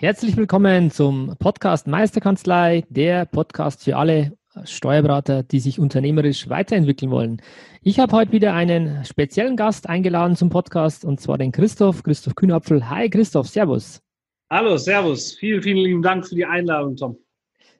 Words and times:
Herzlich 0.00 0.36
willkommen 0.36 0.92
zum 0.92 1.34
Podcast 1.40 1.88
Meisterkanzlei, 1.88 2.84
der 2.88 3.24
Podcast 3.26 3.82
für 3.82 3.96
alle 3.96 4.38
Steuerberater, 4.62 5.42
die 5.42 5.58
sich 5.58 5.80
unternehmerisch 5.80 6.48
weiterentwickeln 6.48 7.10
wollen. 7.10 7.42
Ich 7.82 7.98
habe 7.98 8.12
heute 8.12 8.30
wieder 8.30 8.54
einen 8.54 9.04
speziellen 9.04 9.56
Gast 9.56 9.88
eingeladen 9.88 10.36
zum 10.36 10.50
Podcast 10.50 11.04
und 11.04 11.20
zwar 11.20 11.36
den 11.36 11.50
Christoph, 11.50 12.04
Christoph 12.04 12.36
Kühnapfel. 12.36 12.88
Hi 12.88 13.10
Christoph, 13.10 13.48
Servus. 13.48 14.00
Hallo, 14.48 14.76
Servus. 14.76 15.32
Vielen, 15.32 15.62
vielen 15.62 15.78
lieben 15.78 16.02
Dank 16.02 16.28
für 16.28 16.36
die 16.36 16.46
Einladung, 16.46 16.94
Tom. 16.94 17.18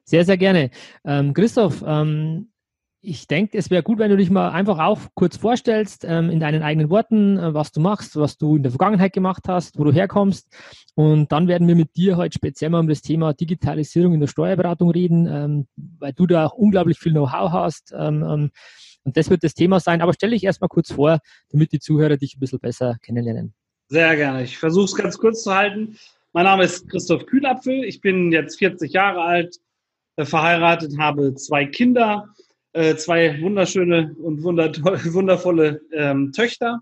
Sehr, 0.03 0.25
sehr 0.25 0.37
gerne. 0.37 0.71
Ähm, 1.05 1.33
Christoph, 1.33 1.81
ähm, 1.87 2.48
ich 3.01 3.27
denke, 3.27 3.57
es 3.57 3.69
wäre 3.69 3.81
gut, 3.81 3.97
wenn 3.99 4.11
du 4.11 4.17
dich 4.17 4.29
mal 4.29 4.49
einfach 4.49 4.79
auch 4.79 4.99
kurz 5.13 5.37
vorstellst, 5.37 6.05
ähm, 6.05 6.29
in 6.29 6.39
deinen 6.39 6.63
eigenen 6.63 6.89
Worten, 6.89 7.37
äh, 7.37 7.53
was 7.53 7.71
du 7.71 7.79
machst, 7.79 8.17
was 8.17 8.37
du 8.37 8.57
in 8.57 8.63
der 8.63 8.71
Vergangenheit 8.71 9.13
gemacht 9.13 9.43
hast, 9.47 9.79
wo 9.79 9.85
du 9.85 9.93
herkommst. 9.93 10.47
Und 10.95 11.31
dann 11.31 11.47
werden 11.47 11.67
wir 11.67 11.75
mit 11.75 11.95
dir 11.95 12.17
heute 12.17 12.35
speziell 12.35 12.69
mal 12.69 12.79
um 12.79 12.89
das 12.89 13.01
Thema 13.01 13.33
Digitalisierung 13.33 14.13
in 14.13 14.19
der 14.19 14.27
Steuerberatung 14.27 14.91
reden, 14.91 15.27
ähm, 15.27 15.67
weil 15.75 16.13
du 16.13 16.27
da 16.27 16.47
unglaublich 16.47 16.99
viel 16.99 17.13
Know-how 17.13 17.51
hast. 17.51 17.93
Ähm, 17.97 18.23
ähm 18.23 18.51
und 19.05 19.15
das 19.15 19.29
wird 19.29 19.43
das 19.43 19.53
Thema 19.53 19.79
sein. 19.79 20.01
Aber 20.01 20.13
stell 20.13 20.31
dich 20.31 20.43
erstmal 20.43 20.67
kurz 20.67 20.91
vor, 20.91 21.19
damit 21.49 21.71
die 21.71 21.79
Zuhörer 21.79 22.17
dich 22.17 22.35
ein 22.35 22.39
bisschen 22.39 22.59
besser 22.59 22.97
kennenlernen. 23.01 23.53
Sehr 23.87 24.15
gerne. 24.17 24.43
Ich 24.43 24.57
versuche 24.57 24.85
es 24.85 24.95
ganz 24.95 25.17
kurz 25.17 25.43
zu 25.43 25.55
halten. 25.55 25.97
Mein 26.33 26.43
Name 26.43 26.65
ist 26.65 26.87
Christoph 26.89 27.25
Kühlapfel. 27.25 27.85
Ich 27.85 28.01
bin 28.01 28.31
jetzt 28.31 28.59
40 28.59 28.91
Jahre 28.91 29.21
alt, 29.21 29.55
äh, 30.17 30.25
verheiratet, 30.25 30.99
habe 30.99 31.33
zwei 31.35 31.65
Kinder, 31.65 32.27
äh, 32.73 32.95
zwei 32.95 33.41
wunderschöne 33.41 34.15
und 34.21 34.43
wundervolle 34.43 35.81
ähm, 35.91 36.31
Töchter. 36.31 36.81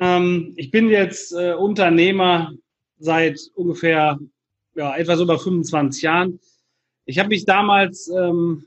Ähm, 0.00 0.52
ich 0.56 0.70
bin 0.70 0.88
jetzt 0.88 1.32
äh, 1.32 1.54
Unternehmer 1.54 2.52
seit 2.98 3.38
ungefähr 3.54 4.18
ja, 4.74 4.96
etwas 4.96 5.20
über 5.20 5.38
25 5.38 6.02
Jahren. 6.02 6.40
Ich 7.06 7.18
habe 7.18 7.30
mich 7.30 7.44
damals, 7.44 8.08
ähm, 8.08 8.64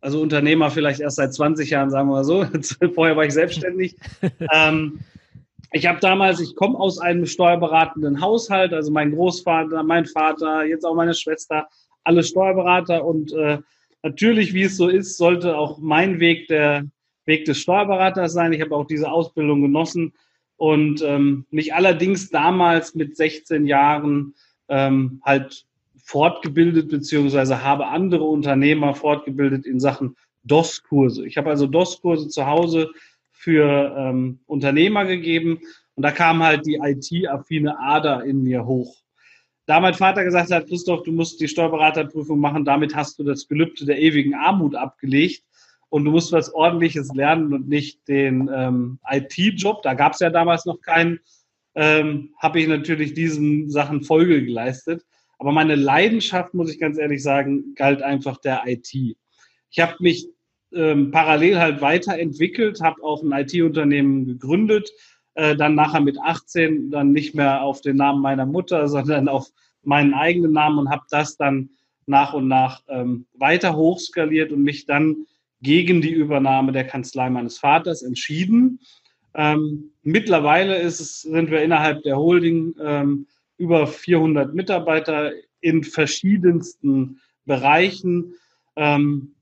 also 0.00 0.20
Unternehmer 0.20 0.70
vielleicht 0.70 1.00
erst 1.00 1.16
seit 1.16 1.34
20 1.34 1.70
Jahren, 1.70 1.90
sagen 1.90 2.08
wir 2.08 2.14
mal 2.14 2.24
so. 2.24 2.46
Vorher 2.94 3.16
war 3.16 3.24
ich 3.24 3.34
selbstständig. 3.34 3.96
ähm, 4.52 5.00
ich 5.72 5.86
habe 5.86 6.00
damals, 6.00 6.40
ich 6.40 6.56
komme 6.56 6.78
aus 6.78 6.98
einem 6.98 7.26
steuerberatenden 7.26 8.20
Haushalt, 8.20 8.72
also 8.72 8.90
mein 8.90 9.12
Großvater, 9.12 9.82
mein 9.82 10.06
Vater, 10.06 10.64
jetzt 10.64 10.84
auch 10.84 10.94
meine 10.94 11.14
Schwester, 11.14 11.68
alle 12.02 12.24
Steuerberater 12.24 13.04
und 13.04 13.32
äh, 13.32 13.58
natürlich, 14.02 14.54
wie 14.54 14.62
es 14.62 14.76
so 14.76 14.88
ist, 14.88 15.16
sollte 15.16 15.56
auch 15.56 15.78
mein 15.78 16.20
Weg 16.20 16.48
der 16.48 16.84
Weg 17.26 17.44
des 17.44 17.58
Steuerberaters 17.58 18.32
sein. 18.32 18.52
Ich 18.52 18.60
habe 18.60 18.74
auch 18.74 18.86
diese 18.86 19.10
Ausbildung 19.10 19.62
genossen 19.62 20.12
und 20.56 21.02
ähm, 21.02 21.46
mich 21.50 21.74
allerdings 21.74 22.30
damals 22.30 22.94
mit 22.94 23.16
16 23.16 23.66
Jahren 23.66 24.34
ähm, 24.68 25.20
halt 25.24 25.66
fortgebildet 26.02 26.88
beziehungsweise 26.88 27.62
habe 27.62 27.86
andere 27.86 28.24
Unternehmer 28.24 28.94
fortgebildet 28.94 29.64
in 29.64 29.78
Sachen 29.78 30.16
DOS-Kurse. 30.44 31.26
Ich 31.26 31.36
habe 31.36 31.50
also 31.50 31.66
DOS-Kurse 31.66 32.28
zu 32.28 32.46
Hause 32.46 32.90
für 33.30 33.94
ähm, 33.96 34.40
Unternehmer 34.46 35.04
gegeben. 35.04 35.60
Und 35.94 36.02
da 36.02 36.10
kam 36.10 36.42
halt 36.42 36.66
die 36.66 36.80
IT-affine 36.82 37.78
Ader 37.78 38.24
in 38.24 38.42
mir 38.42 38.66
hoch. 38.66 38.96
Da 39.66 39.80
mein 39.80 39.94
Vater 39.94 40.24
gesagt 40.24 40.50
hat, 40.50 40.66
Christoph, 40.66 41.04
du 41.04 41.12
musst 41.12 41.40
die 41.40 41.48
Steuerberaterprüfung 41.48 42.38
machen, 42.38 42.64
damit 42.64 42.94
hast 42.94 43.18
du 43.18 43.24
das 43.24 43.46
Gelübde 43.46 43.86
der 43.86 44.00
ewigen 44.00 44.34
Armut 44.34 44.74
abgelegt 44.74 45.44
und 45.90 46.04
du 46.04 46.10
musst 46.10 46.32
was 46.32 46.52
Ordentliches 46.54 47.12
lernen 47.14 47.52
und 47.52 47.68
nicht 47.68 48.06
den 48.08 48.50
ähm, 48.52 48.98
IT-Job, 49.08 49.82
da 49.82 49.94
gab 49.94 50.14
es 50.14 50.20
ja 50.20 50.30
damals 50.30 50.64
noch 50.64 50.80
keinen, 50.80 51.20
ähm, 51.74 52.34
habe 52.38 52.60
ich 52.60 52.68
natürlich 52.68 53.14
diesen 53.14 53.70
Sachen 53.70 54.02
Folge 54.02 54.44
geleistet. 54.44 55.04
Aber 55.38 55.52
meine 55.52 55.74
Leidenschaft, 55.74 56.52
muss 56.54 56.70
ich 56.70 56.78
ganz 56.78 56.98
ehrlich 56.98 57.22
sagen, 57.22 57.74
galt 57.74 58.02
einfach 58.02 58.38
der 58.38 58.62
IT. 58.66 58.92
Ich 58.92 59.78
habe 59.78 59.94
mich 60.00 60.28
ähm, 60.72 61.10
parallel 61.10 61.58
halt 61.58 61.80
weiterentwickelt, 61.80 62.80
habe 62.80 63.02
auch 63.02 63.22
ein 63.22 63.32
IT-Unternehmen 63.32 64.26
gegründet, 64.26 64.90
äh, 65.34 65.56
dann 65.56 65.74
nachher 65.74 66.00
mit 66.00 66.18
18 66.20 66.90
dann 66.90 67.12
nicht 67.12 67.34
mehr 67.34 67.62
auf 67.62 67.80
den 67.80 67.96
Namen 67.96 68.20
meiner 68.20 68.46
Mutter, 68.46 68.88
sondern 68.88 69.28
auf 69.28 69.48
meinen 69.82 70.14
eigenen 70.14 70.52
Namen 70.52 70.78
und 70.78 70.90
habe 70.90 71.04
das 71.10 71.36
dann 71.36 71.70
nach 72.06 72.34
und 72.34 72.48
nach 72.48 72.82
ähm, 72.88 73.26
weiter 73.34 73.76
hochskaliert 73.76 74.52
und 74.52 74.62
mich 74.62 74.86
dann 74.86 75.26
gegen 75.62 76.00
die 76.00 76.12
Übernahme 76.12 76.72
der 76.72 76.86
Kanzlei 76.86 77.30
meines 77.30 77.58
Vaters 77.58 78.02
entschieden. 78.02 78.80
Ähm, 79.34 79.92
mittlerweile 80.02 80.76
es, 80.76 81.22
sind 81.22 81.50
wir 81.50 81.62
innerhalb 81.62 82.02
der 82.02 82.16
Holding 82.16 82.74
ähm, 82.82 83.26
über 83.58 83.86
400 83.86 84.54
Mitarbeiter 84.54 85.32
in 85.60 85.84
verschiedensten 85.84 87.20
Bereichen. 87.44 88.34
Ähm, 88.76 89.34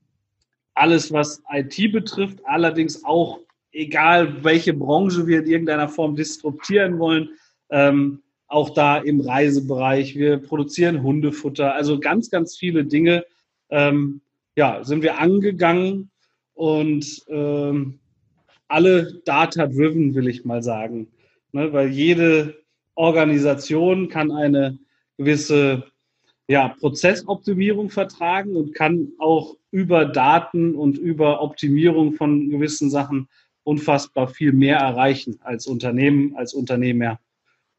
alles, 0.75 1.11
was 1.11 1.41
IT 1.51 1.91
betrifft, 1.91 2.39
allerdings 2.45 3.03
auch 3.03 3.39
egal, 3.71 4.43
welche 4.43 4.73
Branche 4.73 5.27
wir 5.27 5.39
in 5.39 5.47
irgendeiner 5.47 5.89
Form 5.89 6.15
disruptieren 6.15 6.99
wollen, 6.99 7.29
ähm, 7.69 8.21
auch 8.47 8.71
da 8.71 8.97
im 8.97 9.21
Reisebereich. 9.21 10.15
Wir 10.15 10.37
produzieren 10.37 11.03
Hundefutter, 11.03 11.75
also 11.75 11.99
ganz, 11.99 12.29
ganz 12.29 12.57
viele 12.57 12.85
Dinge. 12.85 13.25
Ähm, 13.69 14.21
ja, 14.55 14.83
sind 14.83 15.03
wir 15.03 15.19
angegangen 15.19 16.09
und 16.53 17.23
ähm, 17.27 17.99
alle 18.67 19.21
data-driven, 19.25 20.15
will 20.15 20.27
ich 20.27 20.45
mal 20.45 20.63
sagen. 20.63 21.07
Ne, 21.51 21.71
weil 21.73 21.89
jede 21.89 22.55
Organisation 22.95 24.09
kann 24.09 24.31
eine 24.31 24.77
gewisse 25.17 25.83
ja, 26.47 26.69
Prozessoptimierung 26.69 27.89
vertragen 27.89 28.55
und 28.55 28.73
kann 28.73 29.09
auch 29.19 29.55
über 29.71 30.05
Daten 30.05 30.75
und 30.75 30.97
über 30.97 31.41
Optimierung 31.41 32.13
von 32.13 32.49
gewissen 32.49 32.89
Sachen 32.89 33.27
unfassbar 33.69 34.27
viel 34.27 34.51
mehr 34.51 34.77
erreichen 34.77 35.39
als 35.41 35.67
Unternehmen, 35.67 36.35
als 36.35 36.53
Unternehmer. 36.53 37.19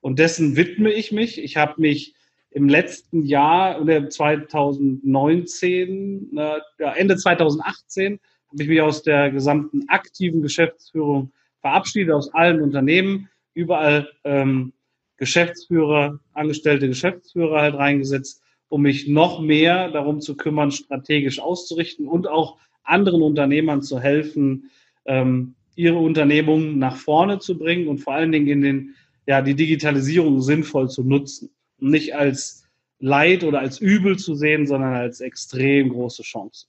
Und 0.00 0.18
dessen 0.18 0.56
widme 0.56 0.92
ich 0.92 1.12
mich. 1.12 1.42
Ich 1.42 1.56
habe 1.56 1.80
mich 1.80 2.14
im 2.50 2.68
letzten 2.68 3.24
Jahr, 3.24 3.80
oder 3.80 4.08
2019, 4.08 6.36
äh, 6.36 6.58
Ende 6.96 7.16
2018, 7.16 8.18
habe 8.48 8.62
ich 8.62 8.68
mich 8.68 8.80
aus 8.80 9.02
der 9.02 9.30
gesamten 9.30 9.88
aktiven 9.88 10.42
Geschäftsführung 10.42 11.32
verabschiedet, 11.60 12.14
aus 12.14 12.34
allen 12.34 12.60
Unternehmen, 12.60 13.28
überall 13.54 14.08
ähm, 14.24 14.72
Geschäftsführer, 15.16 16.18
angestellte 16.32 16.88
Geschäftsführer 16.88 17.60
halt 17.60 17.74
reingesetzt 17.74 18.42
um 18.70 18.82
mich 18.82 19.08
noch 19.08 19.40
mehr 19.40 19.90
darum 19.90 20.20
zu 20.20 20.36
kümmern, 20.36 20.70
strategisch 20.70 21.40
auszurichten 21.40 22.08
und 22.08 22.28
auch 22.28 22.56
anderen 22.84 23.20
Unternehmern 23.20 23.82
zu 23.82 24.00
helfen, 24.00 24.70
ähm, 25.04 25.56
ihre 25.80 25.98
Unternehmungen 25.98 26.78
nach 26.78 26.96
vorne 26.96 27.38
zu 27.38 27.58
bringen 27.58 27.88
und 27.88 27.98
vor 27.98 28.14
allen 28.14 28.32
Dingen 28.32 28.48
in 28.48 28.60
den, 28.62 28.94
ja, 29.26 29.42
die 29.42 29.54
Digitalisierung 29.54 30.40
sinnvoll 30.42 30.88
zu 30.88 31.02
nutzen. 31.02 31.50
Und 31.80 31.90
nicht 31.90 32.14
als 32.14 32.64
Leid 32.98 33.44
oder 33.44 33.60
als 33.60 33.80
Übel 33.80 34.18
zu 34.18 34.34
sehen, 34.34 34.66
sondern 34.66 34.94
als 34.94 35.20
extrem 35.20 35.88
große 35.88 36.22
Chance. 36.22 36.66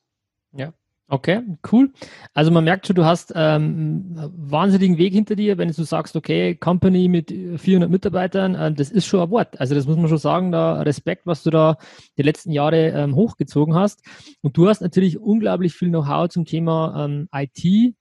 Ja, 0.53 0.73
Okay, 1.13 1.41
cool. 1.69 1.91
Also 2.33 2.51
man 2.51 2.63
merkt 2.63 2.87
schon, 2.87 2.95
du 2.95 3.03
hast 3.03 3.33
ähm, 3.35 4.15
wahnsinnigen 4.33 4.97
Weg 4.97 5.11
hinter 5.11 5.35
dir, 5.35 5.57
wenn 5.57 5.69
du 5.69 5.83
sagst, 5.83 6.15
okay, 6.15 6.55
Company 6.55 7.09
mit 7.09 7.29
400 7.29 7.91
Mitarbeitern, 7.91 8.55
äh, 8.55 8.71
das 8.71 8.91
ist 8.91 9.07
schon 9.07 9.19
ein 9.19 9.29
Wort. 9.29 9.59
Also 9.59 9.75
das 9.75 9.85
muss 9.85 9.97
man 9.97 10.07
schon 10.07 10.19
sagen, 10.19 10.53
da 10.53 10.81
Respekt, 10.83 11.25
was 11.25 11.43
du 11.43 11.49
da 11.49 11.75
die 12.17 12.21
letzten 12.21 12.53
Jahre 12.53 12.91
ähm, 12.91 13.13
hochgezogen 13.13 13.75
hast. 13.75 14.05
Und 14.39 14.55
du 14.55 14.69
hast 14.69 14.79
natürlich 14.79 15.19
unglaublich 15.19 15.73
viel 15.73 15.89
Know-how 15.89 16.29
zum 16.29 16.45
Thema 16.45 17.03
ähm, 17.03 17.27
IT 17.33 17.93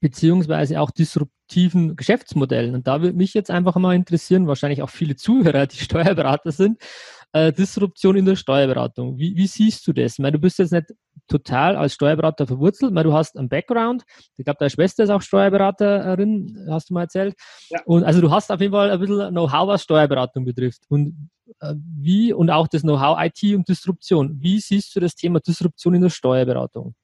beziehungsweise 0.00 0.80
auch 0.80 0.90
disruptiven 0.90 1.96
Geschäftsmodellen. 1.96 2.74
Und 2.74 2.86
da 2.86 3.02
würde 3.02 3.16
mich 3.16 3.34
jetzt 3.34 3.50
einfach 3.50 3.76
mal 3.76 3.94
interessieren, 3.94 4.46
wahrscheinlich 4.46 4.82
auch 4.82 4.90
viele 4.90 5.16
Zuhörer, 5.16 5.66
die 5.66 5.76
Steuerberater 5.78 6.52
sind, 6.52 6.78
äh, 7.32 7.52
Disruption 7.52 8.16
in 8.16 8.24
der 8.24 8.36
Steuerberatung. 8.36 9.18
Wie, 9.18 9.36
wie 9.36 9.46
siehst 9.46 9.86
du 9.86 9.92
das? 9.92 10.14
Ich 10.14 10.18
meine, 10.18 10.32
du 10.32 10.38
bist 10.38 10.58
jetzt 10.58 10.72
nicht 10.72 10.86
total 11.28 11.76
als 11.76 11.94
Steuerberater 11.94 12.46
verwurzelt, 12.46 12.94
weil 12.94 13.04
du 13.04 13.12
hast 13.12 13.36
einen 13.36 13.48
Background. 13.48 14.02
Ich 14.36 14.44
glaube, 14.44 14.58
deine 14.58 14.70
Schwester 14.70 15.04
ist 15.04 15.10
auch 15.10 15.22
Steuerberaterin, 15.22 16.66
hast 16.68 16.90
du 16.90 16.94
mal 16.94 17.02
erzählt. 17.02 17.34
Ja. 17.70 17.80
Und 17.84 18.04
also 18.04 18.20
du 18.20 18.30
hast 18.30 18.50
auf 18.50 18.60
jeden 18.60 18.72
Fall 18.72 18.90
ein 18.90 19.00
bisschen 19.00 19.30
Know-how, 19.30 19.68
was 19.68 19.82
Steuerberatung 19.82 20.44
betrifft. 20.44 20.82
Und 20.88 21.30
äh, 21.60 21.74
wie 21.76 22.32
und 22.32 22.50
auch 22.50 22.68
das 22.68 22.82
Know-how 22.82 23.18
IT 23.20 23.54
und 23.54 23.68
Disruption. 23.68 24.40
Wie 24.40 24.60
siehst 24.60 24.94
du 24.96 25.00
das 25.00 25.14
Thema 25.14 25.40
Disruption 25.40 25.94
in 25.94 26.02
der 26.02 26.10
Steuerberatung? 26.10 26.94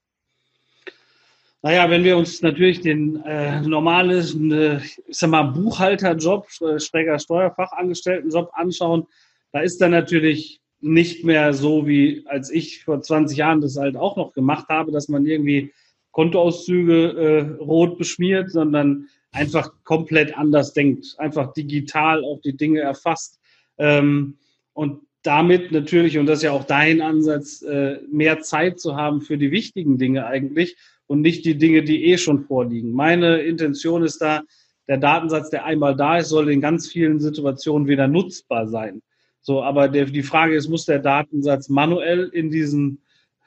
Naja, 1.61 1.89
wenn 1.89 2.05
wir 2.05 2.17
uns 2.17 2.41
natürlich 2.41 2.79
den 2.79 3.21
äh, 3.23 3.61
normalen, 3.61 4.51
äh, 4.51 4.77
ich 4.77 5.17
sag 5.17 5.29
mal, 5.29 5.43
Buchhalterjob, 5.43 6.47
äh, 6.61 6.79
schräger 6.79 7.19
Steuerfachangestelltenjob 7.19 8.51
anschauen, 8.53 9.07
da 9.51 9.59
ist 9.59 9.81
dann 9.81 9.91
natürlich 9.91 10.61
nicht 10.79 11.25
mehr 11.25 11.53
so, 11.53 11.85
wie 11.85 12.23
als 12.27 12.49
ich 12.49 12.85
vor 12.85 13.01
20 13.01 13.37
Jahren 13.37 13.59
das 13.59 13.75
halt 13.75 13.97
auch 13.97 14.15
noch 14.15 14.31
gemacht 14.31 14.69
habe, 14.69 14.93
dass 14.93 15.09
man 15.09 15.25
irgendwie 15.25 15.73
Kontoauszüge 16.11 17.57
äh, 17.59 17.61
rot 17.61 17.97
beschmiert, 17.97 18.49
sondern 18.51 19.09
einfach 19.31 19.71
komplett 19.83 20.37
anders 20.37 20.73
denkt, 20.73 21.15
einfach 21.17 21.53
digital 21.53 22.23
auch 22.23 22.39
die 22.41 22.55
Dinge 22.55 22.79
erfasst. 22.79 23.39
Ähm, 23.77 24.37
und 24.73 25.01
damit 25.23 25.73
natürlich, 25.73 26.17
und 26.17 26.25
das 26.25 26.39
ist 26.39 26.43
ja 26.43 26.51
auch 26.53 26.63
dein 26.63 27.01
Ansatz, 27.01 27.61
äh, 27.61 27.99
mehr 28.09 28.39
Zeit 28.39 28.79
zu 28.79 28.95
haben 28.95 29.19
für 29.19 29.37
die 29.37 29.51
wichtigen 29.51 29.97
Dinge 29.97 30.25
eigentlich 30.25 30.77
und 31.09 31.21
nicht 31.21 31.43
die 31.43 31.57
Dinge, 31.57 31.81
die 31.81 32.05
eh 32.05 32.19
schon 32.19 32.45
vorliegen. 32.45 32.91
Meine 32.91 33.39
Intention 33.39 34.03
ist 34.03 34.19
da, 34.19 34.43
der 34.87 34.97
Datensatz, 34.97 35.49
der 35.49 35.65
einmal 35.65 35.95
da 35.95 36.17
ist, 36.17 36.29
soll 36.29 36.51
in 36.51 36.61
ganz 36.61 36.87
vielen 36.87 37.19
Situationen 37.19 37.87
wieder 37.87 38.07
nutzbar 38.07 38.67
sein. 38.67 39.01
So, 39.41 39.63
aber 39.63 39.87
der, 39.87 40.05
die 40.05 40.21
Frage 40.21 40.55
ist, 40.55 40.69
muss 40.69 40.85
der 40.85 40.99
Datensatz 40.99 41.67
manuell 41.67 42.29
in 42.31 42.51
diesen 42.51 43.01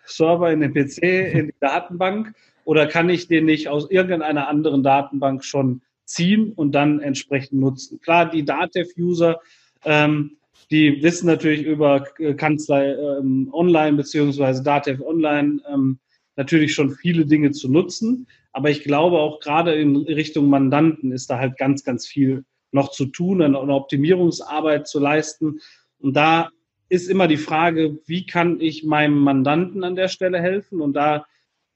Server, 0.04 0.50
in 0.52 0.60
den 0.60 0.74
PC, 0.74 1.02
in 1.34 1.46
die 1.46 1.54
Datenbank 1.60 2.34
oder 2.64 2.86
kann 2.86 3.08
ich 3.08 3.28
den 3.28 3.44
nicht 3.44 3.68
aus 3.68 3.88
irgendeiner 3.88 4.48
anderen 4.48 4.82
Datenbank 4.82 5.44
schon 5.44 5.82
ziehen 6.04 6.52
und 6.52 6.72
dann 6.72 6.98
entsprechend 6.98 7.60
nutzen? 7.60 8.00
Klar, 8.00 8.28
die 8.28 8.44
Datev-User, 8.44 9.38
ähm, 9.84 10.36
die 10.72 11.00
wissen 11.02 11.26
natürlich 11.26 11.64
über 11.64 12.00
Kanzlei 12.36 12.92
ähm, 12.92 13.50
Online 13.52 13.96
beziehungsweise 13.96 14.64
Datev 14.64 15.00
Online 15.04 15.60
ähm, 15.72 16.00
natürlich 16.36 16.74
schon 16.74 16.90
viele 16.90 17.26
Dinge 17.26 17.50
zu 17.52 17.70
nutzen. 17.70 18.26
Aber 18.52 18.70
ich 18.70 18.84
glaube 18.84 19.18
auch 19.18 19.40
gerade 19.40 19.74
in 19.74 19.96
Richtung 19.96 20.48
Mandanten 20.48 21.12
ist 21.12 21.30
da 21.30 21.38
halt 21.38 21.56
ganz, 21.56 21.84
ganz 21.84 22.06
viel 22.06 22.44
noch 22.70 22.90
zu 22.90 23.06
tun, 23.06 23.42
eine 23.42 23.58
Optimierungsarbeit 23.58 24.88
zu 24.88 24.98
leisten. 24.98 25.60
Und 25.98 26.14
da 26.16 26.50
ist 26.88 27.08
immer 27.08 27.28
die 27.28 27.36
Frage, 27.36 27.98
wie 28.06 28.26
kann 28.26 28.60
ich 28.60 28.84
meinem 28.84 29.18
Mandanten 29.18 29.84
an 29.84 29.96
der 29.96 30.08
Stelle 30.08 30.40
helfen? 30.40 30.80
Und 30.80 30.94
da 30.94 31.26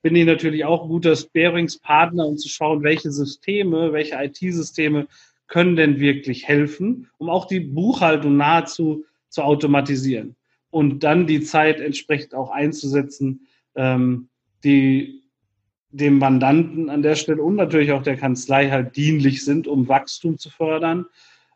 bin 0.03 0.15
ich 0.17 0.27
natürlich 0.27 0.65
auch 0.65 0.85
ein 0.85 0.89
guter 0.89 1.17
Sparingspartner, 1.17 2.27
um 2.27 2.37
zu 2.37 2.49
schauen, 2.49 2.83
welche 2.83 3.11
Systeme, 3.11 3.93
welche 3.93 4.17
IT-Systeme 4.17 5.07
können 5.49 5.77
denn 5.77 6.01
wirklich 6.01 6.47
helfen, 6.47 7.09
um 7.19 7.29
auch 7.29 7.47
die 7.47 7.61
Buchhaltung 7.61 8.37
nahezu 8.37 9.05
zu 9.29 9.43
automatisieren 9.43 10.37
und 10.71 11.01
dann 11.05 11.27
die 11.27 11.41
Zeit 11.41 11.81
entsprechend 11.81 12.35
auch 12.35 12.51
einzusetzen, 12.51 13.47
ähm, 13.75 14.29
die 14.67 15.23
dem 15.91 16.19
Mandanten 16.19 16.91
an 16.91 17.03
der 17.03 17.15
Stelle 17.15 17.43
und 17.43 17.55
natürlich 17.57 17.93
auch 17.93 18.03
der 18.03 18.17
Kanzlei 18.17 18.69
halt 18.71 18.97
dienlich 18.97 19.45
sind, 19.45 19.67
um 19.67 19.89
Wachstum 19.89 20.37
zu 20.37 20.51
fördern. 20.51 21.07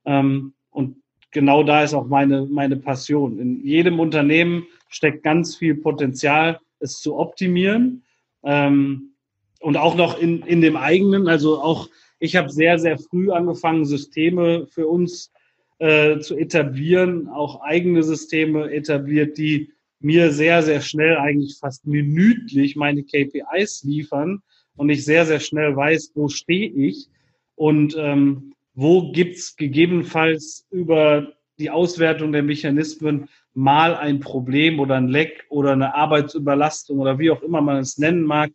Ähm, 0.05 0.55
und 0.71 0.97
genau 1.31 1.63
da 1.63 1.83
ist 1.83 1.93
auch 1.93 2.07
meine, 2.07 2.47
meine 2.47 2.77
Passion. 2.77 3.39
In 3.39 3.67
jedem 3.67 4.01
Unternehmen 4.01 4.65
steckt 4.89 5.25
ganz 5.25 5.57
viel 5.57 5.75
Potenzial, 5.75 6.61
es 6.79 7.01
zu 7.01 7.17
optimieren. 7.17 8.05
Ähm, 8.43 9.15
und 9.61 9.77
auch 9.77 9.95
noch 9.95 10.19
in, 10.19 10.43
in 10.43 10.63
dem 10.63 10.77
eigenen, 10.77 11.29
also 11.29 11.61
auch 11.61 11.91
ich 12.19 12.37
habe 12.37 12.51
sehr, 12.51 12.79
sehr 12.79 12.99
früh 12.99 13.31
angefangen, 13.31 13.85
Systeme 13.85 14.67
für 14.67 14.87
uns 14.87 15.33
äh, 15.79 16.19
zu 16.21 16.37
etablieren, 16.37 17.29
auch 17.29 17.63
eigene 17.63 18.03
Systeme 18.03 18.71
etabliert, 18.71 19.37
die 19.37 19.73
mir 20.01 20.33
sehr, 20.33 20.63
sehr 20.63 20.81
schnell, 20.81 21.17
eigentlich 21.17 21.59
fast 21.59 21.87
minütlich 21.87 22.77
meine 22.77 23.03
KPIs 23.03 23.85
liefern 23.85 24.43
und 24.77 24.89
ich 24.89 25.05
sehr, 25.05 25.27
sehr 25.27 25.41
schnell 25.41 25.77
weiß, 25.77 26.13
wo 26.15 26.29
stehe 26.29 26.71
ich 26.71 27.09
und 27.55 27.95
ähm, 27.99 28.55
wo 28.75 29.13
gibt's 29.13 29.57
gegebenenfalls 29.57 30.67
über 30.71 31.33
die 31.59 31.71
Auswertung 31.71 32.33
der 32.33 32.43
Mechanismen 32.43 33.29
mal 33.53 33.95
ein 33.95 34.21
Problem 34.21 34.81
oder 34.81 34.97
ein 34.97 35.09
Leck 35.09 35.45
oder 35.51 35.73
eine 35.73 35.95
Arbeitsüberlastung 35.95 36.99
oder 36.99 37.19
wie 37.19 37.31
auch 37.31 37.43
immer 37.43 37.61
man 37.61 37.79
es 37.79 37.99
nennen 37.99 38.23
mag, 38.23 38.51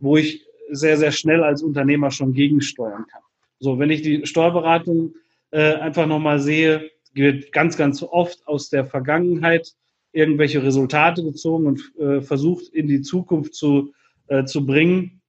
wo 0.00 0.16
ich 0.16 0.44
sehr, 0.70 0.96
sehr 0.96 1.12
schnell 1.12 1.44
als 1.44 1.62
Unternehmer 1.62 2.10
schon 2.10 2.32
gegensteuern 2.32 3.06
kann. 3.06 3.22
So, 3.60 3.78
wenn 3.78 3.90
ich 3.90 4.02
die 4.02 4.26
Steuerberatung 4.26 5.14
äh, 5.50 5.74
einfach 5.74 6.06
nochmal 6.06 6.40
sehe, 6.40 6.90
wird 7.14 7.52
ganz, 7.52 7.76
ganz 7.76 8.02
oft 8.02 8.46
aus 8.46 8.68
der 8.68 8.84
Vergangenheit 8.84 9.74
irgendwelche 10.12 10.62
Resultate 10.62 11.22
gezogen 11.22 11.66
und 11.66 11.92
äh, 11.98 12.20
versucht 12.20 12.68
in 12.68 12.88
die 12.88 13.02
Zukunft 13.02 13.54
zu, 13.54 13.92
äh, 14.28 14.44
zu 14.44 14.64
bringen. 14.64 15.20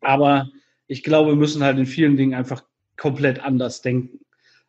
Aber 0.00 0.48
ich 0.86 1.02
glaube, 1.02 1.30
wir 1.30 1.36
müssen 1.36 1.62
halt 1.62 1.78
in 1.78 1.86
vielen 1.86 2.16
Dingen 2.16 2.34
einfach 2.34 2.62
komplett 2.96 3.42
anders 3.42 3.82
denken. 3.82 4.20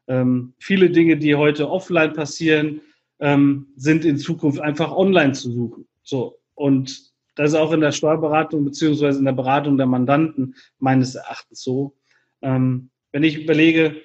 Ähm, 0.08 0.54
viele 0.60 0.90
Dinge, 0.90 1.18
die 1.18 1.36
heute 1.36 1.70
offline 1.70 2.14
passieren, 2.14 2.82
ähm, 3.20 3.68
sind 3.76 4.06
in 4.06 4.18
Zukunft 4.18 4.60
einfach 4.60 4.92
online 4.92 5.34
zu 5.34 5.52
suchen. 5.52 5.88
So. 6.04 6.40
Und 6.56 7.12
das 7.36 7.52
ist 7.52 7.56
auch 7.56 7.72
in 7.72 7.82
der 7.82 7.92
Steuerberatung 7.92 8.66
beziehungsweise 8.66 9.20
in 9.20 9.26
der 9.26 9.34
Beratung 9.34 9.78
der 9.78 9.86
Mandanten 9.86 10.56
meines 10.80 11.16
Erachtens 11.16 11.62
so. 11.62 11.96
Ähm, 12.42 12.90
wenn 13.12 13.24
ich 13.24 13.44
überlege, 13.44 13.96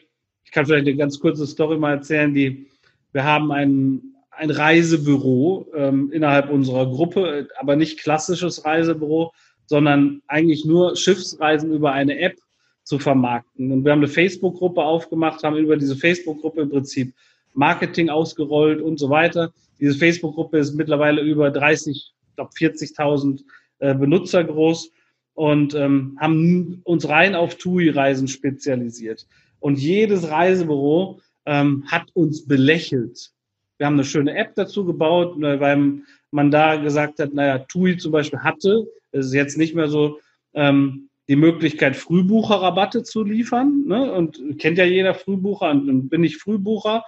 ich 0.45 0.53
kann 0.53 0.67
vielleicht 0.67 0.87
eine 0.87 0.97
ganz 0.97 1.19
kurze 1.19 1.47
Story 1.47 1.79
mal 1.79 1.95
erzählen, 1.95 2.33
die, 2.33 2.69
wir 3.13 3.25
haben 3.25 3.51
ein, 3.51 4.14
ein 4.37 4.51
Reisebüro 4.51 5.67
ähm, 5.75 6.11
innerhalb 6.13 6.51
unserer 6.51 6.87
Gruppe, 6.87 7.49
aber 7.59 7.77
nicht 7.77 8.01
klassisches 8.01 8.65
Reisebüro, 8.65 9.33
sondern 9.67 10.23
eigentlich 10.27 10.65
nur 10.65 10.97
Schiffsreisen 10.97 11.73
über 11.73 11.93
eine 11.93 12.19
App 12.19 12.37
zu 12.83 12.99
vermarkten. 12.99 13.73
Und 13.73 13.85
wir 13.85 13.93
haben 13.93 14.01
eine 14.01 14.09
Facebook-Gruppe 14.09 14.83
aufgemacht, 14.83 15.43
haben 15.43 15.57
über 15.57 15.77
diese 15.77 15.97
Facebook-Gruppe 15.97 16.63
im 16.63 16.71
Prinzip 16.71 17.15
Marketing 17.55 18.11
ausgerollt 18.11 18.81
und 18.81 18.99
so 18.99 19.09
weiter. 19.09 19.53
Diese 19.81 19.97
Facebook-Gruppe 19.97 20.59
ist 20.59 20.75
mittlerweile 20.75 21.23
über 21.23 21.51
30 21.51 22.13
glaube 22.37 22.51
40.000 22.53 23.43
äh, 23.79 23.95
Benutzer 23.95 24.45
groß 24.45 24.91
und 25.35 25.75
ähm, 25.75 26.17
haben 26.21 26.81
uns 26.85 27.09
rein 27.09 27.35
auf 27.35 27.57
TUI-Reisen 27.57 28.29
spezialisiert. 28.29 29.27
Und 29.61 29.79
jedes 29.79 30.29
Reisebüro 30.29 31.21
ähm, 31.47 31.85
hat 31.87 32.05
uns 32.15 32.47
belächelt. 32.47 33.31
Wir 33.79 33.87
haben 33.87 33.95
eine 33.95 34.05
schöne 34.05 34.37
App 34.37 34.55
dazu 34.55 34.85
gebaut, 34.85 35.39
ne, 35.39 35.59
weil 35.61 36.03
man 36.31 36.51
da 36.51 36.77
gesagt 36.77 37.19
hat, 37.19 37.35
naja, 37.35 37.59
TUI 37.59 37.97
zum 37.97 38.13
Beispiel 38.13 38.41
hatte, 38.41 38.87
es 39.13 39.27
ist 39.27 39.35
jetzt 39.35 39.59
nicht 39.59 39.75
mehr 39.75 39.89
so, 39.89 40.19
ähm, 40.55 41.09
die 41.29 41.37
Möglichkeit, 41.37 41.97
Frühbucherrabatte 41.97 43.03
zu 43.03 43.25
liefern. 43.25 43.85
Ne? 43.87 44.13
Und 44.13 44.59
kennt 44.59 44.77
ja 44.77 44.85
jeder 44.85 45.15
Frühbucher 45.15 45.71
und, 45.71 45.89
und 45.89 46.09
bin 46.11 46.23
ich 46.23 46.37
Frühbucher. 46.37 47.03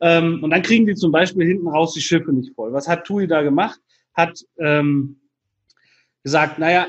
Ähm, 0.00 0.42
und 0.42 0.50
dann 0.50 0.60
kriegen 0.60 0.86
die 0.86 0.94
zum 0.94 1.12
Beispiel 1.12 1.46
hinten 1.46 1.68
raus 1.68 1.94
die 1.94 2.02
Schiffe 2.02 2.30
nicht 2.30 2.54
voll. 2.54 2.74
Was 2.74 2.86
hat 2.86 3.06
TUI 3.06 3.26
da 3.26 3.40
gemacht? 3.40 3.80
hat 4.14 4.44
ähm, 4.58 5.16
gesagt, 6.22 6.58
naja, 6.58 6.86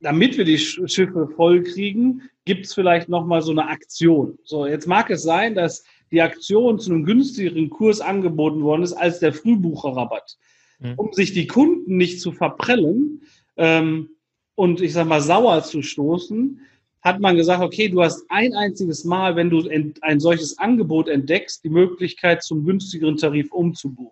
damit 0.00 0.36
wir 0.36 0.44
die 0.44 0.58
Schiffe 0.58 1.28
voll 1.34 1.62
kriegen, 1.62 2.22
gibt 2.44 2.66
es 2.66 2.74
vielleicht 2.74 3.08
nochmal 3.08 3.42
so 3.42 3.50
eine 3.50 3.66
Aktion. 3.68 4.38
So, 4.44 4.66
jetzt 4.66 4.86
mag 4.86 5.10
es 5.10 5.22
sein, 5.22 5.54
dass 5.54 5.84
die 6.10 6.22
Aktion 6.22 6.78
zu 6.78 6.92
einem 6.92 7.04
günstigeren 7.04 7.70
Kurs 7.70 8.00
angeboten 8.00 8.62
worden 8.62 8.82
ist 8.82 8.92
als 8.92 9.18
der 9.18 9.32
Frühbucherrabatt. 9.32 10.36
Mhm. 10.78 10.94
Um 10.96 11.12
sich 11.12 11.32
die 11.32 11.46
Kunden 11.46 11.96
nicht 11.96 12.20
zu 12.20 12.32
verprellen 12.32 13.22
ähm, 13.56 14.10
und 14.54 14.80
ich 14.80 14.92
sag 14.92 15.06
mal 15.06 15.20
sauer 15.20 15.62
zu 15.62 15.82
stoßen, 15.82 16.60
hat 17.02 17.20
man 17.20 17.36
gesagt, 17.36 17.62
okay, 17.62 17.88
du 17.88 18.02
hast 18.02 18.24
ein 18.30 18.54
einziges 18.54 19.04
Mal, 19.04 19.36
wenn 19.36 19.48
du 19.48 19.68
ein 20.00 20.20
solches 20.20 20.58
Angebot 20.58 21.08
entdeckst, 21.08 21.62
die 21.62 21.68
Möglichkeit 21.68 22.42
zum 22.42 22.64
günstigeren 22.64 23.16
Tarif 23.16 23.52
umzubuchen. 23.52 24.10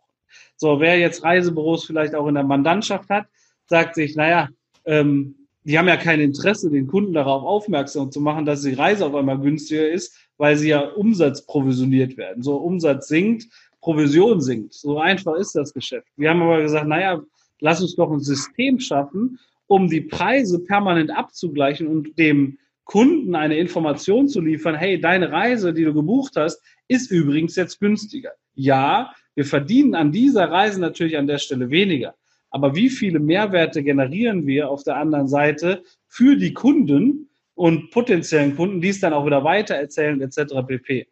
So, 0.57 0.79
wer 0.79 0.99
jetzt 0.99 1.25
Reisebüros 1.25 1.85
vielleicht 1.85 2.15
auch 2.15 2.29
in 2.29 2.35
der 2.35 2.45
Mandantschaft 2.45 3.11
hat, 3.11 3.27
sagt 3.67 3.97
sich, 3.97 4.15
naja, 4.15 4.49
ähm, 4.85 5.35
die 5.65 5.79
haben 5.79 5.89
ja 5.89 5.97
kein 5.97 6.21
Interesse, 6.21 6.71
den 6.71 6.87
Kunden 6.87 7.15
darauf 7.15 7.43
aufmerksam 7.43 8.13
zu 8.13 8.21
machen, 8.21 8.45
dass 8.45 8.63
die 8.63 8.75
Reise 8.75 9.07
auf 9.07 9.15
einmal 9.15 9.39
günstiger 9.39 9.89
ist, 9.89 10.17
weil 10.37 10.57
sie 10.57 10.69
ja 10.69 10.81
Umsatz 10.81 11.47
provisioniert 11.47 12.17
werden. 12.17 12.43
So, 12.43 12.57
Umsatz 12.57 13.09
sinkt, 13.09 13.49
Provision 13.81 14.41
sinkt. 14.41 14.75
So 14.75 14.99
einfach 14.99 15.37
ist 15.37 15.55
das 15.55 15.73
Geschäft. 15.73 16.09
Wir 16.17 16.31
haben 16.31 16.43
aber 16.43 16.63
gesagt, 16.63 16.89
naja, 16.89 17.23
lass 17.61 17.83
uns 17.83 17.95
doch 17.95 18.11
ein 18.11 18.21
System 18.21 18.81
schaffen, 18.81 19.39
um 19.67 19.89
die 19.89 20.01
Preise 20.01 20.59
permanent 20.65 21.11
abzugleichen 21.11 21.87
und 21.87 22.19
dem 22.19 22.59
Kunden 22.85 23.35
eine 23.35 23.57
Information 23.59 24.29
zu 24.29 24.41
liefern, 24.41 24.75
hey, 24.75 25.01
deine 25.01 25.33
Reise, 25.33 25.73
die 25.73 25.85
du 25.85 25.95
gebucht 25.95 26.35
hast, 26.37 26.63
ist 26.89 27.11
übrigens 27.11 27.57
jetzt 27.57 27.81
günstiger. 27.81 28.33
Ja, 28.55 29.13
wir 29.35 29.45
verdienen 29.45 29.95
an 29.95 30.13
dieser 30.13 30.51
Reise 30.51 30.81
natürlich 30.81 31.17
an 31.17 31.27
der 31.27 31.39
Stelle 31.39 31.71
weniger. 31.71 32.15
Aber 32.51 32.75
wie 32.77 32.89
viele 32.89 33.19
Mehrwerte 33.19 33.83
generieren 33.83 34.47
wir 34.47 34.71
auf 34.71 34.85
der 34.85 34.97
anderen 34.97 35.29
Seite 35.29 35.83
für 36.07 36.37
die 36.37 36.53
Kunden 36.53 37.29
und 37.55 37.91
potenziellen 37.91 38.57
Kunden, 38.57 38.81
die 38.81 38.89
es 38.89 39.01
dann 39.01 39.13
auch 39.13 39.27
wieder 39.27 39.45
weitererzählen 39.45 40.21
etc. 40.21 40.55
pp. 40.67 41.07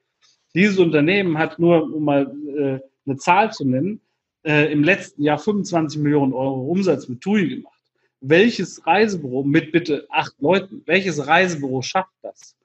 Dieses 0.55 0.79
Unternehmen 0.79 1.39
hat 1.39 1.59
nur, 1.59 1.95
um 1.95 2.05
mal 2.05 2.33
äh, 2.57 2.81
eine 3.07 3.17
Zahl 3.17 3.53
zu 3.53 3.65
nennen, 3.65 4.01
äh, 4.45 4.73
im 4.73 4.85
letzten 4.85 5.23
Jahr 5.23 5.39
25 5.39 6.01
Millionen 6.01 6.33
Euro 6.33 6.63
Umsatz 6.63 7.09
mit 7.09 7.21
TUI 7.21 7.49
gemacht. 7.49 7.79
Welches 8.21 8.87
Reisebüro 8.87 9.43
mit 9.43 9.73
bitte 9.73 10.07
acht 10.11 10.35
Leuten, 10.41 10.83
welches 10.87 11.27
Reisebüro 11.27 11.83
schafft 11.83 12.13
das? 12.23 12.57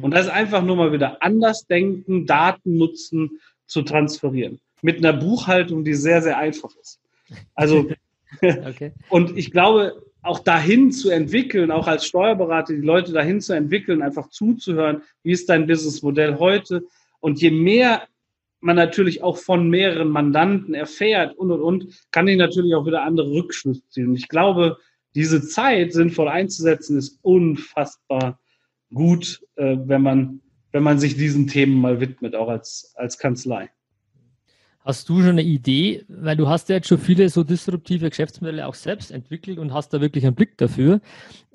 Und 0.00 0.12
das 0.12 0.26
ist 0.26 0.32
einfach 0.32 0.62
nur 0.62 0.76
mal 0.76 0.92
wieder 0.92 1.22
anders 1.22 1.66
denken, 1.66 2.26
Daten 2.26 2.78
nutzen, 2.78 3.40
zu 3.66 3.82
transferieren. 3.82 4.60
Mit 4.80 4.98
einer 4.98 5.12
Buchhaltung, 5.12 5.84
die 5.84 5.94
sehr, 5.94 6.22
sehr 6.22 6.38
einfach 6.38 6.70
ist. 6.80 7.00
Also, 7.54 7.90
okay. 8.42 8.92
und 9.10 9.36
ich 9.36 9.50
glaube, 9.50 10.02
auch 10.22 10.38
dahin 10.38 10.92
zu 10.92 11.10
entwickeln, 11.10 11.70
auch 11.70 11.88
als 11.88 12.06
Steuerberater, 12.06 12.74
die 12.74 12.80
Leute 12.80 13.12
dahin 13.12 13.40
zu 13.40 13.52
entwickeln, 13.52 14.02
einfach 14.02 14.28
zuzuhören, 14.30 15.02
wie 15.22 15.32
ist 15.32 15.48
dein 15.48 15.66
Businessmodell 15.66 16.38
heute? 16.38 16.84
Und 17.20 17.40
je 17.40 17.50
mehr 17.50 18.02
man 18.60 18.76
natürlich 18.76 19.22
auch 19.22 19.36
von 19.36 19.68
mehreren 19.68 20.08
Mandanten 20.08 20.74
erfährt 20.74 21.36
und 21.36 21.50
und 21.50 21.60
und, 21.60 21.88
kann 22.12 22.28
ich 22.28 22.38
natürlich 22.38 22.74
auch 22.76 22.86
wieder 22.86 23.02
andere 23.02 23.32
Rückschlüsse 23.32 23.82
ziehen. 23.88 24.14
Ich 24.14 24.28
glaube, 24.28 24.78
diese 25.16 25.46
Zeit 25.46 25.92
sinnvoll 25.92 26.28
einzusetzen, 26.28 26.96
ist 26.96 27.18
unfassbar 27.22 28.38
gut, 28.94 29.42
äh, 29.56 29.76
wenn 29.84 30.02
man 30.02 30.40
wenn 30.70 30.84
man 30.84 30.98
sich 30.98 31.16
diesen 31.16 31.48
Themen 31.48 31.74
mal 31.80 32.00
widmet, 32.00 32.36
auch 32.36 32.48
als 32.48 32.94
als 32.96 33.18
Kanzlei. 33.18 33.70
Hast 34.84 35.08
du 35.08 35.20
schon 35.20 35.30
eine 35.30 35.42
Idee, 35.42 36.04
weil 36.08 36.36
du 36.36 36.48
hast 36.48 36.68
ja 36.68 36.76
jetzt 36.76 36.88
schon 36.88 36.98
viele 36.98 37.28
so 37.28 37.44
disruptive 37.44 38.10
Geschäftsmodelle 38.10 38.66
auch 38.66 38.74
selbst 38.74 39.12
entwickelt 39.12 39.58
und 39.58 39.72
hast 39.72 39.90
da 39.90 40.00
wirklich 40.00 40.26
einen 40.26 40.34
Blick 40.34 40.58
dafür. 40.58 41.00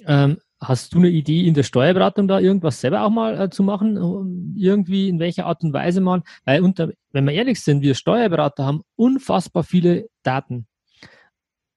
Ähm, 0.06 0.38
hast 0.62 0.94
du 0.94 1.00
eine 1.00 1.10
Idee 1.10 1.46
in 1.46 1.54
der 1.54 1.64
Steuerberatung 1.64 2.28
da 2.28 2.40
irgendwas 2.40 2.80
selber 2.80 3.04
auch 3.04 3.10
mal 3.10 3.40
äh, 3.40 3.50
zu 3.50 3.64
machen? 3.64 4.56
Irgendwie 4.56 5.10
in 5.10 5.20
welcher 5.20 5.46
Art 5.46 5.62
und 5.64 5.74
Weise 5.74 6.00
mal? 6.00 6.24
Weil 6.46 6.62
unter, 6.62 6.92
wenn 7.12 7.26
wir 7.26 7.34
ehrlich 7.34 7.62
sind, 7.62 7.82
wir 7.82 7.96
Steuerberater 7.96 8.66
haben 8.66 8.82
unfassbar 8.96 9.64
viele 9.64 10.08
Daten 10.24 10.66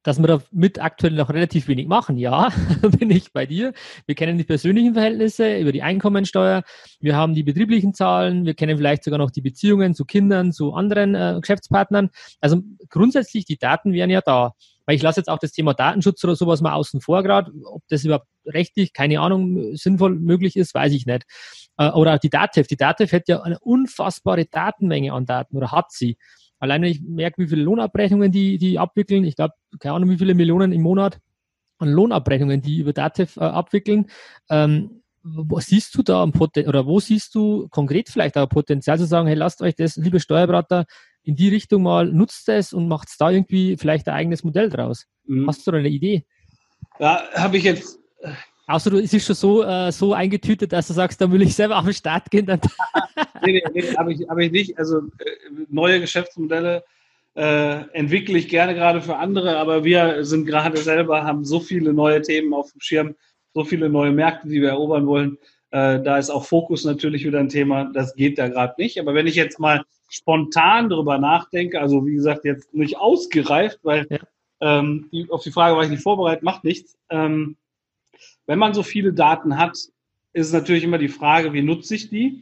dass 0.02 0.19
wir 0.19 0.26
damit 0.26 0.80
aktuell 0.80 1.12
noch 1.12 1.30
relativ 1.30 1.69
wenig 1.69 1.87
machen. 1.87 2.16
Ja, 2.16 2.50
bin 2.99 3.11
ich 3.11 3.33
bei 3.33 3.47
dir. 3.47 3.73
Wir 4.07 4.14
kennen 4.14 4.38
die 4.38 4.45
persönlichen 4.45 4.95
Verhältnisse 4.95 5.59
über 5.59 5.73
die 5.73 5.83
Einkommensteuer. 5.83 6.62
Wir 7.00 7.16
haben 7.16 7.35
die 7.35 7.42
betrieblichen 7.42 7.92
Zahlen. 7.92 8.47
Wir 8.47 8.54
kennen 8.54 8.76
vielleicht 8.76 9.04
sogar 9.04 9.19
noch 9.19 9.30
die 9.30 9.42
Beziehungen 9.42 9.95
zu 9.95 10.04
Kindern, 10.04 10.52
zu 10.52 10.73
anderen 10.73 11.14
äh, 11.14 11.38
Geschäftspartnern. 11.40 12.11
Also 12.40 12.62
grundsätzlich, 12.88 13.45
die 13.45 13.59
Daten 13.59 13.92
wären 13.92 14.11
ja 14.11 14.21
da. 14.21 14.52
Weil 14.87 14.97
ich 14.97 15.02
lasse 15.02 15.21
jetzt 15.21 15.28
auch 15.28 15.38
das 15.38 15.52
Thema 15.52 15.75
Datenschutz 15.75 16.25
oder 16.25 16.35
sowas 16.35 16.62
mal 16.62 16.73
außen 16.73 17.00
vor 17.00 17.23
gerade. 17.23 17.52
Ob 17.64 17.83
das 17.88 18.04
überhaupt 18.04 18.26
rechtlich, 18.47 18.92
keine 18.92 19.21
Ahnung, 19.21 19.76
sinnvoll 19.76 20.19
möglich 20.19 20.57
ist, 20.57 20.75
weiß 20.75 20.92
ich 20.92 21.07
nicht. 21.07 21.25
Äh, 21.76 21.90
oder 21.90 22.19
die 22.19 22.30
DATEV. 22.30 22.66
Die 22.66 22.76
DATEV 22.76 23.12
hätte 23.12 23.33
ja 23.33 23.42
eine 23.42 23.59
unfassbare 23.59 24.47
Datenmenge 24.47 25.12
an 25.12 25.26
Daten 25.26 25.57
oder 25.57 25.71
hat 25.73 25.92
sie. 25.92 26.16
Alleine 26.60 26.88
ich 26.88 27.00
merke, 27.02 27.42
wie 27.42 27.48
viele 27.48 27.62
Lohnabrechnungen 27.62 28.30
die, 28.30 28.58
die 28.58 28.78
abwickeln. 28.78 29.24
Ich 29.24 29.34
glaube, 29.34 29.54
keine 29.80 29.94
Ahnung, 29.96 30.10
wie 30.10 30.18
viele 30.18 30.34
Millionen 30.34 30.72
im 30.72 30.82
Monat 30.82 31.18
an 31.78 31.88
Lohnabrechnungen, 31.88 32.60
die 32.60 32.78
über 32.78 32.92
Datev 32.92 33.40
äh, 33.40 33.44
abwickeln. 33.44 34.06
Ähm, 34.48 35.02
wo 35.22 35.60
siehst 35.60 35.94
du 35.96 36.02
da 36.02 36.22
ein 36.22 36.32
Potenzial 36.32 36.68
oder 36.68 36.86
wo 36.86 37.00
siehst 37.00 37.34
du 37.34 37.68
konkret 37.68 38.08
vielleicht 38.08 38.38
auch 38.38 38.48
Potenzial 38.48 38.98
zu 38.98 39.06
sagen, 39.06 39.26
hey, 39.26 39.36
lasst 39.36 39.60
euch 39.60 39.74
das, 39.74 39.96
liebe 39.96 40.20
Steuerberater, 40.20 40.86
in 41.22 41.34
die 41.34 41.48
Richtung 41.48 41.82
mal, 41.82 42.06
nutzt 42.06 42.48
es 42.48 42.72
und 42.72 42.88
macht 42.88 43.08
da 43.18 43.30
irgendwie 43.30 43.76
vielleicht 43.76 44.08
ein 44.08 44.14
eigenes 44.14 44.44
Modell 44.44 44.70
draus. 44.70 45.06
Mhm. 45.24 45.46
Hast 45.46 45.66
du 45.66 45.70
da 45.70 45.78
eine 45.78 45.88
Idee? 45.88 46.24
Ja, 46.98 47.22
habe 47.34 47.58
ich 47.58 47.64
jetzt 47.64 47.98
Außer 48.70 48.90
du, 48.90 48.98
es 48.98 49.12
ist 49.12 49.26
schon 49.26 49.34
so, 49.34 49.64
äh, 49.64 49.90
so 49.90 50.14
eingetütet, 50.14 50.72
dass 50.72 50.86
du 50.86 50.92
sagst, 50.92 51.20
da 51.20 51.30
will 51.30 51.42
ich 51.42 51.54
selber 51.54 51.78
auf 51.78 51.84
den 51.84 51.94
Start 51.94 52.30
gehen. 52.30 52.46
Dann 52.46 52.60
nee, 53.44 53.52
nee, 53.52 53.62
nee 53.74 53.96
habe 53.96 54.12
ich, 54.12 54.28
hab 54.28 54.38
ich 54.38 54.52
nicht. 54.52 54.78
Also 54.78 54.98
äh, 54.98 55.30
neue 55.68 56.00
Geschäftsmodelle 56.00 56.84
äh, 57.34 57.80
entwickle 57.92 58.38
ich 58.38 58.48
gerne 58.48 58.74
gerade 58.74 59.00
für 59.00 59.16
andere, 59.16 59.56
aber 59.56 59.84
wir 59.84 60.24
sind 60.24 60.46
gerade 60.46 60.76
selber, 60.78 61.24
haben 61.24 61.44
so 61.44 61.60
viele 61.60 61.92
neue 61.92 62.22
Themen 62.22 62.54
auf 62.54 62.72
dem 62.72 62.80
Schirm, 62.80 63.14
so 63.54 63.64
viele 63.64 63.88
neue 63.88 64.12
Märkte, 64.12 64.48
die 64.48 64.60
wir 64.60 64.70
erobern 64.70 65.06
wollen. 65.06 65.38
Äh, 65.70 66.00
da 66.02 66.18
ist 66.18 66.30
auch 66.30 66.44
Fokus 66.44 66.84
natürlich 66.84 67.24
wieder 67.24 67.38
ein 67.38 67.48
Thema, 67.48 67.90
das 67.92 68.14
geht 68.14 68.38
da 68.38 68.48
gerade 68.48 68.74
nicht. 68.78 68.98
Aber 69.00 69.14
wenn 69.14 69.26
ich 69.26 69.36
jetzt 69.36 69.60
mal 69.60 69.82
spontan 70.08 70.88
darüber 70.88 71.18
nachdenke, 71.18 71.80
also 71.80 72.04
wie 72.04 72.14
gesagt, 72.14 72.44
jetzt 72.44 72.74
nicht 72.74 72.98
ausgereift, 72.98 73.78
weil 73.84 74.06
ja. 74.10 74.18
ähm, 74.60 75.08
auf 75.30 75.42
die 75.44 75.52
Frage 75.52 75.76
war 75.76 75.84
ich 75.84 75.90
nicht 75.90 76.02
vorbereitet, 76.02 76.42
macht 76.42 76.64
nichts. 76.64 76.98
Ähm, 77.10 77.56
wenn 78.50 78.59
man 78.59 78.75
so 78.75 78.83
viele 78.83 79.12
Daten 79.12 79.57
hat, 79.59 79.78
ist 80.33 80.52
natürlich 80.52 80.83
immer 80.83 80.99
die 80.99 81.07
Frage, 81.07 81.52
wie 81.52 81.62
nutze 81.62 81.95
ich 81.95 82.11
die? 82.11 82.40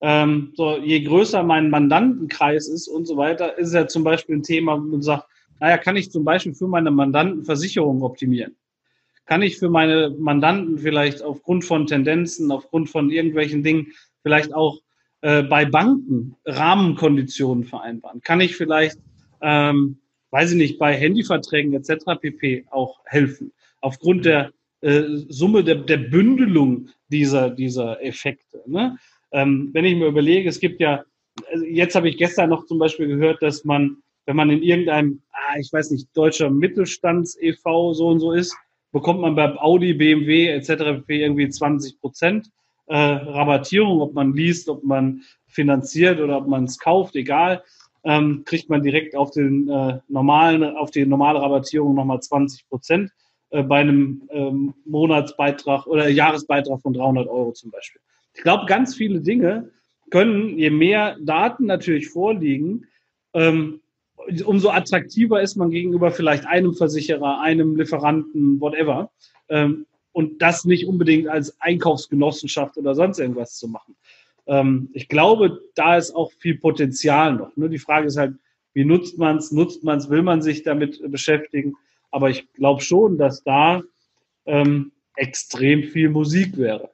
Ähm, 0.00 0.54
so, 0.54 0.78
je 0.78 1.02
größer 1.02 1.42
mein 1.42 1.68
Mandantenkreis 1.68 2.66
ist 2.66 2.88
und 2.88 3.04
so 3.04 3.18
weiter, 3.18 3.58
ist 3.58 3.74
ja 3.74 3.86
zum 3.86 4.02
Beispiel 4.02 4.36
ein 4.36 4.42
Thema, 4.42 4.78
wo 4.78 4.86
man 4.86 5.02
sagt, 5.02 5.26
naja, 5.60 5.76
kann 5.76 5.96
ich 5.96 6.10
zum 6.10 6.24
Beispiel 6.24 6.54
für 6.54 6.66
meine 6.66 6.90
Mandanten 6.90 7.44
Versicherungen 7.44 8.02
optimieren? 8.02 8.56
Kann 9.26 9.42
ich 9.42 9.58
für 9.58 9.68
meine 9.68 10.16
Mandanten 10.18 10.78
vielleicht 10.78 11.20
aufgrund 11.22 11.66
von 11.66 11.86
Tendenzen, 11.86 12.50
aufgrund 12.50 12.88
von 12.88 13.10
irgendwelchen 13.10 13.62
Dingen 13.62 13.88
vielleicht 14.22 14.54
auch 14.54 14.80
äh, 15.20 15.42
bei 15.42 15.66
Banken 15.66 16.36
Rahmenkonditionen 16.46 17.64
vereinbaren? 17.64 18.22
Kann 18.22 18.40
ich 18.40 18.56
vielleicht, 18.56 18.98
ähm, 19.42 19.98
weiß 20.30 20.52
ich 20.52 20.56
nicht, 20.56 20.78
bei 20.78 20.94
Handyverträgen 20.96 21.74
etc. 21.74 22.18
pp. 22.18 22.64
auch 22.70 23.00
helfen? 23.04 23.52
Aufgrund 23.82 24.24
der 24.24 24.52
äh, 24.80 25.02
Summe 25.28 25.64
der, 25.64 25.76
der 25.76 25.98
Bündelung 25.98 26.88
dieser, 27.08 27.50
dieser 27.50 28.02
Effekte. 28.02 28.62
Ne? 28.66 28.96
Ähm, 29.32 29.70
wenn 29.72 29.84
ich 29.84 29.96
mir 29.96 30.06
überlege, 30.06 30.48
es 30.48 30.60
gibt 30.60 30.80
ja, 30.80 31.04
also 31.52 31.64
jetzt 31.64 31.94
habe 31.94 32.08
ich 32.08 32.16
gestern 32.16 32.50
noch 32.50 32.66
zum 32.66 32.78
Beispiel 32.78 33.06
gehört, 33.06 33.42
dass 33.42 33.64
man, 33.64 33.98
wenn 34.26 34.36
man 34.36 34.50
in 34.50 34.62
irgendeinem, 34.62 35.20
ah, 35.32 35.58
ich 35.58 35.72
weiß 35.72 35.90
nicht, 35.90 36.08
deutscher 36.14 36.50
Mittelstands-EV 36.50 37.92
so 37.94 38.08
und 38.08 38.20
so 38.20 38.32
ist, 38.32 38.56
bekommt 38.92 39.20
man 39.20 39.34
bei 39.34 39.54
Audi, 39.56 39.94
BMW 39.94 40.48
etc. 40.48 41.02
irgendwie 41.08 41.48
20 41.48 42.00
Prozent 42.00 42.50
äh, 42.86 42.96
Rabattierung, 42.96 44.00
ob 44.00 44.14
man 44.14 44.34
liest, 44.34 44.68
ob 44.68 44.82
man 44.82 45.22
finanziert 45.46 46.20
oder 46.20 46.38
ob 46.38 46.48
man 46.48 46.64
es 46.64 46.78
kauft, 46.78 47.14
egal, 47.14 47.62
ähm, 48.02 48.42
kriegt 48.44 48.68
man 48.68 48.82
direkt 48.82 49.14
auf 49.14 49.30
den 49.30 49.68
äh, 49.68 49.98
normalen, 50.08 50.64
auf 50.64 50.90
die 50.90 51.06
normale 51.06 51.40
Rabattierung 51.40 51.94
nochmal 51.94 52.20
20 52.20 52.68
Prozent. 52.68 53.12
Äh, 53.50 53.64
bei 53.64 53.80
einem 53.80 54.22
ähm, 54.30 54.74
Monatsbeitrag 54.84 55.86
oder 55.86 56.08
Jahresbeitrag 56.08 56.80
von 56.80 56.92
300 56.92 57.28
Euro 57.28 57.52
zum 57.52 57.70
Beispiel. 57.70 58.00
Ich 58.34 58.42
glaube, 58.42 58.66
ganz 58.66 58.94
viele 58.94 59.20
Dinge 59.20 59.70
können, 60.10 60.56
je 60.56 60.70
mehr 60.70 61.16
Daten 61.20 61.66
natürlich 61.66 62.08
vorliegen, 62.08 62.86
ähm, 63.34 63.80
umso 64.44 64.70
attraktiver 64.70 65.40
ist 65.42 65.56
man 65.56 65.70
gegenüber 65.70 66.12
vielleicht 66.12 66.46
einem 66.46 66.74
Versicherer, 66.74 67.40
einem 67.40 67.76
Lieferanten, 67.76 68.60
whatever. 68.60 69.10
Ähm, 69.48 69.86
und 70.12 70.42
das 70.42 70.64
nicht 70.64 70.86
unbedingt 70.86 71.28
als 71.28 71.60
Einkaufsgenossenschaft 71.60 72.76
oder 72.76 72.94
sonst 72.94 73.18
irgendwas 73.18 73.56
zu 73.56 73.68
machen. 73.68 73.96
Ähm, 74.46 74.90
ich 74.92 75.08
glaube, 75.08 75.60
da 75.74 75.96
ist 75.96 76.14
auch 76.14 76.30
viel 76.38 76.58
Potenzial 76.58 77.34
noch. 77.34 77.56
Ne? 77.56 77.68
Die 77.68 77.78
Frage 77.78 78.06
ist 78.06 78.16
halt, 78.16 78.34
wie 78.74 78.84
nutzt 78.84 79.18
man 79.18 79.38
es? 79.38 79.50
Nutzt 79.50 79.82
man 79.82 79.98
es? 79.98 80.08
Will 80.08 80.22
man 80.22 80.42
sich 80.42 80.62
damit 80.62 81.00
beschäftigen? 81.10 81.74
Aber 82.10 82.30
ich 82.30 82.52
glaube 82.52 82.80
schon, 82.82 83.18
dass 83.18 83.42
da 83.42 83.82
ähm, 84.46 84.92
extrem 85.14 85.84
viel 85.84 86.08
Musik 86.08 86.56
wäre. 86.56 86.90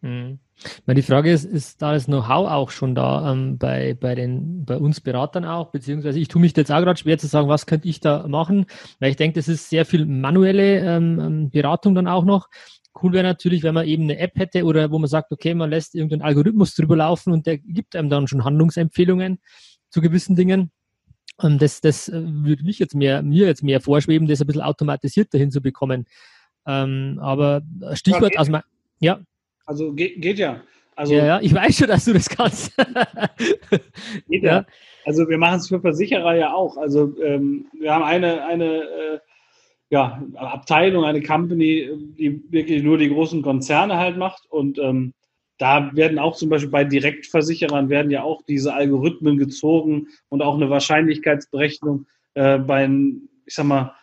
Mhm. 0.00 0.38
Die 0.86 1.02
Frage 1.02 1.30
ist, 1.30 1.44
ist 1.44 1.82
da 1.82 1.92
das 1.92 2.06
Know-how 2.06 2.50
auch 2.50 2.70
schon 2.70 2.94
da 2.94 3.32
ähm, 3.32 3.58
bei, 3.58 3.94
bei, 3.94 4.14
den, 4.14 4.64
bei 4.64 4.76
uns 4.76 5.00
Beratern 5.00 5.44
auch, 5.44 5.70
beziehungsweise 5.70 6.18
ich 6.18 6.28
tue 6.28 6.40
mich 6.40 6.56
jetzt 6.56 6.72
auch 6.72 6.80
gerade 6.80 6.98
schwer 6.98 7.18
zu 7.18 7.28
sagen, 7.28 7.48
was 7.48 7.66
könnte 7.66 7.88
ich 7.88 8.00
da 8.00 8.26
machen, 8.26 8.66
weil 8.98 9.10
ich 9.10 9.16
denke, 9.16 9.38
das 9.38 9.46
ist 9.46 9.70
sehr 9.70 9.84
viel 9.84 10.04
manuelle 10.04 10.80
ähm, 10.80 11.20
ähm, 11.20 11.50
Beratung 11.50 11.94
dann 11.94 12.08
auch 12.08 12.24
noch. 12.24 12.48
Cool 13.00 13.12
wäre 13.12 13.22
natürlich, 13.22 13.62
wenn 13.62 13.74
man 13.74 13.86
eben 13.86 14.04
eine 14.04 14.18
App 14.18 14.36
hätte 14.36 14.64
oder 14.64 14.90
wo 14.90 14.98
man 14.98 15.08
sagt, 15.08 15.30
okay, 15.30 15.54
man 15.54 15.70
lässt 15.70 15.94
irgendeinen 15.94 16.22
Algorithmus 16.22 16.74
drüber 16.74 16.96
laufen 16.96 17.32
und 17.32 17.46
der 17.46 17.58
gibt 17.58 17.94
einem 17.94 18.10
dann 18.10 18.26
schon 18.26 18.44
Handlungsempfehlungen 18.44 19.38
zu 19.90 20.00
gewissen 20.00 20.34
Dingen. 20.34 20.72
Und 21.40 21.62
das, 21.62 21.80
das 21.80 22.08
äh, 22.08 22.20
würde 22.24 22.64
mich 22.64 22.78
jetzt 22.78 22.94
mehr, 22.94 23.22
mir 23.22 23.46
jetzt 23.46 23.62
mehr 23.62 23.80
vorschweben, 23.80 24.26
das 24.26 24.40
ein 24.40 24.46
bisschen 24.46 24.62
automatisiert 24.62 25.32
dahin 25.32 25.50
zu 25.50 25.60
bekommen. 25.60 26.06
Ähm, 26.66 27.18
aber 27.22 27.62
Stichwort 27.94 28.34
ja, 28.34 28.40
aus 28.40 28.48
meinem, 28.48 28.64
ja. 29.00 29.20
Also 29.64 29.92
geht, 29.92 30.20
geht 30.20 30.38
ja. 30.38 30.60
Also, 30.96 31.14
ja, 31.14 31.26
ja, 31.26 31.40
ich 31.40 31.54
weiß 31.54 31.76
schon, 31.78 31.86
dass 31.86 32.04
du 32.06 32.12
das 32.12 32.28
kannst. 32.28 32.76
geht 34.28 34.42
ja. 34.42 34.52
ja. 34.52 34.66
Also 35.04 35.28
wir 35.28 35.38
machen 35.38 35.60
es 35.60 35.68
für 35.68 35.80
Versicherer 35.80 36.34
ja 36.34 36.52
auch. 36.52 36.76
Also 36.76 37.14
ähm, 37.22 37.66
wir 37.72 37.94
haben 37.94 38.02
eine, 38.02 38.44
eine 38.44 38.82
äh, 38.82 39.18
ja, 39.90 40.20
Abteilung, 40.34 41.04
eine 41.04 41.22
Company, 41.22 41.88
die 42.18 42.42
wirklich 42.50 42.82
nur 42.82 42.98
die 42.98 43.08
großen 43.08 43.42
Konzerne 43.42 43.96
halt 43.96 44.16
macht 44.16 44.44
und 44.50 44.78
ähm, 44.78 45.14
da 45.58 45.94
werden 45.94 46.18
auch 46.18 46.36
zum 46.36 46.48
Beispiel 46.48 46.70
bei 46.70 46.84
Direktversicherern 46.84 47.88
werden 47.88 48.10
ja 48.10 48.22
auch 48.22 48.42
diese 48.42 48.74
Algorithmen 48.74 49.38
gezogen 49.38 50.08
und 50.28 50.42
auch 50.42 50.54
eine 50.54 50.70
Wahrscheinlichkeitsberechnung 50.70 52.06
äh, 52.34 52.58
bei, 52.58 52.88
ich 53.46 53.54
sag 53.54 53.66
mal, 53.66 53.94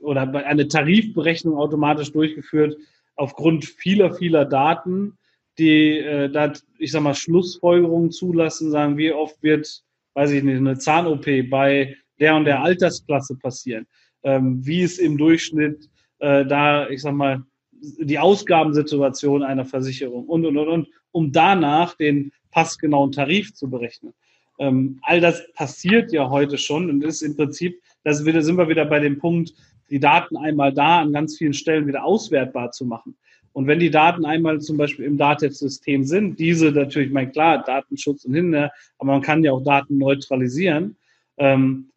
oder 0.00 0.26
bei 0.26 0.44
einer 0.44 0.68
Tarifberechnung 0.68 1.56
automatisch 1.56 2.12
durchgeführt 2.12 2.76
aufgrund 3.14 3.64
vieler, 3.64 4.12
vieler 4.14 4.44
Daten, 4.44 5.16
die 5.58 5.98
äh, 5.98 6.28
da, 6.30 6.52
ich 6.78 6.92
sag 6.92 7.02
mal, 7.02 7.14
Schlussfolgerungen 7.14 8.10
zulassen, 8.10 8.70
sagen, 8.70 8.98
wie 8.98 9.12
oft 9.12 9.42
wird 9.42 9.82
weiß 10.16 10.30
ich 10.30 10.42
nicht, 10.42 10.56
eine 10.56 10.78
Zahn-OP 10.78 11.26
bei 11.50 11.94
der 12.18 12.34
und 12.34 12.46
der 12.46 12.62
Altersklasse 12.62 13.36
passieren, 13.36 13.86
ähm, 14.22 14.66
wie 14.66 14.82
es 14.82 14.98
im 14.98 15.18
Durchschnitt 15.18 15.90
äh, 16.18 16.46
da, 16.46 16.88
ich 16.88 17.02
sag 17.02 17.12
mal, 17.12 17.44
die 17.80 18.18
Ausgabensituation 18.18 19.42
einer 19.42 19.64
Versicherung 19.64 20.24
und, 20.26 20.44
und, 20.46 20.56
und, 20.56 20.68
und, 20.68 20.88
um 21.12 21.32
danach 21.32 21.94
den 21.94 22.32
passgenauen 22.50 23.12
Tarif 23.12 23.54
zu 23.54 23.68
berechnen. 23.68 24.12
Ähm, 24.58 24.98
all 25.02 25.20
das 25.20 25.42
passiert 25.52 26.12
ja 26.12 26.30
heute 26.30 26.58
schon 26.58 26.88
und 26.88 27.04
ist 27.04 27.22
im 27.22 27.36
Prinzip, 27.36 27.80
wieder, 28.04 28.42
sind 28.42 28.56
wir 28.56 28.68
wieder 28.68 28.86
bei 28.86 29.00
dem 29.00 29.18
Punkt, 29.18 29.52
die 29.90 30.00
Daten 30.00 30.36
einmal 30.36 30.72
da 30.72 31.00
an 31.00 31.12
ganz 31.12 31.36
vielen 31.36 31.52
Stellen 31.52 31.86
wieder 31.86 32.04
auswertbar 32.04 32.70
zu 32.70 32.84
machen. 32.84 33.16
Und 33.52 33.66
wenn 33.66 33.78
die 33.78 33.90
Daten 33.90 34.26
einmal 34.26 34.60
zum 34.60 34.76
Beispiel 34.76 35.06
im 35.06 35.16
DATEV-System 35.16 36.04
sind, 36.04 36.38
diese 36.38 36.72
natürlich, 36.72 37.10
mein 37.10 37.32
klar, 37.32 37.64
Datenschutz 37.64 38.24
und 38.26 38.34
Hinder, 38.34 38.70
aber 38.98 39.12
man 39.12 39.22
kann 39.22 39.42
ja 39.44 39.52
auch 39.52 39.62
Daten 39.62 39.96
neutralisieren, 39.96 40.96
ähm, 41.38 41.90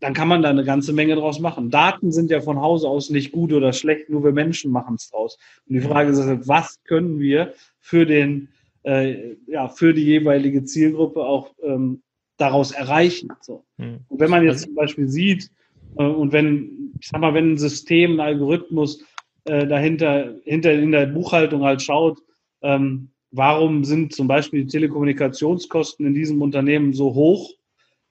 dann 0.00 0.14
kann 0.14 0.28
man 0.28 0.42
da 0.42 0.50
eine 0.50 0.64
ganze 0.64 0.92
Menge 0.92 1.16
draus 1.16 1.40
machen. 1.40 1.70
Daten 1.70 2.12
sind 2.12 2.30
ja 2.30 2.40
von 2.40 2.60
Hause 2.60 2.88
aus 2.88 3.10
nicht 3.10 3.32
gut 3.32 3.52
oder 3.52 3.72
schlecht, 3.72 4.10
nur 4.10 4.24
wir 4.24 4.32
Menschen 4.32 4.70
machen 4.70 4.96
es 4.96 5.10
draus. 5.10 5.38
Und 5.66 5.74
die 5.74 5.80
Frage 5.80 6.10
ist, 6.10 6.20
halt, 6.20 6.46
was 6.48 6.82
können 6.84 7.18
wir 7.18 7.54
für 7.80 8.04
den, 8.04 8.48
äh, 8.82 9.36
ja, 9.46 9.68
für 9.68 9.94
die 9.94 10.04
jeweilige 10.04 10.64
Zielgruppe 10.64 11.24
auch 11.24 11.54
ähm, 11.62 12.02
daraus 12.36 12.72
erreichen. 12.72 13.30
So. 13.40 13.64
Hm. 13.78 14.00
Und 14.08 14.20
wenn 14.20 14.30
man 14.30 14.44
jetzt 14.44 14.56
also 14.56 14.66
zum 14.66 14.74
Beispiel 14.74 15.08
sieht, 15.08 15.50
äh, 15.96 16.04
und 16.04 16.32
wenn, 16.32 16.92
ich 17.00 17.08
sag 17.08 17.20
mal, 17.20 17.34
wenn 17.34 17.52
ein 17.52 17.58
System, 17.58 18.14
ein 18.14 18.20
Algorithmus 18.20 19.02
äh, 19.44 19.66
dahinter, 19.66 20.34
hinter 20.44 20.72
in 20.72 20.92
der 20.92 21.06
Buchhaltung 21.06 21.64
halt 21.64 21.80
schaut, 21.80 22.18
ähm, 22.62 23.10
warum 23.30 23.84
sind 23.84 24.14
zum 24.14 24.28
Beispiel 24.28 24.64
die 24.64 24.70
Telekommunikationskosten 24.70 26.06
in 26.06 26.14
diesem 26.14 26.42
Unternehmen 26.42 26.92
so 26.92 27.14
hoch? 27.14 27.52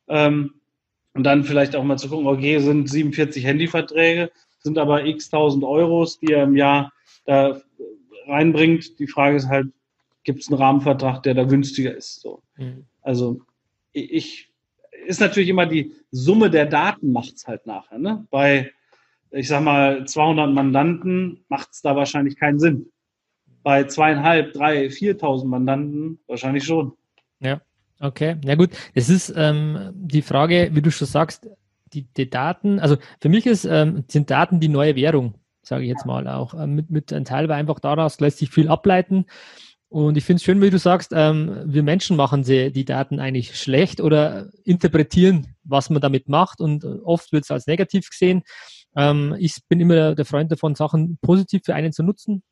Ähm, 0.07 0.53
und 1.15 1.23
dann 1.23 1.43
vielleicht 1.45 1.75
auch 1.75 1.83
mal 1.83 1.97
zu 1.97 2.09
gucken, 2.09 2.27
okay, 2.27 2.59
sind 2.59 2.89
47 2.89 3.43
Handyverträge, 3.43 4.31
sind 4.59 4.77
aber 4.77 5.05
x 5.05 5.29
tausend 5.29 5.63
Euros, 5.63 6.19
die 6.19 6.33
er 6.33 6.43
im 6.43 6.55
Jahr 6.55 6.91
da 7.25 7.61
reinbringt. 8.27 8.99
Die 8.99 9.07
Frage 9.07 9.37
ist 9.37 9.47
halt, 9.47 9.67
gibt 10.23 10.41
es 10.41 10.49
einen 10.49 10.59
Rahmenvertrag, 10.59 11.23
der 11.23 11.33
da 11.33 11.45
günstiger 11.45 11.95
ist? 11.95 12.19
So. 12.21 12.43
Mhm. 12.57 12.85
Also 13.01 13.39
ich, 13.93 14.51
ist 15.07 15.21
natürlich 15.21 15.49
immer 15.49 15.65
die 15.65 15.93
Summe 16.11 16.49
der 16.49 16.65
Daten 16.65 17.11
macht 17.11 17.35
es 17.35 17.47
halt 17.47 17.65
nachher. 17.65 17.97
Ne? 17.97 18.27
Bei, 18.29 18.71
ich 19.31 19.47
sag 19.47 19.63
mal, 19.63 20.05
200 20.05 20.51
Mandanten 20.51 21.45
macht 21.47 21.69
es 21.71 21.81
da 21.81 21.95
wahrscheinlich 21.95 22.37
keinen 22.37 22.59
Sinn. 22.59 22.91
Bei 23.63 23.85
zweieinhalb, 23.85 24.53
drei, 24.53 24.87
4.000 24.87 25.45
Mandanten 25.45 26.19
wahrscheinlich 26.27 26.65
schon. 26.65 26.93
Ja. 27.39 27.61
Okay, 27.99 28.37
ja 28.43 28.55
gut. 28.55 28.71
Es 28.93 29.09
ist 29.09 29.33
ähm, 29.35 29.91
die 29.95 30.21
Frage, 30.21 30.69
wie 30.73 30.81
du 30.81 30.91
schon 30.91 31.07
sagst, 31.07 31.47
die, 31.93 32.03
die 32.13 32.29
Daten, 32.29 32.79
also 32.79 32.97
für 33.21 33.29
mich 33.29 33.45
ist, 33.45 33.65
ähm, 33.65 34.03
sind 34.07 34.29
Daten 34.29 34.59
die 34.59 34.67
neue 34.67 34.95
Währung, 34.95 35.35
sage 35.61 35.83
ich 35.83 35.89
jetzt 35.89 36.05
mal 36.05 36.27
auch. 36.27 36.53
Ähm, 36.53 36.75
mit, 36.75 36.89
mit 36.89 37.13
ein 37.13 37.25
Teil, 37.25 37.47
weil 37.47 37.57
einfach 37.57 37.79
daraus 37.79 38.19
lässt 38.19 38.39
sich 38.39 38.49
viel 38.49 38.67
ableiten. 38.67 39.25
Und 39.87 40.17
ich 40.17 40.25
finde 40.25 40.37
es 40.37 40.43
schön, 40.43 40.61
wie 40.61 40.69
du 40.69 40.77
sagst, 40.77 41.11
ähm, 41.15 41.61
wir 41.65 41.83
Menschen 41.83 42.17
machen 42.17 42.43
sie 42.43 42.71
die 42.71 42.83
Daten 42.83 43.19
eigentlich 43.19 43.55
schlecht 43.57 44.01
oder 44.01 44.49
interpretieren, 44.65 45.55
was 45.63 45.89
man 45.89 46.01
damit 46.01 46.27
macht. 46.27 46.59
Und 46.59 46.83
oft 46.83 47.31
wird 47.31 47.45
es 47.45 47.51
als 47.51 47.65
negativ 47.65 48.09
gesehen. 48.09 48.43
Ähm, 48.97 49.35
ich 49.39 49.55
bin 49.69 49.79
immer 49.79 50.15
der 50.15 50.25
Freund 50.25 50.51
davon, 50.51 50.75
Sachen 50.75 51.17
positiv 51.21 51.61
für 51.63 51.75
einen 51.75 51.93
zu 51.93 52.03
nutzen. 52.03 52.43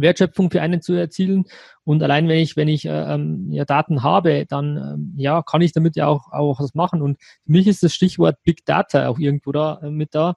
Wertschöpfung 0.00 0.50
für 0.50 0.62
einen 0.62 0.82
zu 0.82 0.94
erzielen. 0.94 1.44
Und 1.84 2.02
allein 2.02 2.28
wenn 2.28 2.38
ich, 2.38 2.56
wenn 2.56 2.68
ich 2.68 2.84
äh, 2.84 3.14
ähm, 3.14 3.48
ja, 3.50 3.64
Daten 3.64 4.02
habe, 4.02 4.46
dann 4.48 4.76
ähm, 4.76 5.14
ja, 5.16 5.42
kann 5.42 5.62
ich 5.62 5.72
damit 5.72 5.96
ja 5.96 6.06
auch, 6.06 6.32
auch 6.32 6.60
was 6.60 6.74
machen. 6.74 7.02
Und 7.02 7.20
für 7.44 7.52
mich 7.52 7.66
ist 7.66 7.82
das 7.82 7.94
Stichwort 7.94 8.36
Big 8.44 8.64
Data 8.64 9.08
auch 9.08 9.18
irgendwo 9.18 9.52
da 9.52 9.80
äh, 9.82 9.90
mit 9.90 10.14
da. 10.14 10.34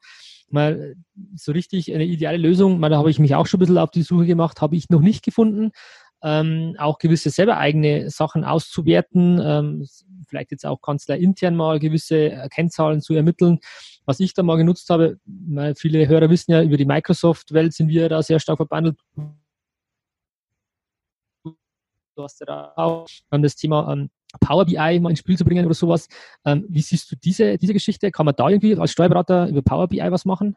Mal 0.49 0.95
so 1.35 1.51
richtig 1.51 1.93
eine 1.93 2.05
ideale 2.05 2.37
Lösung, 2.37 2.79
mal 2.79 2.89
da 2.89 2.97
habe 2.97 3.09
ich 3.09 3.17
mich 3.17 3.33
auch 3.33 3.47
schon 3.47 3.57
ein 3.57 3.61
bisschen 3.61 3.77
auf 3.79 3.91
die 3.91 4.03
Suche 4.03 4.25
gemacht, 4.25 4.61
habe 4.61 4.75
ich 4.75 4.89
noch 4.89 5.01
nicht 5.01 5.23
gefunden. 5.23 5.71
Ähm, 6.25 6.75
auch 6.77 6.99
gewisse 6.99 7.31
selber 7.31 7.57
eigene 7.57 8.09
Sachen 8.09 8.45
auszuwerten, 8.45 9.41
ähm, 9.43 9.85
vielleicht 10.27 10.51
jetzt 10.51 10.65
auch 10.65 10.81
Kanzler 10.81 11.17
intern 11.17 11.55
mal 11.55 11.79
gewisse 11.79 12.31
äh, 12.31 12.47
Kennzahlen 12.49 13.01
zu 13.01 13.13
ermitteln. 13.13 13.59
Was 14.05 14.19
ich 14.19 14.33
da 14.33 14.41
mal 14.41 14.57
genutzt 14.57 14.89
habe, 14.89 15.17
viele 15.75 16.07
Hörer 16.07 16.29
wissen 16.29 16.51
ja, 16.51 16.61
über 16.61 16.77
die 16.77 16.85
Microsoft-Welt 16.85 17.73
sind 17.73 17.89
wir 17.89 18.09
da 18.09 18.21
sehr 18.21 18.39
stark 18.39 18.57
verbandelt 18.57 18.97
du 22.15 22.23
hast 22.23 22.41
ja 22.41 22.73
auch 22.75 23.07
das 23.29 23.55
Thema 23.55 23.91
ähm, 23.91 24.09
Power 24.39 24.65
BI 24.65 24.99
mal 24.99 25.09
ins 25.09 25.19
Spiel 25.19 25.37
zu 25.37 25.45
bringen 25.45 25.65
oder 25.65 25.75
sowas. 25.75 26.07
Ähm, 26.45 26.65
wie 26.69 26.81
siehst 26.81 27.11
du 27.11 27.15
diese, 27.15 27.57
diese 27.57 27.73
Geschichte? 27.73 28.11
Kann 28.11 28.25
man 28.25 28.35
da 28.35 28.49
irgendwie 28.49 28.75
als 28.75 28.91
Steuerberater 28.91 29.47
über 29.47 29.61
Power 29.61 29.87
BI 29.87 29.99
was 29.99 30.25
machen? 30.25 30.55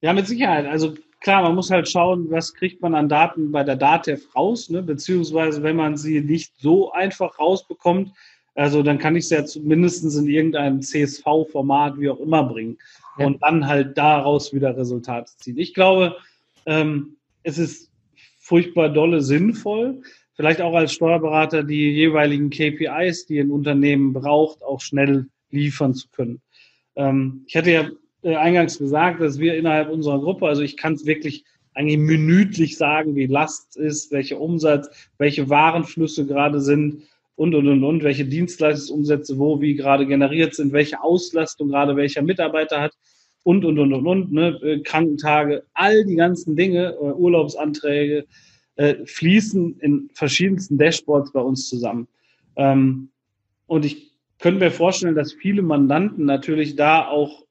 Ja, 0.00 0.12
mit 0.12 0.26
Sicherheit. 0.26 0.66
Also 0.66 0.94
klar, 1.20 1.42
man 1.42 1.54
muss 1.54 1.70
halt 1.70 1.88
schauen, 1.88 2.30
was 2.30 2.54
kriegt 2.54 2.82
man 2.82 2.94
an 2.94 3.08
Daten 3.08 3.50
bei 3.50 3.64
der 3.64 3.76
DATEV 3.76 4.34
raus, 4.34 4.70
ne? 4.70 4.82
beziehungsweise 4.82 5.62
wenn 5.62 5.76
man 5.76 5.96
sie 5.96 6.20
nicht 6.20 6.52
so 6.58 6.92
einfach 6.92 7.38
rausbekommt, 7.38 8.12
also 8.54 8.82
dann 8.82 8.98
kann 8.98 9.16
ich 9.16 9.28
sie 9.28 9.34
ja 9.34 9.44
zumindest 9.44 10.04
in 10.16 10.28
irgendeinem 10.28 10.80
CSV-Format, 10.80 11.98
wie 11.98 12.08
auch 12.08 12.20
immer, 12.20 12.44
bringen 12.44 12.78
ja. 13.18 13.26
und 13.26 13.42
dann 13.42 13.66
halt 13.66 13.98
daraus 13.98 14.52
wieder 14.54 14.76
Resultate 14.76 15.30
ziehen. 15.36 15.58
Ich 15.58 15.74
glaube, 15.74 16.16
ähm, 16.64 17.16
es 17.42 17.58
ist 17.58 17.85
furchtbar 18.46 18.90
dolle 18.90 19.22
sinnvoll. 19.22 20.02
Vielleicht 20.34 20.60
auch 20.60 20.74
als 20.74 20.92
Steuerberater 20.92 21.64
die 21.64 21.90
jeweiligen 21.90 22.50
KPIs, 22.50 23.26
die 23.26 23.40
ein 23.40 23.50
Unternehmen 23.50 24.12
braucht, 24.12 24.62
auch 24.62 24.80
schnell 24.80 25.26
liefern 25.50 25.94
zu 25.94 26.08
können. 26.10 26.40
Ähm, 26.94 27.42
ich 27.46 27.56
hatte 27.56 27.72
ja 27.72 27.90
äh, 28.22 28.36
eingangs 28.36 28.78
gesagt, 28.78 29.20
dass 29.20 29.40
wir 29.40 29.56
innerhalb 29.56 29.90
unserer 29.90 30.20
Gruppe, 30.20 30.46
also 30.46 30.62
ich 30.62 30.76
kann 30.76 30.94
es 30.94 31.06
wirklich 31.06 31.44
eigentlich 31.74 31.98
minütlich 31.98 32.76
sagen, 32.76 33.16
wie 33.16 33.26
Last 33.26 33.76
ist, 33.76 34.12
welcher 34.12 34.40
Umsatz, 34.40 35.10
welche 35.18 35.50
Warenflüsse 35.50 36.24
gerade 36.24 36.60
sind 36.60 37.02
und, 37.34 37.54
und, 37.54 37.66
und, 37.66 37.82
und, 37.82 38.04
welche 38.04 38.26
Dienstleistungsumsätze 38.26 39.38
wo, 39.38 39.60
wie 39.60 39.74
gerade 39.74 40.06
generiert 40.06 40.54
sind, 40.54 40.72
welche 40.72 41.02
Auslastung 41.02 41.68
gerade 41.68 41.96
welcher 41.96 42.22
Mitarbeiter 42.22 42.80
hat 42.80 42.92
und, 43.46 43.64
und, 43.64 43.78
und, 43.78 43.92
und, 43.92 44.06
und, 44.08 44.32
ne? 44.32 44.58
Äh, 44.60 44.80
Krankentage, 44.80 45.62
all 45.72 46.04
die 46.04 46.16
ganzen 46.16 46.56
Dinge, 46.56 46.96
äh, 47.00 47.12
Urlaubsanträge, 47.12 48.26
äh, 48.74 49.06
fließen 49.06 49.78
in 49.78 50.10
verschiedensten 50.14 50.76
Dashboards 50.78 51.30
bei 51.30 51.40
uns 51.40 51.68
zusammen. 51.68 52.08
Ähm, 52.56 53.08
und 53.68 53.84
ich 53.84 54.10
könnte 54.40 54.58
mir 54.58 54.72
vorstellen, 54.72 55.14
dass 55.14 55.32
viele 55.32 55.62
Mandanten 55.62 56.24
natürlich 56.24 56.74
da 56.74 57.06
auch 57.06 57.44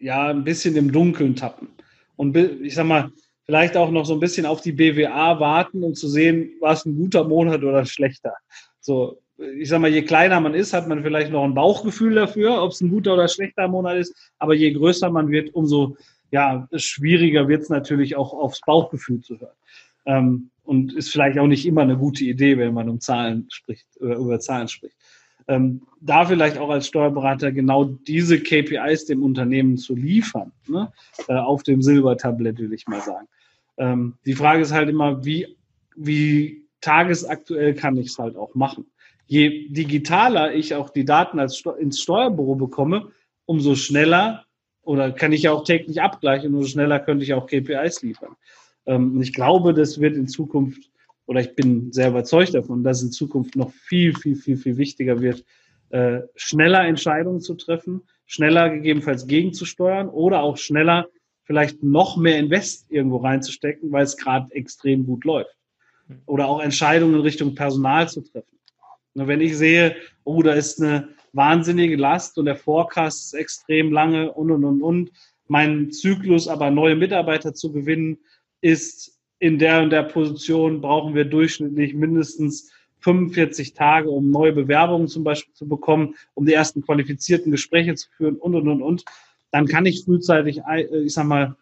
ja 0.00 0.28
ein 0.28 0.42
bisschen 0.42 0.74
im 0.74 0.90
Dunkeln 0.90 1.36
tappen. 1.36 1.68
Und 2.16 2.36
ich 2.36 2.74
sag 2.74 2.86
mal, 2.86 3.12
vielleicht 3.44 3.76
auch 3.76 3.92
noch 3.92 4.04
so 4.04 4.14
ein 4.14 4.20
bisschen 4.20 4.44
auf 4.44 4.60
die 4.60 4.72
BWA 4.72 5.38
warten, 5.38 5.84
um 5.84 5.94
zu 5.94 6.08
sehen, 6.08 6.50
war 6.58 6.72
es 6.72 6.84
ein 6.84 6.96
guter 6.96 7.22
Monat 7.22 7.62
oder 7.62 7.78
ein 7.78 7.86
schlechter. 7.86 8.32
So, 8.80 9.21
ich 9.38 9.68
sag 9.68 9.80
mal, 9.80 9.90
je 9.90 10.02
kleiner 10.02 10.40
man 10.40 10.54
ist, 10.54 10.72
hat 10.72 10.88
man 10.88 11.02
vielleicht 11.02 11.32
noch 11.32 11.44
ein 11.44 11.54
Bauchgefühl 11.54 12.14
dafür, 12.14 12.62
ob 12.62 12.72
es 12.72 12.80
ein 12.80 12.90
guter 12.90 13.14
oder 13.14 13.28
schlechter 13.28 13.68
Monat 13.68 13.98
ist. 13.98 14.14
Aber 14.38 14.54
je 14.54 14.72
größer 14.72 15.10
man 15.10 15.30
wird, 15.30 15.54
umso 15.54 15.96
ja, 16.30 16.66
schwieriger 16.74 17.48
wird 17.48 17.62
es 17.62 17.68
natürlich 17.68 18.16
auch 18.16 18.32
aufs 18.32 18.60
Bauchgefühl 18.60 19.20
zu 19.20 19.38
hören. 19.38 19.56
Ähm, 20.06 20.50
und 20.64 20.94
ist 20.94 21.10
vielleicht 21.10 21.38
auch 21.38 21.46
nicht 21.46 21.66
immer 21.66 21.82
eine 21.82 21.96
gute 21.96 22.24
Idee, 22.24 22.56
wenn 22.56 22.74
man 22.74 22.88
um 22.88 23.00
Zahlen 23.00 23.46
spricht, 23.50 23.86
oder 24.00 24.16
über 24.16 24.40
Zahlen 24.40 24.68
spricht. 24.68 24.96
Ähm, 25.48 25.82
da 26.00 26.24
vielleicht 26.24 26.56
auch 26.56 26.70
als 26.70 26.86
Steuerberater 26.86 27.50
genau 27.52 27.84
diese 27.84 28.40
KPIs 28.40 29.06
dem 29.06 29.22
Unternehmen 29.22 29.76
zu 29.76 29.96
liefern, 29.96 30.52
ne? 30.68 30.92
äh, 31.28 31.34
auf 31.34 31.64
dem 31.64 31.82
Silbertablett, 31.82 32.58
will 32.58 32.72
ich 32.72 32.86
mal 32.86 33.00
sagen. 33.00 33.26
Ähm, 33.76 34.14
die 34.24 34.34
Frage 34.34 34.62
ist 34.62 34.72
halt 34.72 34.88
immer, 34.88 35.24
wie, 35.24 35.56
wie 35.96 36.64
tagesaktuell 36.80 37.74
kann 37.74 37.96
ich 37.96 38.08
es 38.08 38.18
halt 38.18 38.36
auch 38.36 38.54
machen? 38.54 38.86
Je 39.32 39.68
digitaler 39.70 40.54
ich 40.54 40.74
auch 40.74 40.90
die 40.90 41.06
Daten 41.06 41.38
als 41.38 41.64
ins 41.78 42.02
Steuerbüro 42.02 42.54
bekomme, 42.54 43.12
umso 43.46 43.74
schneller 43.76 44.44
oder 44.82 45.10
kann 45.10 45.32
ich 45.32 45.44
ja 45.44 45.52
auch 45.52 45.64
täglich 45.64 46.02
abgleichen, 46.02 46.54
umso 46.54 46.68
schneller 46.68 47.00
könnte 47.00 47.24
ich 47.24 47.32
auch 47.32 47.46
KPIs 47.46 48.02
liefern. 48.02 48.36
Ähm, 48.84 49.22
ich 49.22 49.32
glaube, 49.32 49.72
das 49.72 50.00
wird 50.02 50.16
in 50.16 50.28
Zukunft, 50.28 50.90
oder 51.24 51.40
ich 51.40 51.54
bin 51.54 51.92
sehr 51.92 52.10
überzeugt 52.10 52.52
davon, 52.52 52.84
dass 52.84 53.02
in 53.02 53.10
Zukunft 53.10 53.56
noch 53.56 53.70
viel, 53.72 54.14
viel, 54.14 54.36
viel, 54.36 54.58
viel 54.58 54.76
wichtiger 54.76 55.22
wird, 55.22 55.46
äh, 55.88 56.20
schneller 56.36 56.86
Entscheidungen 56.86 57.40
zu 57.40 57.54
treffen, 57.54 58.02
schneller 58.26 58.68
gegebenenfalls 58.68 59.26
gegenzusteuern 59.26 60.10
oder 60.10 60.42
auch 60.42 60.58
schneller 60.58 61.08
vielleicht 61.44 61.82
noch 61.82 62.18
mehr 62.18 62.38
Invest 62.38 62.90
irgendwo 62.90 63.16
reinzustecken, 63.16 63.92
weil 63.92 64.04
es 64.04 64.18
gerade 64.18 64.52
extrem 64.52 65.06
gut 65.06 65.24
läuft. 65.24 65.56
Oder 66.26 66.48
auch 66.48 66.60
Entscheidungen 66.60 67.14
in 67.14 67.20
Richtung 67.22 67.54
Personal 67.54 68.10
zu 68.10 68.20
treffen. 68.20 68.58
Wenn 69.14 69.40
ich 69.40 69.56
sehe, 69.56 69.96
oh, 70.24 70.42
da 70.42 70.52
ist 70.52 70.80
eine 70.80 71.08
wahnsinnige 71.32 71.96
Last 71.96 72.38
und 72.38 72.46
der 72.46 72.56
Forecast 72.56 73.26
ist 73.26 73.40
extrem 73.40 73.92
lange 73.92 74.32
und, 74.32 74.50
und, 74.50 74.64
und, 74.64 74.82
und, 74.82 75.12
mein 75.48 75.90
Zyklus 75.90 76.48
aber 76.48 76.70
neue 76.70 76.96
Mitarbeiter 76.96 77.52
zu 77.52 77.72
gewinnen, 77.72 78.18
ist 78.62 79.18
in 79.38 79.58
der 79.58 79.82
und 79.82 79.90
der 79.90 80.04
Position 80.04 80.80
brauchen 80.80 81.14
wir 81.14 81.24
durchschnittlich 81.24 81.94
mindestens 81.94 82.70
45 83.00 83.74
Tage, 83.74 84.08
um 84.08 84.30
neue 84.30 84.52
Bewerbungen 84.52 85.08
zum 85.08 85.24
Beispiel 85.24 85.52
zu 85.52 85.68
bekommen, 85.68 86.14
um 86.34 86.46
die 86.46 86.52
ersten 86.52 86.82
qualifizierten 86.82 87.50
Gespräche 87.50 87.94
zu 87.96 88.08
führen 88.16 88.36
und, 88.36 88.54
und, 88.54 88.68
und, 88.68 88.82
und, 88.82 89.04
dann 89.50 89.66
kann 89.66 89.84
ich 89.84 90.04
frühzeitig, 90.04 90.60
äh, 90.70 90.86
ich 91.04 91.12
sag 91.12 91.26
mal, 91.26 91.56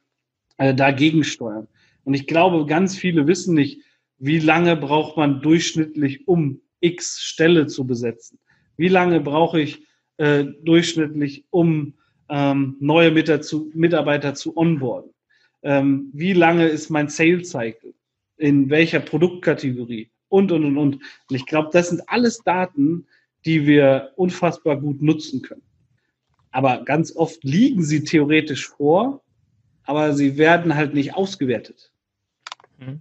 äh, 0.59 0.75
dagegen 0.75 1.25
steuern. 1.25 1.67
Und 2.05 2.15
ich 2.15 2.27
glaube, 2.27 2.67
ganz 2.67 2.97
viele 2.97 3.27
wissen 3.27 3.55
nicht, 3.55 3.81
wie 4.19 4.39
lange 4.39 4.77
braucht 4.77 5.17
man 5.17 5.41
durchschnittlich, 5.41 6.29
um 6.29 6.61
X 6.81 7.21
Stelle 7.21 7.67
zu 7.67 7.87
besetzen? 7.87 8.39
Wie 8.77 8.89
lange 8.89 9.21
brauche 9.21 9.61
ich 9.61 9.87
äh, 10.17 10.45
durchschnittlich, 10.63 11.45
um 11.51 11.95
ähm, 12.29 12.77
neue 12.81 13.11
Mitarbeiter 13.11 14.35
zu 14.35 14.57
onboarden? 14.57 15.13
Ähm, 15.63 16.11
wie 16.13 16.33
lange 16.33 16.67
ist 16.67 16.91
mein 16.91 17.09
Sales 17.09 17.51
Cycle? 17.51 17.95
In 18.37 18.71
welcher 18.71 19.01
Produktkategorie? 19.01 20.11
Und, 20.29 20.53
und, 20.53 20.65
und, 20.65 20.79
und. 20.79 20.95
Und 20.95 21.37
ich 21.37 21.45
glaube, 21.45 21.71
das 21.73 21.91
sind 21.91 22.03
alles 22.09 22.39
Daten, 22.39 23.07
die 23.45 23.67
wir 23.67 24.13
unfassbar 24.17 24.81
gut 24.81 25.03
nutzen 25.03 25.43
können. 25.43 25.63
Aber 26.51 26.85
ganz 26.85 27.15
oft 27.15 27.43
liegen 27.45 27.83
sie 27.83 28.05
theoretisch 28.05 28.69
vor, 28.69 29.23
aber 29.85 30.15
sie 30.15 30.37
werden 30.37 30.75
halt 30.75 30.95
nicht 30.95 31.15
ausgewertet. 31.15 31.93
Mhm. 32.79 33.01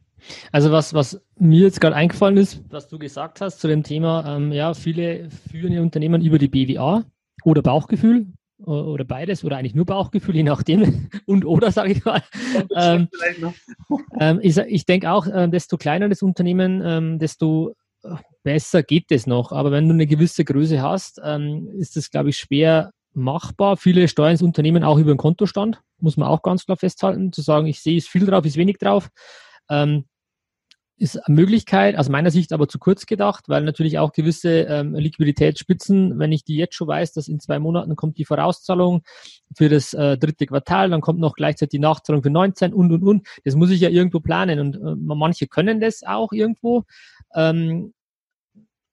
Also 0.52 0.72
was, 0.72 0.94
was 0.94 1.22
mir 1.38 1.62
jetzt 1.62 1.82
gerade 1.82 1.96
eingefallen 1.96 2.38
ist, 2.38 2.64
was 2.70 2.88
du 2.88 3.00
gesagt 3.00 3.42
hast 3.42 3.60
zu 3.60 3.68
dem 3.68 3.84
Thema, 3.84 4.36
ähm, 4.36 4.52
ja, 4.52 4.74
viele 4.74 5.30
führen 5.30 5.74
ihr 5.74 5.82
Unternehmen 5.82 6.22
über 6.22 6.38
die 6.38 6.48
BWA 6.48 7.04
oder 7.44 7.62
Bauchgefühl 7.62 8.28
oder 8.66 9.06
beides 9.06 9.44
oder 9.44 9.58
eigentlich 9.58 9.76
nur 9.76 9.86
Bauchgefühl, 9.86 10.36
je 10.36 10.44
nachdem 10.44 11.10
und 11.26 11.46
oder, 11.46 11.72
sage 11.72 11.94
ich 11.94 12.06
mal. 12.06 12.22
Ähm, 12.76 13.08
ähm, 14.20 14.40
ich, 14.42 14.58
ich 14.58 14.86
denke 14.86 15.12
auch, 15.12 15.28
äh, 15.28 15.48
desto 15.48 15.78
kleiner 15.78 16.10
das 16.10 16.22
Unternehmen, 16.22 16.82
ähm, 16.84 17.20
desto 17.20 17.76
äh, 18.04 18.16
besser 18.44 18.84
geht 18.84 19.12
es 19.12 19.28
noch. 19.28 19.52
Aber 19.52 19.72
wenn 19.72 19.88
du 19.88 19.94
eine 19.94 20.08
gewisse 20.08 20.44
Größe 20.44 20.82
hast, 20.82 21.22
ähm, 21.24 21.70
ist 21.78 21.98
es, 21.98 22.12
glaube 22.12 22.30
ich, 22.30 22.38
schwer 22.38 22.92
machbar. 23.14 23.78
Viele 23.78 24.08
steuern 24.08 24.34
das 24.34 24.42
Unternehmen 24.42 24.84
auch 24.84 24.98
über 24.98 25.14
den 25.14 25.18
Kontostand, 25.18 25.82
muss 26.00 26.18
man 26.18 26.28
auch 26.28 26.42
ganz 26.42 26.66
klar 26.66 26.78
festhalten, 26.78 27.32
zu 27.32 27.42
sagen, 27.42 27.68
ich 27.68 27.82
sehe 27.82 27.98
es 27.98 28.08
viel 28.08 28.26
drauf, 28.26 28.46
ist 28.46 28.58
wenig 28.58 28.78
drauf. 28.78 29.10
Ähm, 29.70 30.06
ist 31.00 31.18
eine 31.18 31.36
Möglichkeit, 31.36 31.98
aus 31.98 32.10
meiner 32.10 32.32
Sicht 32.32 32.52
aber 32.52 32.68
zu 32.68 32.78
kurz 32.78 33.06
gedacht, 33.06 33.46
weil 33.48 33.64
natürlich 33.64 33.98
auch 34.00 34.12
gewisse 34.12 34.62
ähm, 34.62 34.96
Liquiditätsspitzen, 34.96 36.20
wenn 36.20 36.32
ich 36.32 36.44
die 36.44 36.56
jetzt 36.56 36.76
schon 36.76 36.88
weiß, 36.88 37.14
dass 37.14 37.28
in 37.28 37.40
zwei 37.40 37.60
Monaten 37.60 37.96
kommt 37.96 38.18
die 38.18 38.26
Vorauszahlung 38.26 39.04
für 39.56 39.70
das 39.70 39.94
äh, 39.94 40.18
dritte 40.18 40.46
Quartal, 40.46 40.90
dann 40.90 41.02
kommt 41.02 41.20
noch 41.20 41.34
gleichzeitig 41.34 41.72
die 41.72 41.80
Nachzahlung 41.80 42.22
für 42.22 42.30
19 42.30 42.74
und 42.74 42.92
und 42.92 43.04
und. 43.04 43.28
Das 43.46 43.56
muss 43.56 43.72
ich 43.72 43.82
ja 43.82 43.90
irgendwo 43.90 44.20
planen 44.20 44.60
und 44.60 44.76
äh, 44.76 44.96
manche 45.16 45.48
können 45.48 45.80
das 45.80 46.04
auch 46.04 46.32
irgendwo. 46.32 46.84
Ähm, 47.34 47.94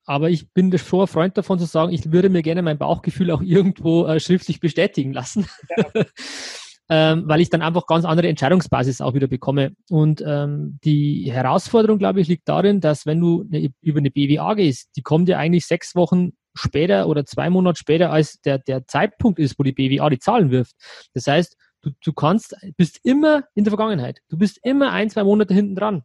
aber 0.04 0.30
ich 0.30 0.52
bin 0.52 0.70
der 0.70 0.78
schon 0.78 1.08
Freund 1.08 1.36
davon 1.36 1.58
zu 1.58 1.64
sagen, 1.64 1.92
ich 1.92 2.12
würde 2.12 2.30
mir 2.30 2.42
gerne 2.42 2.62
mein 2.62 2.78
Bauchgefühl 2.78 3.32
auch 3.32 3.42
irgendwo 3.42 4.06
äh, 4.06 4.20
schriftlich 4.20 4.60
bestätigen 4.60 5.12
lassen. 5.12 5.46
Ja. 5.76 6.04
ähm, 6.88 7.24
weil 7.26 7.40
ich 7.40 7.50
dann 7.50 7.62
einfach 7.62 7.86
ganz 7.86 8.04
andere 8.04 8.28
Entscheidungsbasis 8.28 9.00
auch 9.00 9.14
wieder 9.14 9.26
bekomme. 9.26 9.72
Und 9.90 10.22
ähm, 10.26 10.78
die 10.84 11.30
Herausforderung, 11.32 11.98
glaube 11.98 12.20
ich, 12.20 12.28
liegt 12.28 12.48
darin, 12.48 12.80
dass 12.80 13.06
wenn 13.06 13.20
du 13.20 13.44
eine, 13.50 13.70
über 13.80 13.98
eine 13.98 14.10
BWA 14.10 14.54
gehst, 14.54 14.90
die 14.96 15.02
kommt 15.02 15.28
ja 15.28 15.38
eigentlich 15.38 15.66
sechs 15.66 15.94
Wochen 15.94 16.32
später 16.54 17.08
oder 17.08 17.24
zwei 17.24 17.50
Monate 17.50 17.78
später, 17.78 18.10
als 18.10 18.40
der, 18.40 18.58
der 18.58 18.86
Zeitpunkt 18.86 19.38
ist, 19.38 19.58
wo 19.58 19.62
die 19.62 19.72
BWA 19.72 20.08
die 20.10 20.18
Zahlen 20.18 20.50
wirft. 20.50 20.74
Das 21.12 21.26
heißt, 21.26 21.56
du, 21.82 21.90
du 22.02 22.12
kannst, 22.12 22.56
bist 22.76 23.00
immer 23.02 23.44
in 23.54 23.64
der 23.64 23.72
Vergangenheit. 23.72 24.20
Du 24.28 24.38
bist 24.38 24.58
immer 24.62 24.92
ein, 24.92 25.10
zwei 25.10 25.24
Monate 25.24 25.54
hinten 25.54 25.74
dran. 25.74 26.02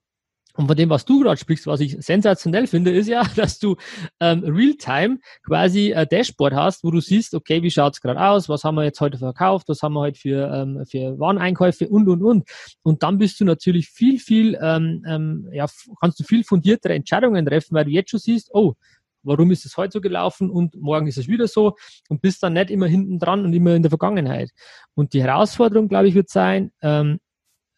Und 0.56 0.68
von 0.68 0.76
dem, 0.76 0.90
was 0.90 1.06
du 1.06 1.22
gerade 1.22 1.38
sprichst, 1.38 1.68
was 1.68 1.80
ich 1.80 1.98
sensationell 2.00 2.68
finde, 2.68 2.92
ist 2.92 3.08
ja, 3.08 3.24
dass 3.36 3.60
du 3.60 3.76
ähm, 4.20 4.44
real-time 4.44 5.20
quasi 5.44 5.94
ein 5.94 6.08
Dashboard 6.08 6.54
hast, 6.54 6.84
wo 6.84 6.92
du 6.92 7.00
siehst, 7.00 7.34
okay, 7.34 7.64
wie 7.64 7.72
schaut's 7.72 8.02
gerade 8.02 8.20
aus, 8.20 8.50
was 8.50 8.64
haben 8.64 8.76
wir 8.76 8.84
jetzt 8.84 9.02
heute 9.02 9.18
verkauft, 9.18 9.70
was 9.70 9.82
haben 9.82 9.94
wir 9.94 10.02
heute 10.02 10.20
für, 10.20 10.54
ähm, 10.54 10.86
für 10.86 11.20
Wareneinkäufe 11.20 11.88
und, 11.88 12.08
und, 12.08 12.24
und. 12.24 12.50
Und 12.84 13.04
dann 13.04 13.18
bist 13.18 13.40
du 13.40 13.46
natürlich 13.46 13.90
viel, 13.90 14.20
viel, 14.20 14.58
ähm, 14.62 15.04
ähm, 15.08 15.50
ja, 15.52 15.66
kannst 16.00 16.20
du 16.20 16.24
viel 16.24 16.44
fundiertere 16.44 16.94
Entscheidungen 16.94 17.46
treffen, 17.46 17.76
weil 17.76 17.86
du 17.86 17.92
jetzt 17.92 18.12
schon 18.12 18.20
siehst, 18.20 18.50
oh, 18.54 18.76
warum 19.24 19.52
ist 19.52 19.66
es 19.66 19.78
heute 19.78 19.94
so 19.94 20.02
gelaufen 20.02 20.50
und 20.50 20.76
morgen 20.76 21.08
ist 21.08 21.18
es 21.18 21.28
wieder 21.28 21.48
so 21.48 21.76
und 22.10 22.22
bist 22.22 22.42
dann 22.44 22.54
nicht 22.54 22.72
immer 22.72 22.88
hinten 22.88 23.20
dran 23.20 23.46
und 23.46 23.54
immer 23.54 23.76
in 23.76 23.84
der 23.84 23.92
Vergangenheit. 23.92 24.52
Und 24.96 25.14
die 25.14 25.24
Herausforderung, 25.24 25.88
glaube 25.88 26.08
ich, 26.08 26.16
wird 26.16 26.30
sein, 26.30 26.72
ähm, 26.82 27.20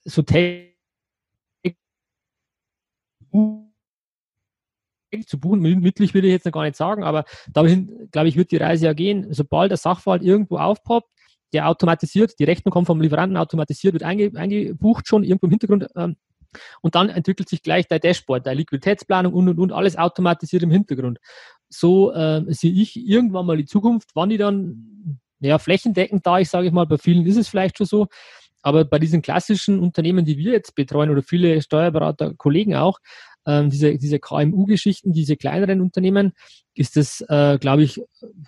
so 0.05 0.21
zu 5.27 5.39
buchen. 5.39 5.61
Mittlich 5.61 6.13
würde 6.13 6.27
ich 6.27 6.33
jetzt 6.33 6.45
noch 6.45 6.51
gar 6.51 6.63
nicht 6.63 6.75
sagen, 6.75 7.03
aber 7.03 7.25
dahin, 7.51 8.09
glaube 8.11 8.27
ich, 8.27 8.35
wird 8.35 8.51
die 8.51 8.57
Reise 8.57 8.85
ja 8.85 8.93
gehen. 8.93 9.27
Sobald 9.31 9.71
der 9.71 9.77
Sachverhalt 9.77 10.23
irgendwo 10.23 10.57
aufpoppt, 10.57 11.09
der 11.53 11.69
automatisiert, 11.69 12.39
die 12.39 12.45
Rechnung 12.45 12.71
kommt 12.71 12.87
vom 12.87 12.99
Lieferanten 12.99 13.37
automatisiert, 13.37 13.93
wird 13.93 14.03
einge, 14.03 14.31
eingebucht 14.35 15.07
schon 15.07 15.23
irgendwo 15.23 15.45
im 15.45 15.51
Hintergrund. 15.51 15.87
Ähm, 15.95 16.15
und 16.81 16.95
dann 16.95 17.09
entwickelt 17.09 17.49
sich 17.49 17.63
gleich 17.63 17.87
dein 17.87 17.99
Dashboard, 17.99 18.45
deine 18.45 18.57
Liquiditätsplanung 18.57 19.33
und, 19.33 19.49
und, 19.49 19.59
und, 19.59 19.71
alles 19.71 19.97
automatisiert 19.97 20.63
im 20.63 20.71
Hintergrund. 20.71 21.19
So 21.69 22.11
äh, 22.11 22.43
sehe 22.53 22.71
ich 22.71 22.95
irgendwann 22.95 23.45
mal 23.45 23.57
die 23.57 23.65
Zukunft, 23.65 24.11
wann 24.13 24.29
die 24.29 24.37
dann 24.37 25.19
ja, 25.39 25.57
flächendeckend 25.59 26.25
da, 26.25 26.39
ich 26.39 26.49
sage 26.49 26.67
ich 26.67 26.73
mal, 26.73 26.85
bei 26.85 26.97
vielen 26.97 27.25
ist 27.25 27.37
es 27.37 27.49
vielleicht 27.49 27.77
schon 27.77 27.87
so, 27.87 28.07
aber 28.63 28.85
bei 28.85 28.97
diesen 28.97 29.21
klassischen 29.21 29.79
Unternehmen, 29.79 30.25
die 30.25 30.37
wir 30.37 30.51
jetzt 30.53 30.73
betreuen 30.73 31.11
oder 31.11 31.21
viele 31.21 31.61
Steuerberater, 31.61 32.33
Kollegen 32.33 32.75
auch, 32.75 32.99
ähm, 33.45 33.69
diese, 33.69 33.97
diese 33.97 34.19
KMU-Geschichten, 34.19 35.13
diese 35.13 35.35
kleineren 35.35 35.81
Unternehmen, 35.81 36.33
ist 36.73 36.95
das, 36.95 37.21
äh, 37.27 37.57
glaube 37.59 37.83
ich, 37.83 38.01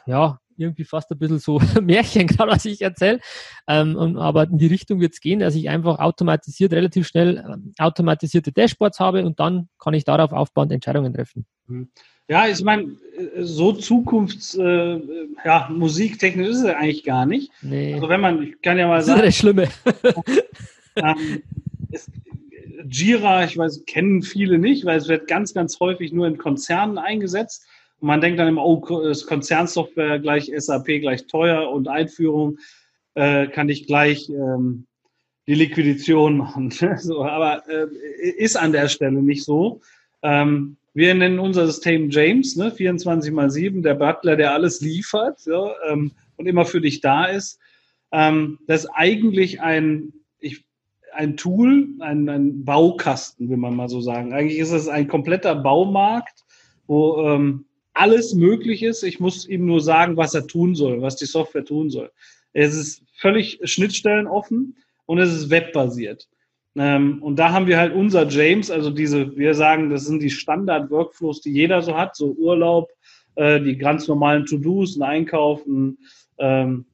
ja, 0.08 0.40
irgendwie 0.58 0.86
fast 0.86 1.12
ein 1.12 1.20
bisschen 1.20 1.40
so 1.40 1.60
Märchen, 1.82 2.28
gerade 2.28 2.52
was 2.52 2.66
ich 2.66 2.82
erzähle. 2.82 3.20
Ähm, 3.68 4.18
aber 4.18 4.44
in 4.44 4.58
die 4.58 4.68
Richtung 4.68 5.00
wird 5.00 5.14
es 5.14 5.20
gehen, 5.20 5.40
dass 5.40 5.56
ich 5.56 5.70
einfach 5.70 6.00
automatisiert, 6.00 6.74
relativ 6.74 7.08
schnell 7.08 7.44
ähm, 7.46 7.74
automatisierte 7.78 8.52
Dashboards 8.52 9.00
habe 9.00 9.26
und 9.26 9.40
dann 9.40 9.70
kann 9.80 9.94
ich 9.94 10.06
darauf 10.06 10.32
aufbauend 10.32 10.72
Entscheidungen 10.72 11.14
treffen. 11.14 11.46
Mhm. 11.68 11.90
Ja, 12.28 12.48
ich 12.48 12.64
meine, 12.64 12.96
so 13.40 13.74
Zukunfts, 13.74 14.56
äh, 14.56 15.00
ja, 15.46 15.70
musiktechnisch 15.72 16.48
ist 16.48 16.64
es 16.64 16.66
eigentlich 16.66 17.04
gar 17.04 17.26
nicht. 17.26 17.52
Nee. 17.62 17.94
Also 17.94 18.10
wenn 18.10 18.22
man, 18.22 18.42
ich 18.42 18.62
kann 18.62 18.78
ja 18.78 18.88
mal 18.88 18.98
das 18.98 19.06
sagen. 19.06 19.22
Das 19.22 19.30
ist 19.30 19.36
das 19.36 19.40
Schlimme. 19.40 19.68
ähm, 20.96 21.44
es, 21.92 22.10
Jira, 22.90 23.44
ich 23.44 23.58
weiß, 23.58 23.84
kennen 23.86 24.22
viele 24.22 24.58
nicht, 24.58 24.86
weil 24.86 24.98
es 24.98 25.08
wird 25.08 25.28
ganz, 25.28 25.54
ganz 25.54 25.80
häufig 25.80 26.12
nur 26.14 26.28
in 26.28 26.38
Konzernen 26.38 26.98
eingesetzt. 26.98 27.66
Und 28.00 28.08
man 28.08 28.22
denkt 28.22 28.40
dann 28.40 28.48
immer, 28.48 28.66
oh, 28.66 29.00
ist 29.02 29.28
Konzernsoftware 29.28 30.20
gleich 30.20 30.52
SAP 30.56 31.02
gleich 31.02 31.28
teuer 31.28 31.70
und 31.70 31.88
Einführung 31.88 32.58
äh, 33.14 33.48
kann 33.48 33.70
ich 33.70 33.88
gleich 33.88 34.30
ähm, 34.30 34.86
die 35.48 35.56
Liquidation 35.56 36.38
machen. 36.38 36.72
so, 36.98 37.24
aber 37.24 37.68
äh, 37.70 37.88
ist 38.38 38.56
an 38.56 38.72
der 38.72 38.88
Stelle 38.88 39.22
nicht 39.22 39.44
so. 39.44 39.82
Ähm, 40.22 40.78
wir 40.96 41.14
nennen 41.14 41.40
unser 41.40 41.68
System 41.68 42.10
James, 42.10 42.56
ne? 42.56 42.72
24 42.72 43.34
mal 43.34 43.52
7, 43.52 43.84
der 43.84 43.96
Butler, 43.96 44.38
der 44.38 44.54
alles 44.54 44.80
liefert 44.80 45.46
ja, 45.46 45.74
ähm, 45.90 46.14
und 46.38 46.48
immer 46.48 46.66
für 46.66 46.80
dich 46.80 47.02
da 47.02 47.26
ist. 47.26 47.60
Ähm, 48.14 48.60
das 48.66 48.86
ist 48.86 48.90
eigentlich 48.94 49.60
ein, 49.60 50.14
ich, 50.40 50.64
ein 51.12 51.36
Tool, 51.36 51.90
ein, 52.00 52.30
ein 52.30 52.64
Baukasten, 52.64 53.50
will 53.50 53.58
man 53.58 53.76
mal 53.76 53.90
so 53.90 54.00
sagen. 54.00 54.34
Eigentlich 54.34 54.58
ist 54.58 54.72
es 54.72 54.88
ein 54.88 55.10
kompletter 55.10 55.54
Baumarkt, 55.54 56.46
wo 56.88 57.18
ähm, 57.28 57.66
alles 57.94 58.34
möglich 58.34 58.82
ist. 58.82 59.04
Ich 59.04 59.20
muss 59.20 59.46
ihm 59.46 59.66
nur 59.66 59.82
sagen, 59.82 60.16
was 60.16 60.34
er 60.34 60.48
tun 60.48 60.76
soll, 60.76 61.02
was 61.02 61.18
die 61.18 61.26
Software 61.26 61.66
tun 61.66 61.90
soll. 61.90 62.10
Es 62.54 62.74
ist 62.74 63.04
völlig 63.18 63.60
schnittstellenoffen 63.64 64.78
und 65.06 65.20
es 65.20 65.34
ist 65.34 65.50
webbasiert. 65.50 66.30
Ähm, 66.78 67.22
und 67.24 67.38
da 67.38 67.52
haben 67.52 67.68
wir 67.68 67.78
halt 67.78 67.94
unser 67.94 68.28
James, 68.28 68.70
also 68.70 68.90
diese, 68.90 69.36
wir 69.38 69.54
sagen, 69.54 69.90
das 69.90 70.06
sind 70.06 70.22
die 70.22 70.30
Standard-Workflows, 70.30 71.42
die 71.42 71.52
jeder 71.52 71.82
so 71.82 71.96
hat, 71.96 72.16
so 72.16 72.32
Urlaub, 72.34 72.90
äh, 73.36 73.62
die 73.62 73.78
ganz 73.78 74.08
normalen 74.08 74.46
To-Dos, 74.46 74.98
ein 74.98 75.04
Einkauf, 75.04 75.66
ein 75.66 75.98
ähm, 76.38 76.86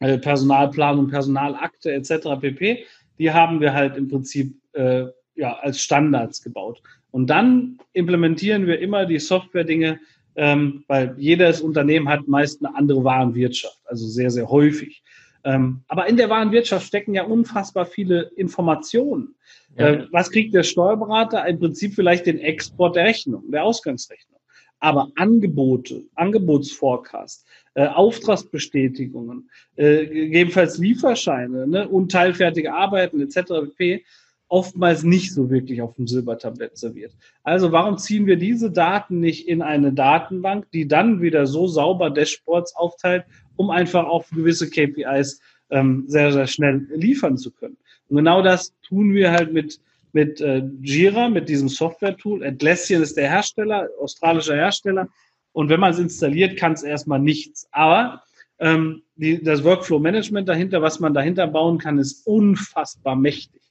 äh, 0.00 0.18
Personalplanung, 0.18 1.08
Personalakte 1.08 1.92
etc. 1.92 2.40
pp. 2.40 2.84
Die 3.18 3.32
haben 3.32 3.60
wir 3.60 3.72
halt 3.72 3.96
im 3.96 4.08
Prinzip 4.08 4.54
äh, 4.74 5.06
ja, 5.34 5.54
als 5.54 5.80
Standards 5.80 6.42
gebaut. 6.42 6.82
Und 7.10 7.28
dann 7.28 7.78
implementieren 7.94 8.66
wir 8.66 8.78
immer 8.78 9.06
die 9.06 9.18
Software-Dinge, 9.18 9.98
ähm, 10.36 10.84
weil 10.86 11.14
jedes 11.16 11.62
Unternehmen 11.62 12.08
hat 12.08 12.28
meist 12.28 12.64
eine 12.64 12.76
andere 12.76 13.02
Warenwirtschaft, 13.02 13.80
also 13.86 14.06
sehr, 14.06 14.30
sehr 14.30 14.48
häufig. 14.48 15.02
Ähm, 15.46 15.82
aber 15.86 16.08
in 16.08 16.16
der 16.16 16.28
Warenwirtschaft 16.28 16.84
stecken 16.84 17.14
ja 17.14 17.22
unfassbar 17.22 17.86
viele 17.86 18.32
Informationen. 18.34 19.36
Ja. 19.78 19.90
Äh, 19.90 20.06
was 20.10 20.32
kriegt 20.32 20.52
der 20.54 20.64
Steuerberater? 20.64 21.46
Im 21.46 21.60
Prinzip 21.60 21.94
vielleicht 21.94 22.26
den 22.26 22.40
Export 22.40 22.96
der 22.96 23.04
Rechnung, 23.04 23.44
der 23.52 23.62
Ausgangsrechnung. 23.62 24.40
Aber 24.80 25.08
Angebote, 25.14 26.02
Angebotsforecast, 26.16 27.46
äh, 27.74 27.86
Auftragsbestätigungen, 27.86 29.48
äh, 29.76 30.06
gegebenenfalls 30.06 30.78
Lieferscheine 30.78 31.68
ne, 31.68 31.88
und 31.88 32.10
teilfertige 32.10 32.74
Arbeiten 32.74 33.20
etc. 33.20 33.70
pp. 33.76 34.04
oftmals 34.48 35.04
nicht 35.04 35.32
so 35.32 35.48
wirklich 35.48 35.80
auf 35.80 35.94
dem 35.94 36.08
Silbertablett 36.08 36.76
serviert. 36.76 37.12
Also 37.44 37.70
warum 37.70 37.98
ziehen 37.98 38.26
wir 38.26 38.36
diese 38.36 38.72
Daten 38.72 39.20
nicht 39.20 39.46
in 39.46 39.62
eine 39.62 39.92
Datenbank, 39.92 40.70
die 40.72 40.88
dann 40.88 41.22
wieder 41.22 41.46
so 41.46 41.68
sauber 41.68 42.10
Dashboards 42.10 42.74
aufteilt, 42.74 43.24
um 43.56 43.70
einfach 43.70 44.04
auf 44.04 44.28
gewisse 44.30 44.68
KPIs 44.68 45.40
ähm, 45.70 46.04
sehr, 46.06 46.32
sehr 46.32 46.46
schnell 46.46 46.86
liefern 46.94 47.36
zu 47.38 47.50
können? 47.50 47.76
Und 48.08 48.16
genau 48.16 48.42
das 48.42 48.74
tun 48.82 49.12
wir 49.12 49.32
halt 49.32 49.52
mit, 49.52 49.80
mit 50.12 50.40
äh, 50.40 50.62
Jira, 50.82 51.28
mit 51.28 51.48
diesem 51.48 51.68
Software-Tool. 51.68 52.44
Atlassian 52.44 53.02
ist 53.02 53.16
der 53.16 53.28
Hersteller, 53.28 53.88
australischer 54.00 54.54
Hersteller. 54.54 55.08
Und 55.52 55.68
wenn 55.68 55.80
man 55.80 55.92
es 55.92 55.98
installiert, 55.98 56.56
kann 56.56 56.72
es 56.72 56.82
erstmal 56.82 57.18
nichts. 57.18 57.66
Aber 57.72 58.22
ähm, 58.58 59.02
die, 59.16 59.42
das 59.42 59.64
Workflow-Management 59.64 60.48
dahinter, 60.48 60.82
was 60.82 61.00
man 61.00 61.14
dahinter 61.14 61.46
bauen 61.46 61.78
kann, 61.78 61.98
ist 61.98 62.26
unfassbar 62.26 63.16
mächtig. 63.16 63.62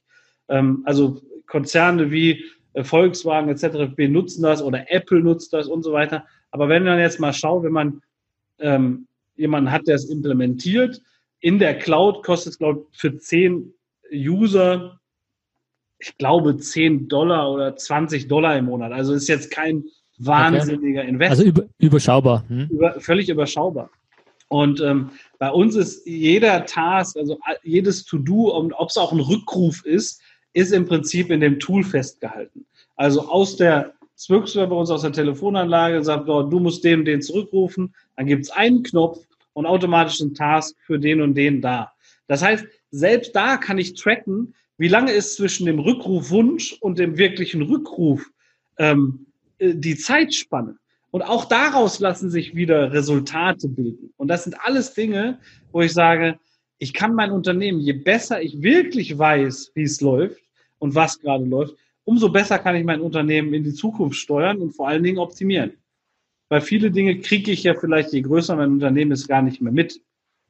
Ähm, 0.48 0.82
also 0.84 1.22
Konzerne 1.46 2.10
wie 2.10 2.44
äh, 2.74 2.84
Volkswagen 2.84 3.48
etc. 3.48 3.94
benutzen 3.94 4.42
das 4.42 4.62
oder 4.62 4.90
Apple 4.90 5.20
nutzt 5.20 5.52
das 5.52 5.66
und 5.66 5.82
so 5.82 5.92
weiter. 5.92 6.26
Aber 6.50 6.68
wenn 6.68 6.84
man 6.84 6.98
jetzt 6.98 7.20
mal 7.20 7.32
schaut, 7.32 7.64
wenn 7.64 7.72
man 7.72 8.02
ähm, 8.58 9.06
jemanden 9.36 9.70
hat, 9.70 9.86
der 9.86 9.96
es 9.96 10.08
implementiert, 10.08 11.00
in 11.40 11.58
der 11.58 11.78
Cloud 11.78 12.24
kostet 12.24 12.52
es, 12.52 12.58
glaube 12.58 12.86
ich, 12.90 12.98
für 12.98 13.16
10 13.16 13.72
User, 14.12 15.00
ich 15.98 16.16
glaube, 16.18 16.56
10 16.56 17.08
Dollar 17.08 17.50
oder 17.50 17.76
20 17.76 18.28
Dollar 18.28 18.56
im 18.56 18.66
Monat. 18.66 18.92
Also 18.92 19.14
ist 19.14 19.28
jetzt 19.28 19.50
kein 19.50 19.84
wahnsinniger 20.18 21.00
okay. 21.00 21.08
Invest. 21.08 21.30
Also 21.30 21.44
über, 21.44 21.64
überschaubar. 21.78 22.44
Hm? 22.48 22.68
Über, 22.70 23.00
völlig 23.00 23.28
überschaubar. 23.28 23.90
Und 24.48 24.80
ähm, 24.80 25.10
bei 25.38 25.50
uns 25.50 25.74
ist 25.74 26.06
jeder 26.06 26.64
Task, 26.66 27.16
also 27.16 27.38
jedes 27.62 28.04
To-Do, 28.04 28.54
ob 28.54 28.88
es 28.88 28.96
auch 28.96 29.12
ein 29.12 29.20
Rückruf 29.20 29.84
ist, 29.84 30.22
ist 30.52 30.72
im 30.72 30.86
Prinzip 30.86 31.30
in 31.30 31.40
dem 31.40 31.58
Tool 31.58 31.82
festgehalten. 31.82 32.64
Also 32.94 33.28
aus 33.28 33.56
der, 33.56 33.94
es 34.16 34.54
bei 34.54 34.64
uns 34.64 34.90
aus 34.90 35.02
der 35.02 35.12
Telefonanlage, 35.12 36.02
sagt, 36.02 36.28
oh, 36.28 36.42
du 36.42 36.58
musst 36.58 36.82
den 36.84 37.00
und 37.00 37.04
den 37.04 37.22
zurückrufen, 37.22 37.94
dann 38.16 38.26
gibt 38.26 38.44
es 38.44 38.50
einen 38.50 38.82
Knopf 38.82 39.18
und 39.52 39.66
automatisch 39.66 40.20
ein 40.20 40.34
Task 40.34 40.74
für 40.84 40.98
den 40.98 41.20
und 41.20 41.34
den 41.34 41.60
da. 41.60 41.92
Das 42.26 42.42
heißt, 42.42 42.66
selbst 42.90 43.36
da 43.36 43.56
kann 43.56 43.78
ich 43.78 43.94
tracken, 43.94 44.54
wie 44.78 44.88
lange 44.88 45.12
ist 45.12 45.36
zwischen 45.36 45.66
dem 45.66 45.78
Rückrufwunsch 45.78 46.76
und 46.80 46.98
dem 46.98 47.18
wirklichen 47.18 47.62
Rückruf 47.62 48.30
ähm, 48.78 49.26
äh, 49.58 49.74
die 49.74 49.96
Zeitspanne. 49.96 50.76
Und 51.10 51.22
auch 51.22 51.44
daraus 51.46 52.00
lassen 52.00 52.30
sich 52.30 52.54
wieder 52.54 52.92
Resultate 52.92 53.68
bilden. 53.68 54.12
Und 54.16 54.28
das 54.28 54.44
sind 54.44 54.56
alles 54.60 54.92
Dinge, 54.92 55.38
wo 55.72 55.80
ich 55.80 55.92
sage, 55.92 56.38
ich 56.78 56.92
kann 56.92 57.14
mein 57.14 57.30
Unternehmen, 57.30 57.80
je 57.80 57.94
besser 57.94 58.42
ich 58.42 58.60
wirklich 58.60 59.16
weiß, 59.16 59.72
wie 59.74 59.84
es 59.84 60.00
läuft, 60.00 60.42
und 60.78 60.94
was 60.94 61.20
gerade 61.20 61.44
läuft, 61.44 61.76
umso 62.06 62.30
besser 62.30 62.58
kann 62.58 62.76
ich 62.76 62.84
mein 62.84 63.00
Unternehmen 63.00 63.52
in 63.52 63.64
die 63.64 63.74
Zukunft 63.74 64.16
steuern 64.16 64.58
und 64.58 64.70
vor 64.70 64.88
allen 64.88 65.02
Dingen 65.02 65.18
optimieren. 65.18 65.72
Weil 66.48 66.60
viele 66.60 66.92
Dinge 66.92 67.18
kriege 67.18 67.50
ich 67.50 67.64
ja 67.64 67.74
vielleicht, 67.74 68.12
je 68.12 68.22
größer 68.22 68.54
mein 68.54 68.70
Unternehmen 68.70 69.10
ist, 69.10 69.26
gar 69.26 69.42
nicht 69.42 69.60
mehr 69.60 69.72
mit. 69.72 70.00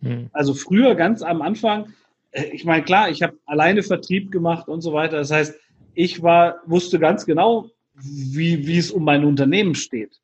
Mhm. 0.01 0.29
Also 0.33 0.53
früher, 0.53 0.95
ganz 0.95 1.23
am 1.23 1.41
Anfang, 1.41 1.95
äh, 2.31 2.45
ich 2.53 2.65
meine, 2.67 2.85
klar, 2.85 3.09
ich 3.09 3.23
habe 3.23 3.39
alleine 3.47 3.83
Vertrieb 3.83 4.31
gemacht 4.31 4.69
und 4.69 4.83
so 4.83 4.93
weiter. 4.93 5.17
Das 5.17 5.31
heißt, 5.31 5.59
ich 5.95 6.23
war, 6.23 6.61
wusste 6.67 6.99
ganz 6.99 7.25
genau, 7.25 7.71
wie, 7.95 8.67
wie 8.67 8.77
es 8.77 8.91
um 8.91 9.05
mein 9.05 9.25
Unternehmen 9.25 9.75
steht, 9.75 10.21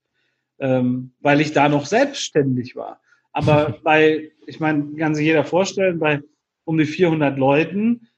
ähm, 0.58 1.12
weil 1.20 1.40
ich 1.40 1.52
da 1.52 1.70
noch 1.70 1.86
selbstständig 1.86 2.76
war. 2.76 3.00
Aber 3.32 3.78
bei, 3.82 4.32
ich 4.46 4.60
meine, 4.60 4.94
kann 4.96 5.14
sich 5.14 5.24
jeder 5.24 5.44
vorstellen, 5.44 5.98
bei 5.98 6.20
um 6.64 6.76
die 6.76 6.84
400 6.84 7.38
Leuten 7.38 8.08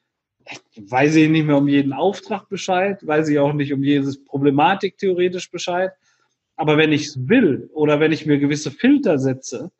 weiß 0.76 1.14
ich 1.16 1.28
nicht 1.28 1.46
mehr 1.46 1.56
um 1.56 1.68
jeden 1.68 1.92
Auftrag 1.92 2.48
Bescheid, 2.48 3.06
weiß 3.06 3.28
ich 3.28 3.38
auch 3.38 3.52
nicht 3.52 3.72
um 3.72 3.82
jedes 3.82 4.22
Problematik 4.24 4.98
theoretisch 4.98 5.50
Bescheid. 5.50 5.92
Aber 6.56 6.76
wenn 6.76 6.92
ich 6.92 7.06
es 7.08 7.28
will 7.28 7.70
oder 7.72 8.00
wenn 8.00 8.12
ich 8.12 8.26
mir 8.26 8.38
gewisse 8.38 8.70
Filter 8.70 9.18
setze, 9.18 9.70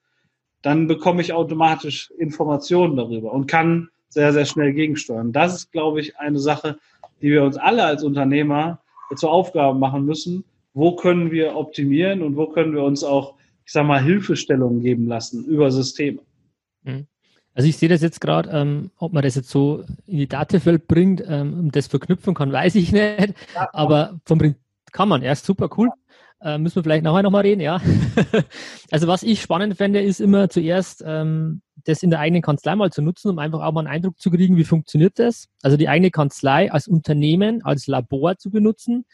dann 0.63 0.87
bekomme 0.87 1.21
ich 1.21 1.33
automatisch 1.33 2.11
Informationen 2.19 2.97
darüber 2.97 3.33
und 3.33 3.47
kann 3.47 3.91
sehr, 4.09 4.33
sehr 4.33 4.47
schnell 4.47 4.73
gegensteuern. 4.73 5.33
Das 5.33 5.55
ist, 5.55 5.73
glaube 5.73 6.01
ich, 6.01 6.17
eine 6.19 6.39
Sache, 6.39 6.79
die 7.21 7.31
wir 7.31 7.43
uns 7.43 7.57
alle 7.57 7.85
als 7.85 8.03
Unternehmer 8.03 8.81
zur 9.17 9.31
Aufgabe 9.31 9.79
machen 9.79 10.05
müssen. 10.05 10.45
Wo 10.73 10.97
können 10.97 11.31
wir 11.31 11.55
optimieren 11.55 12.23
und 12.23 12.37
wo 12.37 12.47
können 12.47 12.75
wir 12.75 12.83
uns 12.83 13.05
auch, 13.05 13.35
ich 13.65 13.73
sage 13.73 13.87
mal, 13.87 14.03
Hilfestellungen 14.03 14.81
geben 14.81 15.07
lassen 15.07 15.45
über 15.45 15.71
Systeme? 15.71 16.21
Mhm. 16.83 17.07
Also 17.55 17.69
ich 17.69 17.77
sehe 17.77 17.89
das 17.89 18.03
jetzt 18.03 18.21
gerade, 18.21 18.51
ähm, 18.51 18.91
ob 18.99 19.13
man 19.13 19.23
das 19.23 19.37
jetzt 19.37 19.49
so 19.49 19.85
in 20.07 20.19
die 20.19 20.29
Datenfeld 20.29 20.89
bringt, 20.89 21.23
ähm, 21.27 21.55
und 21.55 21.77
das 21.77 21.87
verknüpfen 21.87 22.35
kann, 22.35 22.53
weiß 22.53 22.75
ich 22.75 22.93
nicht. 22.93 23.35
Ja, 23.55 23.69
aber 23.73 24.19
vom 24.25 24.39
Prinzip 24.39 24.61
kann 24.93 25.09
man. 25.09 25.23
Erst 25.23 25.47
super 25.47 25.69
cool. 25.77 25.91
Äh, 26.41 26.59
müssen 26.59 26.77
wir 26.77 26.83
vielleicht 26.83 27.05
nachher 27.05 27.23
nochmal 27.23 27.43
reden, 27.43 27.61
ja. 27.61 27.81
also 28.91 29.07
was 29.07 29.23
ich 29.23 29.41
spannend 29.41 29.77
fände, 29.77 30.01
ist 30.01 30.21
immer 30.21 30.51
zuerst 30.51 31.03
ähm, 31.07 31.63
das 31.85 32.03
in 32.03 32.11
der 32.11 32.21
eigenen 32.21 32.43
Kanzlei 32.43 32.77
mal 32.77 32.93
zu 32.93 33.03
nutzen, 33.03 33.31
um 33.31 33.39
einfach 33.39 33.61
auch 33.61 33.73
mal 33.73 33.81
einen 33.81 33.89
Eindruck 33.89 34.19
zu 34.19 34.31
kriegen, 34.31 34.57
wie 34.57 34.65
funktioniert 34.65 35.19
das. 35.19 35.49
Also 35.63 35.77
die 35.77 35.89
eigene 35.89 36.11
Kanzlei 36.11 36.71
als 36.71 36.87
Unternehmen, 36.87 37.65
als 37.65 37.87
Labor 37.87 38.37
zu 38.37 38.51
benutzen, 38.51 39.07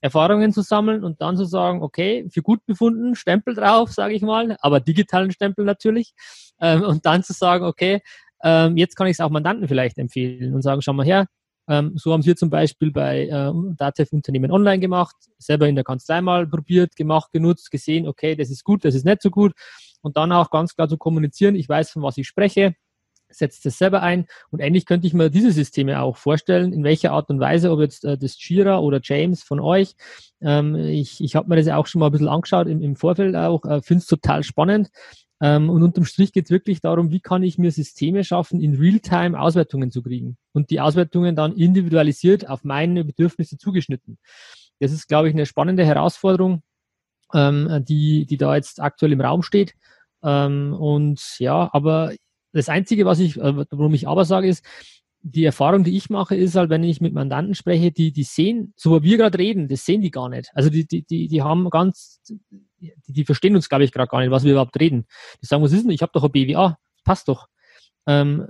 Erfahrungen 0.00 0.52
zu 0.52 0.62
sammeln 0.62 1.04
und 1.04 1.20
dann 1.20 1.36
zu 1.36 1.44
sagen, 1.44 1.82
okay, 1.82 2.26
für 2.30 2.42
gut 2.42 2.64
befunden, 2.66 3.14
Stempel 3.14 3.54
drauf, 3.54 3.92
sage 3.92 4.14
ich 4.14 4.22
mal, 4.22 4.56
aber 4.60 4.80
digitalen 4.80 5.32
Stempel 5.32 5.64
natürlich. 5.64 6.12
Ähm, 6.60 6.82
und 6.82 7.06
dann 7.06 7.22
zu 7.22 7.32
sagen, 7.32 7.64
okay, 7.64 8.00
ähm, 8.42 8.76
jetzt 8.76 8.96
kann 8.96 9.06
ich 9.06 9.14
es 9.14 9.20
auch 9.20 9.30
Mandanten 9.30 9.68
vielleicht 9.68 9.98
empfehlen 9.98 10.54
und 10.54 10.62
sagen, 10.62 10.82
schau 10.82 10.92
mal 10.92 11.06
her, 11.06 11.26
ähm, 11.68 11.92
so 11.96 12.12
haben 12.12 12.24
wir 12.24 12.36
zum 12.36 12.50
Beispiel 12.50 12.92
bei 12.92 13.26
äh, 13.26 13.52
Datev 13.76 14.12
Unternehmen 14.12 14.52
online 14.52 14.78
gemacht, 14.78 15.16
selber 15.38 15.68
in 15.68 15.74
der 15.74 15.84
Kanzlei 15.84 16.20
mal 16.20 16.46
probiert, 16.46 16.94
gemacht, 16.94 17.32
genutzt, 17.32 17.70
gesehen, 17.70 18.06
okay, 18.06 18.36
das 18.36 18.50
ist 18.50 18.62
gut, 18.62 18.84
das 18.84 18.94
ist 18.94 19.04
nicht 19.04 19.22
so 19.22 19.30
gut. 19.30 19.52
Und 20.02 20.16
dann 20.16 20.30
auch 20.32 20.50
ganz 20.50 20.76
klar 20.76 20.88
zu 20.88 20.96
kommunizieren, 20.96 21.56
ich 21.56 21.68
weiß, 21.68 21.90
von 21.90 22.02
was 22.02 22.18
ich 22.18 22.28
spreche, 22.28 22.74
setzt 23.28 23.66
das 23.66 23.78
selber 23.78 24.02
ein. 24.02 24.26
Und 24.50 24.60
ähnlich 24.60 24.86
könnte 24.86 25.06
ich 25.06 25.14
mir 25.14 25.30
diese 25.30 25.52
Systeme 25.52 26.00
auch 26.00 26.16
vorstellen, 26.16 26.72
in 26.72 26.84
welcher 26.84 27.12
Art 27.12 27.28
und 27.30 27.40
Weise, 27.40 27.70
ob 27.70 27.80
jetzt 27.80 28.04
äh, 28.04 28.16
das 28.18 28.36
Jira 28.38 28.78
oder 28.78 29.00
James 29.02 29.42
von 29.42 29.60
euch. 29.60 29.94
Ähm, 30.40 30.74
ich 30.76 31.22
ich 31.22 31.36
habe 31.36 31.48
mir 31.48 31.56
das 31.56 31.66
ja 31.66 31.76
auch 31.76 31.86
schon 31.86 32.00
mal 32.00 32.06
ein 32.06 32.12
bisschen 32.12 32.28
angeschaut 32.28 32.68
im, 32.68 32.80
im 32.82 32.96
Vorfeld 32.96 33.34
auch, 33.36 33.64
äh, 33.64 33.82
finde 33.82 34.00
es 34.02 34.06
total 34.06 34.42
spannend. 34.42 34.90
Ähm, 35.40 35.68
und 35.68 35.82
unterm 35.82 36.04
Strich 36.06 36.32
geht 36.32 36.46
es 36.46 36.50
wirklich 36.50 36.80
darum, 36.80 37.10
wie 37.10 37.20
kann 37.20 37.42
ich 37.42 37.58
mir 37.58 37.70
Systeme 37.70 38.24
schaffen, 38.24 38.60
in 38.60 38.76
Realtime 38.76 39.38
Auswertungen 39.38 39.90
zu 39.90 40.02
kriegen 40.02 40.38
und 40.52 40.70
die 40.70 40.80
Auswertungen 40.80 41.36
dann 41.36 41.54
individualisiert 41.54 42.48
auf 42.48 42.64
meine 42.64 43.04
Bedürfnisse 43.04 43.58
zugeschnitten. 43.58 44.18
Das 44.80 44.92
ist, 44.92 45.08
glaube 45.08 45.28
ich, 45.28 45.34
eine 45.34 45.46
spannende 45.46 45.84
Herausforderung, 45.84 46.62
ähm, 47.34 47.84
die, 47.86 48.26
die 48.26 48.36
da 48.38 48.56
jetzt 48.56 48.80
aktuell 48.80 49.12
im 49.12 49.20
Raum 49.20 49.42
steht. 49.42 49.74
Ähm, 50.22 50.72
und 50.72 51.38
ja, 51.38 51.68
aber 51.72 52.12
das 52.52 52.68
Einzige, 52.68 53.04
was 53.04 53.18
ich, 53.18 53.36
äh, 53.36 53.66
warum 53.70 53.94
ich 53.94 54.08
aber 54.08 54.24
sage, 54.24 54.48
ist, 54.48 54.64
die 55.28 55.44
Erfahrung, 55.44 55.82
die 55.82 55.96
ich 55.96 56.08
mache, 56.08 56.36
ist 56.36 56.54
halt, 56.54 56.70
wenn 56.70 56.84
ich 56.84 57.00
mit 57.00 57.12
Mandanten 57.12 57.54
spreche, 57.54 57.90
die, 57.90 58.12
die 58.12 58.22
sehen, 58.22 58.72
so 58.76 59.02
wie 59.02 59.10
wir 59.10 59.16
gerade 59.16 59.38
reden, 59.38 59.66
das 59.66 59.84
sehen 59.84 60.00
die 60.00 60.12
gar 60.12 60.28
nicht. 60.28 60.50
Also 60.54 60.70
die, 60.70 60.86
die, 60.86 61.02
die, 61.02 61.26
die 61.26 61.42
haben 61.42 61.68
ganz, 61.70 62.20
die, 62.78 62.92
die 63.08 63.24
verstehen 63.24 63.56
uns, 63.56 63.68
glaube 63.68 63.82
ich, 63.82 63.92
gerade 63.92 64.08
gar 64.08 64.20
nicht, 64.20 64.30
was 64.30 64.44
wir 64.44 64.52
überhaupt 64.52 64.78
reden. 64.78 65.06
Die 65.42 65.46
sagen, 65.46 65.64
was 65.64 65.72
ist 65.72 65.82
denn? 65.82 65.90
Ich 65.90 66.02
habe 66.02 66.12
doch 66.14 66.22
ein 66.22 66.30
BWA, 66.30 66.78
passt 67.04 67.26
doch. 67.26 67.48
Ähm, 68.06 68.46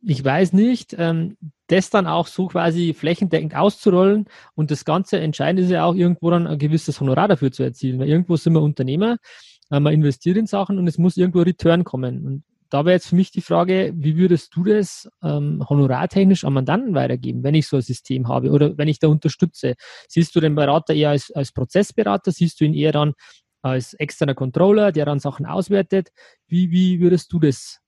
ich 0.00 0.24
weiß 0.24 0.54
nicht, 0.54 0.94
ähm, 0.96 1.36
das 1.66 1.90
dann 1.90 2.06
auch 2.06 2.28
so 2.28 2.46
quasi 2.46 2.94
flächendeckend 2.94 3.54
auszurollen 3.54 4.26
und 4.54 4.70
das 4.70 4.84
Ganze 4.84 5.20
entscheidend 5.20 5.64
ist 5.64 5.70
ja 5.70 5.84
auch 5.84 5.94
irgendwo 5.94 6.30
dann 6.30 6.46
ein 6.46 6.58
gewisses 6.58 7.00
Honorar 7.00 7.28
dafür 7.28 7.52
zu 7.52 7.62
erzielen, 7.62 7.98
weil 7.98 8.08
irgendwo 8.08 8.36
sind 8.36 8.54
wir 8.54 8.62
Unternehmer, 8.62 9.18
äh, 9.70 9.80
man 9.80 9.92
investiert 9.92 10.36
in 10.36 10.46
Sachen 10.46 10.78
und 10.78 10.86
es 10.86 10.98
muss 10.98 11.16
irgendwo 11.16 11.40
Return 11.40 11.84
kommen. 11.84 12.24
Und 12.24 12.44
da 12.70 12.84
wäre 12.84 12.94
jetzt 12.94 13.08
für 13.08 13.16
mich 13.16 13.30
die 13.30 13.40
Frage, 13.40 13.92
wie 13.96 14.16
würdest 14.16 14.54
du 14.54 14.64
das 14.64 15.08
ähm, 15.22 15.64
honorartechnisch 15.68 16.44
an 16.44 16.52
Mandanten 16.52 16.94
weitergeben, 16.94 17.42
wenn 17.42 17.54
ich 17.54 17.66
so 17.66 17.76
ein 17.76 17.82
System 17.82 18.28
habe 18.28 18.50
oder 18.50 18.76
wenn 18.76 18.88
ich 18.88 18.98
da 18.98 19.08
unterstütze? 19.08 19.74
Siehst 20.08 20.34
du 20.36 20.40
den 20.40 20.54
Berater 20.54 20.94
eher 20.94 21.10
als, 21.10 21.30
als 21.30 21.52
Prozessberater? 21.52 22.32
Siehst 22.32 22.60
du 22.60 22.64
ihn 22.64 22.74
eher 22.74 22.92
dann 22.92 23.14
als 23.62 23.94
externer 23.94 24.34
Controller, 24.34 24.92
der 24.92 25.06
dann 25.06 25.18
Sachen 25.18 25.46
auswertet? 25.46 26.10
Wie, 26.46 26.70
wie 26.70 27.00
würdest 27.00 27.32
du 27.32 27.38
das 27.38 27.80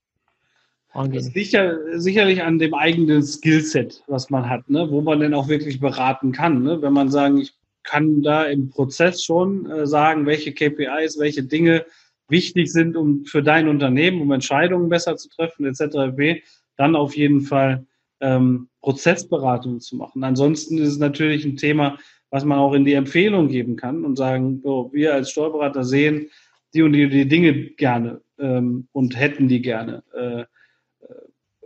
angehen? 0.89 1.25
Das 1.25 1.33
sicher, 1.33 1.77
sicherlich 1.99 2.41
an 2.41 2.57
dem 2.57 2.73
eigenen 2.73 3.23
Skillset, 3.23 4.03
was 4.07 4.29
man 4.29 4.49
hat, 4.49 4.69
ne? 4.69 4.89
wo 4.89 5.01
man 5.01 5.19
denn 5.19 5.33
auch 5.33 5.47
wirklich 5.47 5.79
beraten 5.79 6.31
kann. 6.31 6.63
Ne? 6.63 6.81
Wenn 6.81 6.93
man 6.93 7.09
sagen, 7.09 7.37
ich 7.37 7.53
kann 7.83 8.21
da 8.21 8.45
im 8.45 8.69
Prozess 8.69 9.23
schon 9.23 9.69
äh, 9.69 9.87
sagen, 9.87 10.25
welche 10.25 10.53
KPIs, 10.53 11.19
welche 11.19 11.43
Dinge 11.43 11.85
wichtig 12.31 12.71
sind, 12.71 12.97
um 12.97 13.25
für 13.25 13.43
dein 13.43 13.67
Unternehmen, 13.67 14.21
um 14.21 14.31
Entscheidungen 14.31 14.89
besser 14.89 15.17
zu 15.17 15.29
treffen, 15.29 15.65
etc., 15.65 16.41
dann 16.77 16.95
auf 16.95 17.15
jeden 17.15 17.41
Fall 17.41 17.85
ähm, 18.21 18.69
Prozessberatung 18.81 19.79
zu 19.79 19.97
machen. 19.97 20.23
Ansonsten 20.23 20.77
ist 20.77 20.89
es 20.89 20.97
natürlich 20.97 21.45
ein 21.45 21.57
Thema, 21.57 21.97
was 22.29 22.45
man 22.45 22.57
auch 22.57 22.73
in 22.73 22.85
die 22.85 22.93
Empfehlung 22.93 23.49
geben 23.49 23.75
kann 23.75 24.05
und 24.05 24.15
sagen, 24.15 24.61
so, 24.63 24.89
wir 24.93 25.13
als 25.13 25.31
Steuerberater 25.31 25.83
sehen 25.83 26.29
die 26.73 26.81
und 26.81 26.93
die, 26.93 27.09
die 27.09 27.27
Dinge 27.27 27.53
gerne 27.53 28.21
ähm, 28.39 28.87
und 28.93 29.19
hätten 29.19 29.47
die 29.47 29.61
gerne. 29.61 30.03
Äh, 30.13 30.45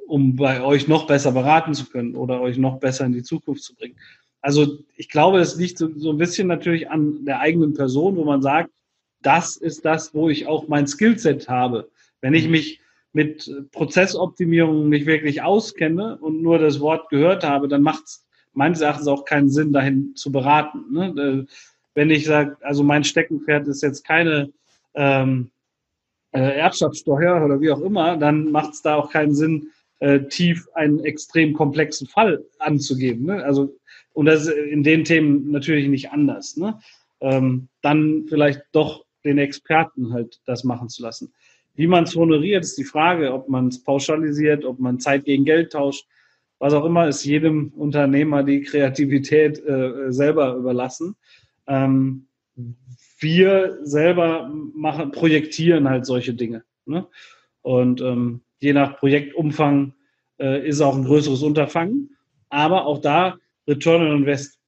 um 0.07 0.35
bei 0.35 0.61
euch 0.61 0.87
noch 0.87 1.07
besser 1.07 1.31
beraten 1.31 1.73
zu 1.73 1.85
können 1.89 2.15
oder 2.15 2.41
euch 2.41 2.57
noch 2.57 2.79
besser 2.79 3.05
in 3.05 3.13
die 3.13 3.23
Zukunft 3.23 3.63
zu 3.63 3.75
bringen. 3.75 3.95
Also 4.41 4.77
ich 4.95 5.09
glaube, 5.09 5.39
es 5.39 5.55
liegt 5.55 5.77
so, 5.77 5.89
so 5.95 6.11
ein 6.11 6.17
bisschen 6.17 6.47
natürlich 6.47 6.89
an 6.89 7.25
der 7.25 7.39
eigenen 7.39 7.73
Person, 7.73 8.15
wo 8.15 8.23
man 8.23 8.41
sagt, 8.41 8.69
das 9.25 9.57
ist 9.57 9.85
das, 9.85 10.13
wo 10.13 10.29
ich 10.29 10.47
auch 10.47 10.67
mein 10.67 10.87
Skillset 10.87 11.49
habe. 11.49 11.89
Wenn 12.21 12.33
ich 12.33 12.47
mich 12.47 12.79
mit 13.13 13.49
Prozessoptimierung 13.71 14.89
nicht 14.89 15.05
wirklich 15.05 15.41
auskenne 15.41 16.17
und 16.17 16.41
nur 16.41 16.59
das 16.59 16.79
Wort 16.79 17.09
gehört 17.09 17.43
habe, 17.43 17.67
dann 17.67 17.81
macht 17.81 18.03
es 18.05 18.25
meines 18.53 18.81
Erachtens 18.81 19.07
auch 19.07 19.25
keinen 19.25 19.49
Sinn, 19.49 19.73
dahin 19.73 20.15
zu 20.15 20.31
beraten. 20.31 20.85
Ne? 20.91 21.45
Äh, 21.47 21.51
wenn 21.93 22.09
ich 22.09 22.25
sage, 22.25 22.57
also 22.61 22.83
mein 22.83 23.03
Steckenpferd 23.03 23.67
ist 23.67 23.83
jetzt 23.83 24.05
keine 24.05 24.51
ähm, 24.95 25.49
äh, 26.31 26.57
Erbschaftssteuer 26.57 27.43
oder 27.43 27.61
wie 27.61 27.71
auch 27.71 27.81
immer, 27.81 28.17
dann 28.17 28.51
macht 28.51 28.73
es 28.73 28.81
da 28.81 28.95
auch 28.95 29.11
keinen 29.11 29.33
Sinn, 29.33 29.69
äh, 29.99 30.21
tief 30.21 30.67
einen 30.73 30.99
extrem 31.05 31.53
komplexen 31.53 32.07
Fall 32.07 32.43
anzugeben. 32.59 33.25
Ne? 33.25 33.43
Also 33.43 33.75
und 34.13 34.25
das 34.25 34.47
ist 34.47 34.53
in 34.53 34.83
den 34.83 35.03
Themen 35.03 35.51
natürlich 35.51 35.87
nicht 35.87 36.11
anders. 36.11 36.57
Ne? 36.57 36.79
Ähm, 37.21 37.67
dann 37.81 38.25
vielleicht 38.27 38.61
doch 38.71 39.04
den 39.25 39.37
Experten 39.37 40.13
halt 40.13 40.39
das 40.45 40.63
machen 40.63 40.89
zu 40.89 41.01
lassen. 41.01 41.33
Wie 41.75 41.87
man 41.87 42.05
es 42.05 42.15
honoriert, 42.15 42.63
ist 42.63 42.77
die 42.77 42.85
Frage, 42.85 43.33
ob 43.33 43.49
man 43.49 43.67
es 43.67 43.83
pauschalisiert, 43.83 44.63
ob 44.63 44.79
man 44.79 44.99
Zeit 44.99 45.25
gegen 45.25 45.43
Geld 45.43 45.73
tauscht, 45.73 46.07
was 46.59 46.73
auch 46.73 46.85
immer, 46.85 47.07
ist 47.07 47.25
jedem 47.25 47.69
Unternehmer 47.75 48.43
die 48.43 48.61
Kreativität 48.61 49.63
äh, 49.65 50.11
selber 50.11 50.55
überlassen. 50.55 51.15
Ähm, 51.67 52.27
wir 53.19 53.79
selber 53.83 54.49
machen, 54.73 55.11
projektieren 55.11 55.89
halt 55.89 56.05
solche 56.05 56.33
Dinge. 56.33 56.63
Ne? 56.85 57.07
Und 57.61 58.01
ähm, 58.01 58.41
je 58.59 58.73
nach 58.73 58.97
Projektumfang 58.97 59.93
äh, 60.39 60.67
ist 60.67 60.81
auch 60.81 60.95
ein 60.95 61.03
größeres 61.03 61.43
Unterfangen. 61.43 62.15
Aber 62.49 62.85
auch 62.85 62.99
da 62.99 63.37
Return 63.67 64.01
on 64.01 64.17
Invest. 64.19 64.59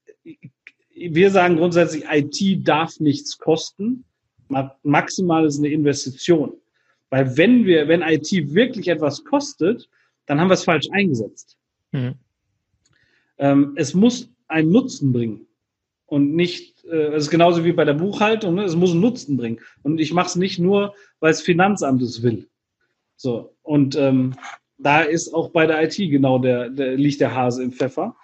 Wir 0.94 1.32
sagen 1.32 1.58
grundsätzlich, 1.58 2.06
IT 2.12 2.68
darf 2.68 3.00
nichts 3.00 3.38
kosten. 3.38 4.04
Maximal 4.84 5.46
ist 5.46 5.60
eine 5.60 5.70
Investition. 5.70 6.54
Weil 7.10 7.38
wenn 7.38 7.66
wir, 7.66 7.88
wenn 7.88 8.02
IT 8.02 8.32
wirklich 8.54 8.88
etwas 8.88 9.24
kostet, 9.24 9.90
dann 10.26 10.40
haben 10.40 10.50
wir 10.50 10.56
es 10.56 10.64
falsch 10.64 10.88
eingesetzt. 10.92 11.58
Mhm. 11.92 12.16
Ähm, 13.38 13.74
es 13.76 13.94
muss 13.94 14.30
einen 14.48 14.72
Nutzen 14.72 15.14
bringen 15.14 15.48
und 16.06 16.36
nicht, 16.36 16.84
äh, 16.86 17.14
es 17.14 17.26
ist 17.26 17.30
genauso 17.30 17.64
wie 17.64 17.72
bei 17.72 17.86
der 17.86 17.94
Buchhaltung, 17.94 18.56
ne? 18.56 18.64
es 18.64 18.76
muss 18.76 18.92
einen 18.92 19.02
Nutzen 19.02 19.38
bringen. 19.38 19.60
Und 19.84 20.00
ich 20.00 20.14
mache 20.14 20.28
es 20.28 20.36
nicht 20.36 20.60
nur, 20.60 20.94
weil 21.20 21.32
es 21.32 21.42
Finanzamt 21.42 22.02
es 22.02 22.24
will. 22.24 22.48
So, 23.16 23.56
und 23.62 23.96
ähm, 23.96 24.36
da 24.78 25.02
ist 25.02 25.34
auch 25.34 25.50
bei 25.50 25.66
der 25.66 25.84
IT 25.84 25.96
genau 25.98 26.40
der, 26.40 26.70
der 26.70 26.96
liegt 26.96 27.20
der 27.20 27.34
Hase 27.34 27.64
im 27.64 27.72
Pfeffer, 27.72 28.16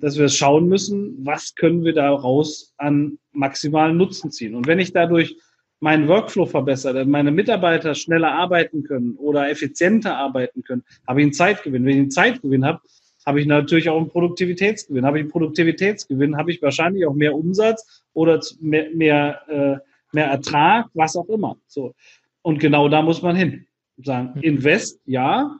dass 0.00 0.16
wir 0.16 0.28
schauen 0.28 0.68
müssen, 0.68 1.26
was 1.26 1.54
können 1.56 1.84
wir 1.84 1.92
daraus 1.92 2.74
an 2.76 3.18
maximalen 3.32 3.96
Nutzen 3.96 4.30
ziehen. 4.30 4.54
Und 4.54 4.68
wenn 4.68 4.78
ich 4.78 4.92
dadurch 4.92 5.36
meinen 5.80 6.06
Workflow 6.08 6.46
verbessere, 6.46 7.04
meine 7.04 7.30
Mitarbeiter 7.30 7.94
schneller 7.94 8.32
arbeiten 8.32 8.84
können 8.84 9.16
oder 9.16 9.50
effizienter 9.50 10.16
arbeiten 10.16 10.62
können, 10.62 10.84
habe 11.06 11.20
ich 11.20 11.24
einen 11.24 11.32
Zeitgewinn. 11.32 11.84
Wenn 11.84 11.92
ich 11.92 11.98
einen 11.98 12.10
Zeitgewinn 12.10 12.64
habe, 12.64 12.80
habe 13.26 13.40
ich 13.40 13.46
natürlich 13.46 13.88
auch 13.88 13.98
einen 13.98 14.08
Produktivitätsgewinn. 14.08 15.04
Habe 15.04 15.18
ich 15.18 15.22
einen 15.22 15.30
Produktivitätsgewinn, 15.30 16.36
habe 16.36 16.50
ich 16.50 16.62
wahrscheinlich 16.62 17.06
auch 17.06 17.14
mehr 17.14 17.34
Umsatz 17.34 18.04
oder 18.12 18.40
mehr, 18.60 18.90
mehr, 18.94 19.40
äh, 19.48 19.76
mehr 20.12 20.26
Ertrag, 20.26 20.86
was 20.94 21.16
auch 21.16 21.28
immer. 21.28 21.56
So. 21.66 21.94
Und 22.42 22.58
genau 22.58 22.88
da 22.88 23.02
muss 23.02 23.22
man 23.22 23.36
hin. 23.36 23.66
Sagen, 23.98 24.32
mhm. 24.34 24.42
Invest, 24.42 25.00
ja, 25.04 25.58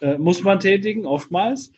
äh, 0.00 0.18
muss 0.18 0.42
man 0.42 0.60
tätigen, 0.60 1.06
oftmals. 1.06 1.72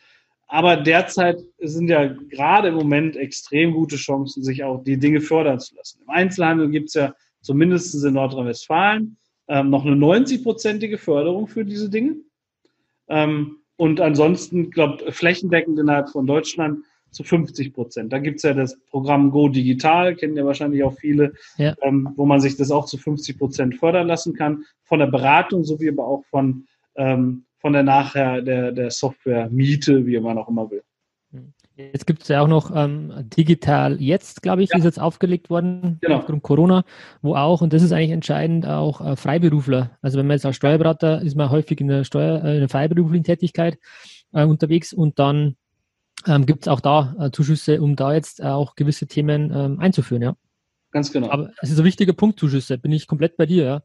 Aber 0.53 0.75
derzeit 0.75 1.41
sind 1.59 1.87
ja 1.87 2.07
gerade 2.07 2.67
im 2.67 2.73
Moment 2.73 3.15
extrem 3.15 3.71
gute 3.71 3.95
Chancen, 3.95 4.43
sich 4.43 4.65
auch 4.65 4.83
die 4.83 4.97
Dinge 4.97 5.21
fördern 5.21 5.61
zu 5.61 5.75
lassen. 5.75 6.01
Im 6.01 6.09
Einzelhandel 6.09 6.69
gibt 6.69 6.89
es 6.89 6.95
ja 6.95 7.13
zumindest 7.39 7.95
in 8.03 8.13
Nordrhein-Westfalen 8.15 9.15
ähm, 9.47 9.69
noch 9.69 9.85
eine 9.85 9.95
90-prozentige 9.95 10.97
Förderung 10.97 11.47
für 11.47 11.63
diese 11.63 11.89
Dinge. 11.89 12.17
Ähm, 13.07 13.59
und 13.77 14.01
ansonsten, 14.01 14.71
glaube 14.71 15.13
flächendeckend 15.13 15.79
innerhalb 15.79 16.09
von 16.09 16.27
Deutschland 16.27 16.83
zu 17.11 17.23
50 17.23 17.73
Prozent. 17.73 18.11
Da 18.11 18.19
gibt 18.19 18.37
es 18.37 18.43
ja 18.43 18.53
das 18.53 18.77
Programm 18.89 19.31
Go 19.31 19.47
Digital, 19.47 20.17
kennen 20.17 20.35
ja 20.35 20.45
wahrscheinlich 20.45 20.83
auch 20.83 20.97
viele, 20.99 21.31
ja. 21.59 21.75
ähm, 21.81 22.09
wo 22.17 22.25
man 22.25 22.41
sich 22.41 22.57
das 22.57 22.71
auch 22.71 22.87
zu 22.87 22.97
50 22.97 23.37
Prozent 23.37 23.75
fördern 23.77 24.07
lassen 24.07 24.33
kann, 24.33 24.65
von 24.83 24.99
der 24.99 25.07
Beratung 25.07 25.63
sowie 25.63 25.89
aber 25.89 26.05
auch 26.05 26.25
von, 26.25 26.65
ähm, 26.95 27.45
von 27.61 27.73
der 27.73 27.83
nachher 27.83 28.41
der, 28.41 28.71
der 28.71 28.91
Software-Miete, 28.91 30.05
wie 30.05 30.19
man 30.19 30.37
auch 30.37 30.49
immer 30.49 30.69
will. 30.69 30.83
Jetzt 31.77 32.05
gibt 32.05 32.23
es 32.23 32.27
ja 32.27 32.41
auch 32.41 32.47
noch 32.47 32.75
ähm, 32.75 33.11
digital 33.37 34.01
jetzt, 34.01 34.41
glaube 34.41 34.61
ich, 34.61 34.69
ja. 34.71 34.77
ist 34.77 34.83
jetzt 34.83 34.99
aufgelegt 34.99 35.49
worden 35.49 35.97
genau. 36.01 36.17
aufgrund 36.17 36.43
Corona, 36.43 36.83
wo 37.21 37.35
auch, 37.35 37.61
und 37.61 37.73
das 37.73 37.81
ist 37.81 37.91
eigentlich 37.91 38.11
entscheidend, 38.11 38.65
auch 38.65 39.01
äh, 39.01 39.15
Freiberufler. 39.15 39.91
Also 40.01 40.19
wenn 40.19 40.27
man 40.27 40.35
jetzt 40.35 40.45
als 40.45 40.57
Steuerberater 40.57 41.21
ist 41.21 41.35
man 41.35 41.49
häufig 41.49 41.79
in 41.79 41.87
der 41.87 42.03
Steuer, 42.03 42.43
äh, 42.43 42.53
in 42.55 42.59
der 42.59 42.69
freiberuflichen 42.69 43.23
Tätigkeit 43.23 43.79
äh, 44.33 44.43
unterwegs 44.43 44.93
und 44.93 45.17
dann 45.17 45.55
ähm, 46.27 46.45
gibt 46.45 46.63
es 46.63 46.67
auch 46.67 46.81
da 46.81 47.15
äh, 47.19 47.31
Zuschüsse, 47.31 47.81
um 47.81 47.95
da 47.95 48.13
jetzt 48.13 48.43
auch 48.43 48.75
gewisse 48.75 49.07
Themen 49.07 49.51
ähm, 49.55 49.79
einzuführen, 49.79 50.21
ja. 50.21 50.35
Ganz 50.91 51.11
genau. 51.11 51.29
Aber 51.29 51.51
es 51.61 51.71
ist 51.71 51.79
ein 51.79 51.85
wichtiger 51.85 52.13
Punkt, 52.13 52.37
Zuschüsse, 52.37 52.77
bin 52.77 52.91
ich 52.91 53.07
komplett 53.07 53.37
bei 53.37 53.45
dir, 53.45 53.63
ja 53.63 53.81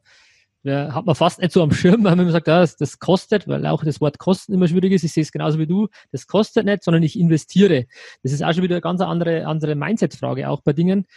ja, 0.67 0.93
hat 0.93 1.05
man 1.05 1.15
fast 1.15 1.39
nicht 1.39 1.51
so 1.51 1.63
am 1.63 1.71
Schirm, 1.71 2.03
weil 2.03 2.15
man 2.15 2.31
sagt, 2.31 2.47
ja, 2.47 2.59
das, 2.59 2.75
das, 2.75 2.99
kostet, 2.99 3.47
weil 3.47 3.65
auch 3.65 3.83
das 3.83 4.01
Wort 4.01 4.19
kosten 4.19 4.53
immer 4.53 4.67
schwierig 4.67 4.91
ist. 4.91 5.03
Ich 5.03 5.13
sehe 5.13 5.23
es 5.23 5.31
genauso 5.31 5.59
wie 5.59 5.67
du. 5.67 5.87
Das 6.11 6.27
kostet 6.27 6.65
nicht, 6.65 6.83
sondern 6.83 7.03
ich 7.03 7.19
investiere. 7.19 7.85
Das 8.23 8.31
ist 8.31 8.43
auch 8.43 8.53
schon 8.53 8.63
wieder 8.63 8.75
eine 8.75 8.81
ganz 8.81 9.01
andere, 9.01 9.45
andere 9.45 9.75
Mindset-Frage, 9.75 10.49
auch 10.49 10.61
bei 10.61 10.73
Dingen. 10.73 11.07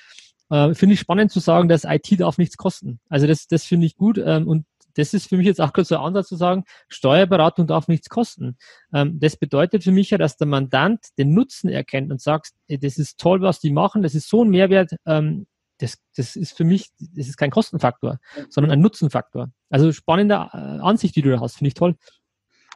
Äh, 0.51 0.75
finde 0.75 0.95
ich 0.95 1.01
spannend 1.01 1.31
zu 1.31 1.41
sagen, 1.41 1.69
dass 1.69 1.85
IT 1.85 2.21
darf 2.21 2.39
nichts 2.39 2.57
kosten. 2.57 3.01
Also 3.09 3.27
das, 3.27 3.47
das 3.47 3.65
finde 3.65 3.87
ich 3.87 3.97
gut. 3.97 4.19
Ähm, 4.19 4.49
und 4.49 4.67
das 4.95 5.15
ist 5.15 5.29
für 5.29 5.37
mich 5.37 5.47
jetzt 5.47 5.61
auch 5.61 5.73
kurz 5.73 5.89
so 5.89 5.97
ein 5.97 6.03
Ansatz 6.03 6.29
zu 6.29 6.37
sagen, 6.37 6.65
Steuerberatung 6.89 7.67
darf 7.67 7.89
nichts 7.89 8.09
kosten. 8.09 8.57
Ähm, 8.93 9.19
das 9.21 9.37
bedeutet 9.37 9.85
für 9.85 9.93
mich 9.93 10.11
ja, 10.11 10.19
dass 10.19 10.37
der 10.37 10.47
Mandant 10.47 11.01
den 11.19 11.35
Nutzen 11.35 11.69
erkennt 11.69 12.11
und 12.11 12.21
sagt, 12.21 12.51
das 12.69 12.99
ist 12.99 13.19
toll, 13.19 13.41
was 13.41 13.61
die 13.61 13.71
machen, 13.71 14.03
das 14.03 14.15
ist 14.15 14.29
so 14.29 14.45
ein 14.45 14.51
Mehrwert, 14.51 14.97
ähm, 15.07 15.47
das, 15.81 15.99
das 16.17 16.37
ist 16.37 16.57
für 16.57 16.65
mich, 16.65 16.91
das 16.99 17.29
ist 17.29 17.37
kein 17.37 17.51
Kostenfaktor, 17.51 18.19
sondern 18.49 18.71
ein 18.73 18.81
Nutzenfaktor. 18.81 19.51
Also 19.71 19.93
spannende 19.93 20.35
äh, 20.35 20.57
Ansicht, 20.57 21.17
die 21.17 21.23
du 21.23 21.31
da 21.31 21.41
hast, 21.41 21.57
finde 21.57 21.69
ich 21.69 21.75
toll. 21.75 21.97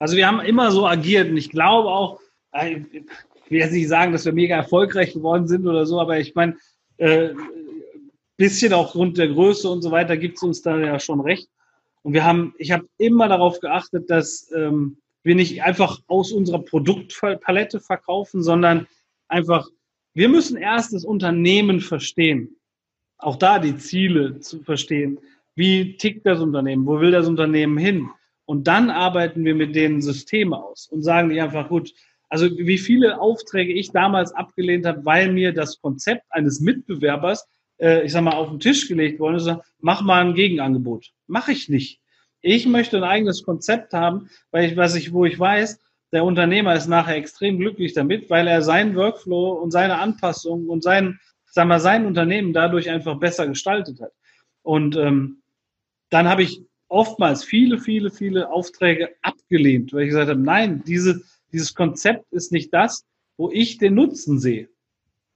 Also 0.00 0.16
wir 0.16 0.26
haben 0.26 0.40
immer 0.40 0.70
so 0.70 0.86
agiert 0.86 1.30
und 1.30 1.36
ich 1.36 1.50
glaube 1.50 1.88
auch, 1.88 2.20
äh, 2.52 2.80
ich 3.44 3.50
will 3.50 3.60
jetzt 3.60 3.72
nicht 3.72 3.88
sagen, 3.88 4.12
dass 4.12 4.24
wir 4.24 4.32
mega 4.32 4.56
erfolgreich 4.56 5.12
geworden 5.12 5.46
sind 5.46 5.66
oder 5.66 5.86
so, 5.86 6.00
aber 6.00 6.18
ich 6.18 6.34
meine, 6.34 6.56
äh, 6.96 7.30
bisschen 8.36 8.72
aufgrund 8.72 9.18
der 9.18 9.28
Größe 9.28 9.68
und 9.68 9.82
so 9.82 9.90
weiter 9.90 10.16
gibt 10.16 10.38
es 10.38 10.42
uns 10.42 10.62
da 10.62 10.78
ja 10.78 10.98
schon 10.98 11.20
recht. 11.20 11.48
Und 12.02 12.14
wir 12.14 12.24
haben, 12.24 12.54
ich 12.58 12.72
habe 12.72 12.88
immer 12.98 13.28
darauf 13.28 13.60
geachtet, 13.60 14.10
dass 14.10 14.50
ähm, 14.54 14.98
wir 15.22 15.34
nicht 15.34 15.62
einfach 15.62 16.00
aus 16.06 16.32
unserer 16.32 16.58
Produktpalette 16.58 17.80
verkaufen, 17.80 18.42
sondern 18.42 18.86
einfach, 19.28 19.68
wir 20.14 20.28
müssen 20.28 20.56
erst 20.56 20.92
das 20.92 21.04
Unternehmen 21.04 21.80
verstehen 21.80 22.56
auch 23.24 23.36
da 23.36 23.58
die 23.58 23.76
Ziele 23.76 24.40
zu 24.40 24.62
verstehen. 24.62 25.18
Wie 25.54 25.96
tickt 25.96 26.26
das 26.26 26.40
Unternehmen? 26.40 26.86
Wo 26.86 27.00
will 27.00 27.10
das 27.10 27.26
Unternehmen 27.26 27.78
hin? 27.78 28.10
Und 28.44 28.66
dann 28.66 28.90
arbeiten 28.90 29.44
wir 29.44 29.54
mit 29.54 29.74
denen 29.74 30.02
Systeme 30.02 30.62
aus 30.62 30.88
und 30.88 31.02
sagen 31.02 31.30
die 31.30 31.40
einfach, 31.40 31.68
gut, 31.68 31.92
also 32.28 32.46
wie 32.58 32.78
viele 32.78 33.20
Aufträge 33.20 33.72
ich 33.72 33.92
damals 33.92 34.32
abgelehnt 34.32 34.86
habe, 34.86 35.04
weil 35.04 35.32
mir 35.32 35.52
das 35.52 35.80
Konzept 35.80 36.24
eines 36.30 36.60
Mitbewerbers, 36.60 37.46
äh, 37.78 38.04
ich 38.04 38.12
sag 38.12 38.22
mal, 38.22 38.34
auf 38.34 38.50
den 38.50 38.60
Tisch 38.60 38.88
gelegt 38.88 39.20
worden 39.20 39.36
ist, 39.36 39.50
mach 39.78 40.02
mal 40.02 40.24
ein 40.24 40.34
Gegenangebot. 40.34 41.12
Mache 41.26 41.52
ich 41.52 41.68
nicht. 41.68 42.00
Ich 42.42 42.66
möchte 42.66 42.98
ein 42.98 43.04
eigenes 43.04 43.42
Konzept 43.42 43.94
haben, 43.94 44.28
weil 44.50 44.68
ich, 44.68 44.76
was 44.76 44.94
ich, 44.96 45.12
wo 45.12 45.24
ich 45.24 45.38
weiß, 45.38 45.80
der 46.12 46.24
Unternehmer 46.24 46.74
ist 46.74 46.88
nachher 46.88 47.16
extrem 47.16 47.58
glücklich 47.58 47.94
damit, 47.94 48.28
weil 48.28 48.46
er 48.46 48.62
seinen 48.62 48.94
Workflow 48.94 49.52
und 49.52 49.70
seine 49.70 49.98
Anpassung 49.98 50.68
und 50.68 50.82
sein, 50.82 51.18
sagen 51.54 51.68
wir, 51.68 51.78
sein 51.78 52.04
Unternehmen 52.04 52.52
dadurch 52.52 52.90
einfach 52.90 53.16
besser 53.20 53.46
gestaltet 53.46 54.00
hat. 54.00 54.10
Und 54.62 54.96
ähm, 54.96 55.40
dann 56.10 56.28
habe 56.28 56.42
ich 56.42 56.60
oftmals 56.88 57.44
viele, 57.44 57.78
viele, 57.78 58.10
viele 58.10 58.50
Aufträge 58.50 59.10
abgelehnt, 59.22 59.92
weil 59.92 60.02
ich 60.02 60.08
gesagt 60.08 60.30
habe, 60.30 60.40
nein, 60.40 60.82
diese, 60.84 61.22
dieses 61.52 61.74
Konzept 61.74 62.32
ist 62.32 62.50
nicht 62.50 62.74
das, 62.74 63.04
wo 63.36 63.52
ich 63.52 63.78
den 63.78 63.94
Nutzen 63.94 64.40
sehe. 64.40 64.68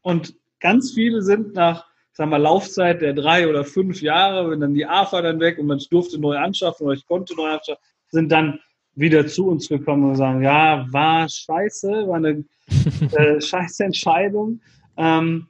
Und 0.02 0.34
ganz 0.58 0.92
viele 0.92 1.22
sind 1.22 1.54
nach, 1.54 1.86
sagen 2.12 2.30
wir, 2.30 2.38
Laufzeit 2.38 3.00
der 3.00 3.12
drei 3.12 3.48
oder 3.48 3.64
fünf 3.64 4.02
Jahre, 4.02 4.50
wenn 4.50 4.60
dann 4.60 4.74
die 4.74 4.86
AFA 4.86 5.22
dann 5.22 5.38
weg 5.38 5.58
und 5.58 5.66
man 5.66 5.80
durfte 5.88 6.18
neu 6.18 6.36
anschaffen 6.36 6.84
oder 6.84 6.96
ich 6.96 7.06
konnte 7.06 7.36
neu 7.36 7.48
anschaffen, 7.48 7.82
sind 8.08 8.32
dann 8.32 8.58
wieder 8.96 9.24
zu 9.28 9.46
uns 9.46 9.68
gekommen 9.68 10.10
und 10.10 10.16
sagen, 10.16 10.42
ja, 10.42 10.84
war 10.90 11.28
scheiße, 11.28 12.08
war 12.08 12.16
eine 12.16 12.44
äh, 13.12 13.40
scheiße 13.40 13.84
Entscheidung. 13.84 14.60
Ähm, 14.96 15.46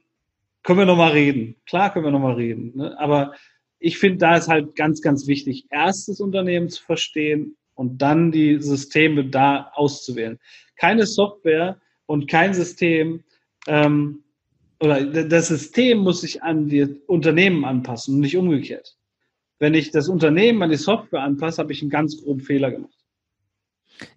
können 0.63 0.79
wir 0.79 0.85
nochmal 0.85 1.11
reden. 1.11 1.55
Klar 1.65 1.91
können 1.91 2.05
wir 2.05 2.11
nochmal 2.11 2.35
reden. 2.35 2.73
Ne? 2.75 2.99
Aber 2.99 3.33
ich 3.79 3.97
finde, 3.97 4.17
da 4.17 4.35
ist 4.35 4.47
halt 4.47 4.75
ganz, 4.75 5.01
ganz 5.01 5.27
wichtig, 5.27 5.65
erst 5.69 6.09
das 6.09 6.19
Unternehmen 6.19 6.69
zu 6.69 6.83
verstehen 6.83 7.55
und 7.75 8.01
dann 8.01 8.31
die 8.31 8.59
Systeme 8.59 9.25
da 9.25 9.71
auszuwählen. 9.73 10.37
Keine 10.75 11.05
Software 11.05 11.79
und 12.05 12.27
kein 12.27 12.53
System 12.53 13.23
ähm, 13.67 14.23
oder 14.81 15.05
das 15.05 15.49
System 15.49 15.99
muss 15.99 16.21
sich 16.21 16.41
an 16.41 16.67
die 16.67 17.01
Unternehmen 17.07 17.65
anpassen 17.65 18.15
und 18.15 18.21
nicht 18.21 18.37
umgekehrt. 18.37 18.95
Wenn 19.59 19.73
ich 19.73 19.91
das 19.91 20.07
Unternehmen 20.07 20.63
an 20.63 20.69
die 20.69 20.77
Software 20.77 21.21
anpasse, 21.21 21.61
habe 21.61 21.73
ich 21.73 21.81
einen 21.81 21.91
ganz 21.91 22.21
groben 22.21 22.39
Fehler 22.39 22.71
gemacht. 22.71 22.93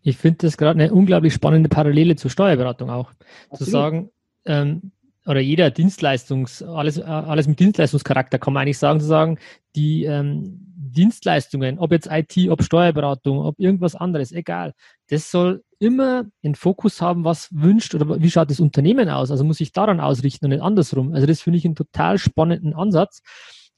Ich 0.02 0.16
finde 0.16 0.38
das 0.38 0.56
gerade 0.56 0.80
eine 0.80 0.92
unglaublich 0.92 1.34
spannende 1.34 1.68
Parallele 1.68 2.14
zur 2.14 2.30
Steuerberatung 2.30 2.90
auch. 2.90 3.10
Absolut. 3.50 3.58
Zu 3.58 3.64
sagen, 3.64 4.10
ähm, 4.44 4.92
oder 5.26 5.40
jeder 5.40 5.70
Dienstleistungs, 5.70 6.62
alles, 6.62 6.98
äh, 6.98 7.02
alles 7.02 7.46
mit 7.46 7.60
Dienstleistungscharakter 7.60 8.38
kann 8.38 8.52
man 8.52 8.62
eigentlich 8.62 8.78
sagen, 8.78 9.00
zu 9.00 9.06
sagen, 9.06 9.38
die 9.76 10.04
ähm, 10.04 10.58
Dienstleistungen, 10.76 11.78
ob 11.78 11.92
jetzt 11.92 12.08
IT, 12.10 12.36
ob 12.50 12.62
Steuerberatung, 12.62 13.38
ob 13.38 13.58
irgendwas 13.58 13.94
anderes, 13.94 14.32
egal, 14.32 14.74
das 15.08 15.30
soll 15.30 15.62
immer 15.78 16.24
den 16.44 16.54
Fokus 16.54 17.00
haben, 17.00 17.24
was 17.24 17.48
wünscht 17.52 17.94
oder 17.94 18.20
wie 18.20 18.30
schaut 18.30 18.50
das 18.50 18.60
Unternehmen 18.60 19.08
aus. 19.08 19.30
Also 19.30 19.44
muss 19.44 19.60
ich 19.60 19.72
daran 19.72 20.00
ausrichten 20.00 20.46
und 20.46 20.50
nicht 20.50 20.62
andersrum. 20.62 21.12
Also 21.14 21.26
das 21.26 21.40
finde 21.40 21.58
ich 21.58 21.64
einen 21.64 21.74
total 21.74 22.18
spannenden 22.18 22.74
Ansatz. 22.74 23.22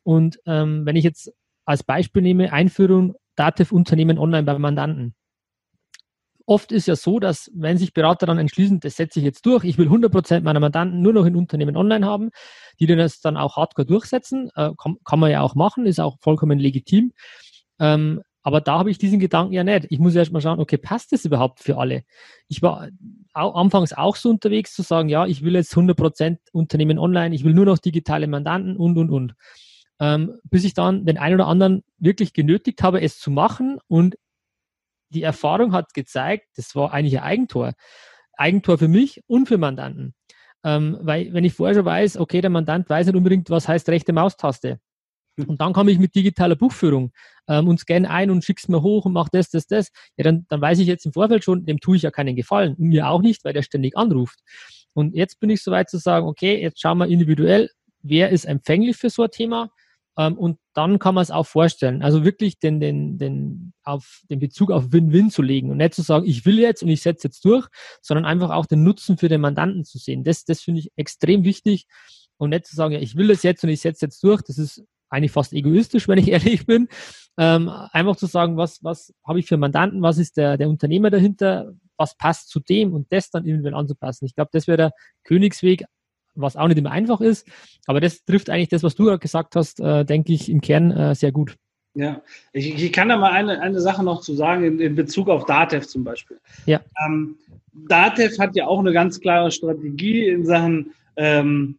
Und 0.02 0.38
ähm, 0.46 0.84
wenn 0.84 0.96
ich 0.96 1.04
jetzt 1.04 1.32
als 1.64 1.82
Beispiel 1.82 2.22
nehme, 2.22 2.52
Einführung 2.52 3.14
Dativ-Unternehmen 3.36 4.18
online 4.18 4.44
bei 4.44 4.58
Mandanten 4.58 5.14
oft 6.46 6.72
ist 6.72 6.86
ja 6.86 6.96
so, 6.96 7.18
dass 7.18 7.50
wenn 7.54 7.78
sich 7.78 7.94
Berater 7.94 8.26
dann 8.26 8.38
entschließen, 8.38 8.80
das 8.80 8.96
setze 8.96 9.18
ich 9.18 9.24
jetzt 9.24 9.46
durch, 9.46 9.64
ich 9.64 9.78
will 9.78 9.88
100% 9.88 10.42
meiner 10.42 10.60
Mandanten 10.60 11.00
nur 11.00 11.12
noch 11.12 11.24
in 11.24 11.36
Unternehmen 11.36 11.76
online 11.76 12.06
haben, 12.06 12.30
die 12.80 12.86
das 12.86 13.20
dann 13.20 13.36
auch 13.36 13.56
hardcore 13.56 13.86
durchsetzen, 13.86 14.50
äh, 14.54 14.70
kann, 14.76 14.96
kann, 15.04 15.20
man 15.20 15.30
ja 15.30 15.40
auch 15.40 15.54
machen, 15.54 15.86
ist 15.86 16.00
auch 16.00 16.18
vollkommen 16.20 16.58
legitim. 16.58 17.12
Ähm, 17.78 18.22
aber 18.42 18.60
da 18.60 18.78
habe 18.78 18.90
ich 18.90 18.98
diesen 18.98 19.20
Gedanken 19.20 19.54
ja 19.54 19.64
nicht. 19.64 19.86
Ich 19.88 19.98
muss 19.98 20.14
erst 20.14 20.30
mal 20.30 20.42
schauen, 20.42 20.60
okay, 20.60 20.76
passt 20.76 21.12
das 21.12 21.24
überhaupt 21.24 21.60
für 21.60 21.78
alle? 21.78 22.04
Ich 22.46 22.60
war 22.60 22.88
auch, 23.32 23.54
anfangs 23.54 23.94
auch 23.94 24.16
so 24.16 24.28
unterwegs 24.28 24.74
zu 24.74 24.82
sagen, 24.82 25.08
ja, 25.08 25.26
ich 25.26 25.42
will 25.42 25.54
jetzt 25.54 25.74
100% 25.74 26.36
Unternehmen 26.52 26.98
online, 26.98 27.34
ich 27.34 27.42
will 27.42 27.54
nur 27.54 27.64
noch 27.64 27.78
digitale 27.78 28.26
Mandanten 28.26 28.76
und, 28.76 28.98
und, 28.98 29.10
und. 29.10 29.34
Ähm, 29.98 30.34
bis 30.50 30.64
ich 30.64 30.74
dann 30.74 31.06
den 31.06 31.16
einen 31.16 31.36
oder 31.36 31.46
anderen 31.46 31.84
wirklich 31.98 32.34
genötigt 32.34 32.82
habe, 32.82 33.00
es 33.00 33.18
zu 33.18 33.30
machen 33.30 33.78
und 33.86 34.16
die 35.14 35.22
Erfahrung 35.22 35.72
hat 35.72 35.94
gezeigt, 35.94 36.46
das 36.56 36.74
war 36.74 36.92
eigentlich 36.92 37.18
ein 37.18 37.24
Eigentor. 37.24 37.72
Eigentor 38.36 38.78
für 38.78 38.88
mich 38.88 39.22
und 39.26 39.46
für 39.46 39.58
Mandanten. 39.58 40.14
Ähm, 40.64 40.98
weil, 41.00 41.32
wenn 41.32 41.44
ich 41.44 41.54
vorher 41.54 41.74
schon 41.74 41.84
weiß, 41.84 42.16
okay, 42.16 42.40
der 42.40 42.50
Mandant 42.50 42.88
weiß 42.88 43.06
nicht 43.06 43.16
unbedingt, 43.16 43.50
was 43.50 43.68
heißt 43.68 43.88
rechte 43.88 44.12
Maustaste. 44.12 44.80
Hm. 45.38 45.48
Und 45.48 45.60
dann 45.60 45.72
komme 45.72 45.90
ich 45.90 45.98
mit 45.98 46.14
digitaler 46.14 46.56
Buchführung 46.56 47.12
ähm, 47.48 47.68
und 47.68 47.78
scanne 47.78 48.08
ein 48.08 48.30
und 48.30 48.44
schick's 48.44 48.68
mir 48.68 48.82
hoch 48.82 49.04
und 49.04 49.12
mach 49.12 49.28
das, 49.28 49.50
das, 49.50 49.66
das. 49.66 49.90
Ja, 50.16 50.24
dann, 50.24 50.46
dann 50.48 50.60
weiß 50.60 50.78
ich 50.78 50.86
jetzt 50.86 51.06
im 51.06 51.12
Vorfeld 51.12 51.44
schon, 51.44 51.66
dem 51.66 51.80
tue 51.80 51.96
ich 51.96 52.02
ja 52.02 52.10
keinen 52.10 52.34
Gefallen. 52.34 52.74
Und 52.74 52.88
mir 52.88 53.08
auch 53.08 53.22
nicht, 53.22 53.44
weil 53.44 53.52
der 53.52 53.62
ständig 53.62 53.96
anruft. 53.96 54.40
Und 54.94 55.14
jetzt 55.14 55.40
bin 55.40 55.50
ich 55.50 55.62
soweit 55.62 55.90
zu 55.90 55.98
sagen, 55.98 56.26
okay, 56.26 56.60
jetzt 56.60 56.80
schauen 56.80 56.98
wir 56.98 57.08
individuell, 57.08 57.68
wer 58.02 58.30
ist 58.30 58.44
empfänglich 58.44 58.96
für 58.96 59.10
so 59.10 59.24
ein 59.24 59.30
Thema 59.30 59.70
ähm, 60.16 60.38
und 60.38 60.58
dann 60.74 60.98
kann 60.98 61.14
man 61.14 61.22
es 61.22 61.30
auch 61.30 61.46
vorstellen. 61.46 62.02
Also 62.02 62.24
wirklich 62.24 62.58
den, 62.58 62.80
den, 62.80 63.18
den, 63.18 63.72
auf, 63.82 64.22
den 64.30 64.38
Bezug 64.38 64.70
auf 64.70 64.92
Win-Win 64.92 65.30
zu 65.30 65.42
legen 65.42 65.70
und 65.70 65.78
nicht 65.78 65.94
zu 65.94 66.02
sagen, 66.02 66.26
ich 66.26 66.46
will 66.46 66.58
jetzt 66.58 66.82
und 66.82 66.88
ich 66.88 67.02
setze 67.02 67.28
jetzt 67.28 67.44
durch, 67.44 67.66
sondern 68.00 68.24
einfach 68.24 68.50
auch 68.50 68.66
den 68.66 68.84
Nutzen 68.84 69.18
für 69.18 69.28
den 69.28 69.40
Mandanten 69.40 69.84
zu 69.84 69.98
sehen. 69.98 70.24
Das, 70.24 70.44
das 70.44 70.60
finde 70.60 70.80
ich 70.80 70.92
extrem 70.96 71.44
wichtig 71.44 71.86
und 72.36 72.50
nicht 72.50 72.66
zu 72.66 72.76
sagen, 72.76 72.94
ja, 72.94 73.00
ich 73.00 73.16
will 73.16 73.28
das 73.28 73.42
jetzt 73.42 73.64
und 73.64 73.70
ich 73.70 73.80
setze 73.80 74.06
jetzt 74.06 74.22
durch. 74.22 74.42
Das 74.42 74.58
ist 74.58 74.84
eigentlich 75.08 75.32
fast 75.32 75.52
egoistisch, 75.52 76.08
wenn 76.08 76.18
ich 76.18 76.28
ehrlich 76.28 76.66
bin. 76.66 76.88
Ähm, 77.36 77.68
einfach 77.68 78.16
zu 78.16 78.26
sagen, 78.26 78.56
was, 78.56 78.82
was 78.84 79.12
habe 79.26 79.40
ich 79.40 79.46
für 79.46 79.56
Mandanten, 79.56 80.02
was 80.02 80.18
ist 80.18 80.36
der, 80.36 80.56
der 80.56 80.68
Unternehmer 80.68 81.10
dahinter, 81.10 81.72
was 81.96 82.16
passt 82.16 82.48
zu 82.48 82.60
dem 82.60 82.92
und 82.92 83.12
das 83.12 83.30
dann 83.30 83.44
individuell 83.44 83.74
anzupassen. 83.74 84.26
Ich 84.26 84.34
glaube, 84.34 84.50
das 84.52 84.66
wäre 84.66 84.76
der 84.76 84.92
Königsweg, 85.24 85.84
was 86.34 86.56
auch 86.56 86.68
nicht 86.68 86.78
immer 86.78 86.90
einfach 86.90 87.20
ist. 87.20 87.46
Aber 87.86 88.00
das 88.00 88.24
trifft 88.24 88.50
eigentlich 88.50 88.68
das, 88.68 88.82
was 88.82 88.94
du 88.94 89.18
gesagt 89.18 89.56
hast, 89.56 89.80
äh, 89.80 90.04
denke 90.04 90.32
ich, 90.32 90.50
im 90.50 90.60
Kern 90.60 90.90
äh, 90.90 91.14
sehr 91.14 91.32
gut. 91.32 91.56
Ja, 91.96 92.22
ich, 92.52 92.74
ich, 92.82 92.92
kann 92.92 93.08
da 93.08 93.16
mal 93.16 93.30
eine, 93.30 93.60
eine 93.60 93.80
Sache 93.80 94.02
noch 94.02 94.20
zu 94.20 94.34
sagen 94.34 94.64
in, 94.64 94.80
in 94.80 94.96
Bezug 94.96 95.28
auf 95.28 95.46
Datev 95.46 95.86
zum 95.86 96.02
Beispiel. 96.02 96.38
Ja. 96.66 96.80
Ähm, 97.06 97.36
Datev 97.72 98.36
hat 98.38 98.56
ja 98.56 98.66
auch 98.66 98.80
eine 98.80 98.92
ganz 98.92 99.20
klare 99.20 99.52
Strategie 99.52 100.28
in 100.28 100.44
Sachen 100.44 100.92
ähm, 101.16 101.78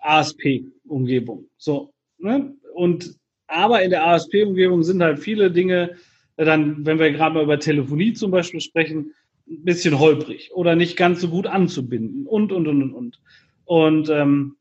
ASP-Umgebung. 0.00 1.46
So, 1.56 1.92
ne? 2.18 2.52
Und 2.74 3.16
aber 3.46 3.82
in 3.82 3.90
der 3.90 4.06
ASP-Umgebung 4.06 4.82
sind 4.82 5.02
halt 5.02 5.18
viele 5.18 5.50
Dinge, 5.50 5.96
äh, 6.36 6.44
dann, 6.44 6.84
wenn 6.84 6.98
wir 6.98 7.10
gerade 7.10 7.34
mal 7.34 7.44
über 7.44 7.58
Telefonie 7.58 8.12
zum 8.12 8.30
Beispiel 8.30 8.60
sprechen, 8.60 9.14
ein 9.48 9.64
bisschen 9.64 9.98
holprig 9.98 10.50
oder 10.52 10.76
nicht 10.76 10.96
ganz 10.96 11.22
so 11.22 11.28
gut 11.28 11.46
anzubinden 11.46 12.26
und, 12.26 12.52
und, 12.52 12.68
und, 12.68 12.82
und, 12.82 12.92
und. 12.92 13.20
Und 13.68 14.08
ähm, 14.08 14.56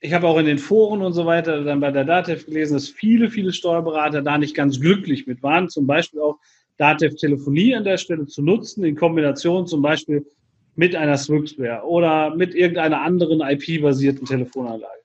ich 0.00 0.12
habe 0.12 0.26
auch 0.26 0.38
in 0.38 0.46
den 0.46 0.58
Foren 0.58 1.02
und 1.02 1.12
so 1.12 1.24
weiter 1.24 1.62
dann 1.62 1.78
bei 1.78 1.92
der 1.92 2.04
DATEV 2.04 2.46
gelesen, 2.46 2.74
dass 2.74 2.88
viele, 2.88 3.30
viele 3.30 3.52
Steuerberater 3.52 4.22
da 4.22 4.38
nicht 4.38 4.56
ganz 4.56 4.80
glücklich 4.80 5.28
mit 5.28 5.40
waren. 5.44 5.68
Zum 5.68 5.86
Beispiel 5.86 6.20
auch 6.20 6.36
DATEV 6.78 7.14
Telefonie 7.14 7.76
an 7.76 7.84
der 7.84 7.96
Stelle 7.96 8.26
zu 8.26 8.42
nutzen, 8.42 8.82
in 8.82 8.96
Kombination 8.96 9.68
zum 9.68 9.82
Beispiel 9.82 10.26
mit 10.74 10.96
einer 10.96 11.16
Swixware 11.16 11.84
oder 11.84 12.34
mit 12.34 12.56
irgendeiner 12.56 13.02
anderen 13.02 13.40
IP-basierten 13.40 14.26
Telefonanlage. 14.26 15.00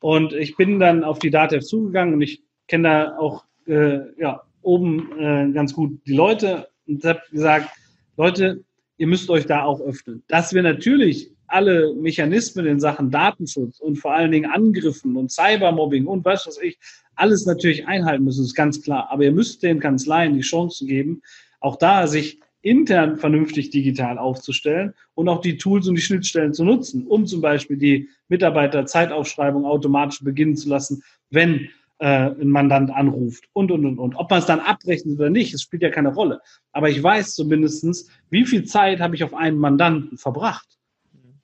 Und 0.00 0.32
ich 0.32 0.56
bin 0.56 0.80
dann 0.80 1.04
auf 1.04 1.20
die 1.20 1.30
DATEV 1.30 1.64
zugegangen 1.64 2.14
und 2.14 2.22
ich 2.22 2.42
kenne 2.66 2.88
da 2.88 3.16
auch 3.16 3.44
äh, 3.68 4.00
ja, 4.20 4.42
oben 4.62 5.12
äh, 5.20 5.52
ganz 5.52 5.72
gut 5.72 6.00
die 6.04 6.14
Leute 6.14 6.66
und 6.88 7.04
habe 7.04 7.22
gesagt, 7.30 7.68
Leute, 8.16 8.64
ihr 8.96 9.06
müsst 9.06 9.30
euch 9.30 9.46
da 9.46 9.62
auch 9.62 9.80
öffnen. 9.80 10.24
Dass 10.26 10.52
wir 10.52 10.64
natürlich 10.64 11.30
alle 11.50 11.94
Mechanismen 11.94 12.66
in 12.66 12.80
Sachen 12.80 13.10
Datenschutz 13.10 13.80
und 13.80 13.96
vor 13.96 14.14
allen 14.14 14.30
Dingen 14.30 14.50
Angriffen 14.50 15.16
und 15.16 15.30
Cybermobbing 15.30 16.06
und 16.06 16.24
was 16.24 16.46
weiß 16.46 16.58
ich, 16.62 16.78
alles 17.14 17.46
natürlich 17.46 17.86
einhalten 17.86 18.24
müssen, 18.24 18.44
ist 18.44 18.54
ganz 18.54 18.82
klar. 18.82 19.08
Aber 19.10 19.24
ihr 19.24 19.32
müsst 19.32 19.62
den 19.62 19.80
Kanzleien 19.80 20.34
die 20.34 20.40
Chance 20.40 20.86
geben, 20.86 21.22
auch 21.60 21.76
da 21.76 22.06
sich 22.06 22.40
intern 22.62 23.16
vernünftig 23.16 23.70
digital 23.70 24.18
aufzustellen 24.18 24.94
und 25.14 25.28
auch 25.28 25.40
die 25.40 25.56
Tools 25.56 25.88
und 25.88 25.94
die 25.94 26.02
Schnittstellen 26.02 26.52
zu 26.52 26.64
nutzen, 26.64 27.06
um 27.06 27.26
zum 27.26 27.40
Beispiel 27.40 27.76
die 27.76 28.08
Mitarbeiterzeitaufschreibung 28.28 29.64
automatisch 29.64 30.22
beginnen 30.22 30.56
zu 30.56 30.68
lassen, 30.68 31.02
wenn 31.30 31.70
äh, 31.98 32.30
ein 32.30 32.48
Mandant 32.48 32.90
anruft 32.90 33.48
und, 33.52 33.70
und, 33.70 33.86
und, 33.86 33.98
und. 33.98 34.14
Ob 34.16 34.30
man 34.30 34.40
es 34.40 34.46
dann 34.46 34.60
abrechnet 34.60 35.18
oder 35.18 35.30
nicht, 35.30 35.54
es 35.54 35.62
spielt 35.62 35.82
ja 35.82 35.90
keine 35.90 36.12
Rolle. 36.12 36.40
Aber 36.72 36.90
ich 36.90 37.02
weiß 37.02 37.34
zumindestens, 37.34 38.08
wie 38.28 38.44
viel 38.44 38.64
Zeit 38.64 39.00
habe 39.00 39.14
ich 39.14 39.24
auf 39.24 39.34
einen 39.34 39.58
Mandanten 39.58 40.18
verbracht 40.18 40.79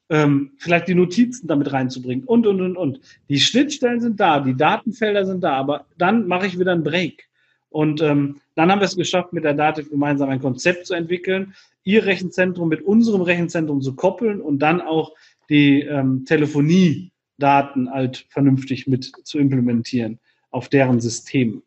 ähm, 0.09 0.53
vielleicht 0.59 0.89
die 0.89 0.95
Notizen 0.95 1.47
damit 1.49 1.73
reinzubringen 1.73 2.25
und, 2.25 2.47
und, 2.47 2.61
und, 2.61 2.77
und. 2.77 3.01
Die 3.29 3.41
Schnittstellen 3.41 4.01
sind 4.01 4.21
da, 4.21 4.41
die 4.41 4.57
Datenfelder 4.57 5.27
sind 5.27 5.43
da, 5.43 5.55
aber 5.55 5.87
dann 5.99 6.27
mache 6.27 6.47
ich 6.47 6.59
wieder 6.59 6.73
einen 6.73 6.85
Break. 6.85 7.29
Und 7.71 8.01
ähm, 8.01 8.41
dann 8.55 8.71
haben 8.71 8.81
wir 8.81 8.87
es 8.87 8.97
geschafft, 8.97 9.33
mit 9.33 9.45
der 9.45 9.55
Dativ 9.55 9.91
gemeinsam 9.91 10.31
ein 10.31 10.41
Konzept 10.41 10.87
zu 10.87 10.95
entwickeln, 10.95 11.55
ihr 11.85 12.07
Rechenzentrum 12.07 12.69
mit 12.69 12.83
unserem 12.83 13.23
Rechenzentrum 13.23 13.83
zu 13.83 13.95
koppeln 13.95 14.41
und 14.41 14.61
dann 14.61 14.81
auch 14.81 15.13
die 15.51 15.83
ähm, 15.83 16.25
Telefoniedaten 16.25 17.91
halt 17.91 18.27
vernünftig 18.31 18.87
mit 18.87 19.13
zu 19.25 19.39
implementieren 19.39 20.19
auf 20.51 20.69
deren 20.69 21.01
System. 21.01 21.63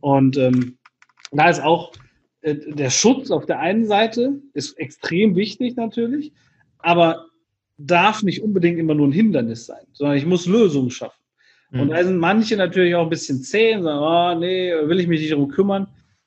Und 0.00 0.36
ähm, 0.38 0.78
da 1.32 1.48
ist 1.48 1.62
auch 1.62 1.92
äh, 2.42 2.54
der 2.54 2.90
Schutz 2.90 3.30
auf 3.30 3.46
der 3.46 3.58
einen 3.60 3.86
Seite 3.86 4.40
ist 4.54 4.78
extrem 4.78 5.36
wichtig 5.36 5.76
natürlich, 5.76 6.32
aber 6.78 7.26
darf 7.86 8.22
nicht 8.22 8.42
unbedingt 8.42 8.78
immer 8.78 8.94
nur 8.94 9.08
ein 9.08 9.12
Hindernis 9.12 9.66
sein, 9.66 9.84
sondern 9.92 10.16
ich 10.16 10.26
muss 10.26 10.46
Lösungen 10.46 10.90
schaffen. 10.90 11.22
Mhm. 11.70 11.80
Und 11.80 11.88
da 11.90 12.04
sind 12.04 12.18
manche 12.18 12.56
natürlich 12.56 12.94
auch 12.94 13.04
ein 13.04 13.10
bisschen 13.10 13.42
zäh 13.42 13.76
und 13.76 13.84
sagen, 13.84 14.00
oh, 14.00 14.40
nee, 14.40 14.72
will 14.88 15.00
ich 15.00 15.06
mich 15.06 15.20
nicht 15.20 15.32
darum 15.32 15.48
kümmern. 15.48 15.86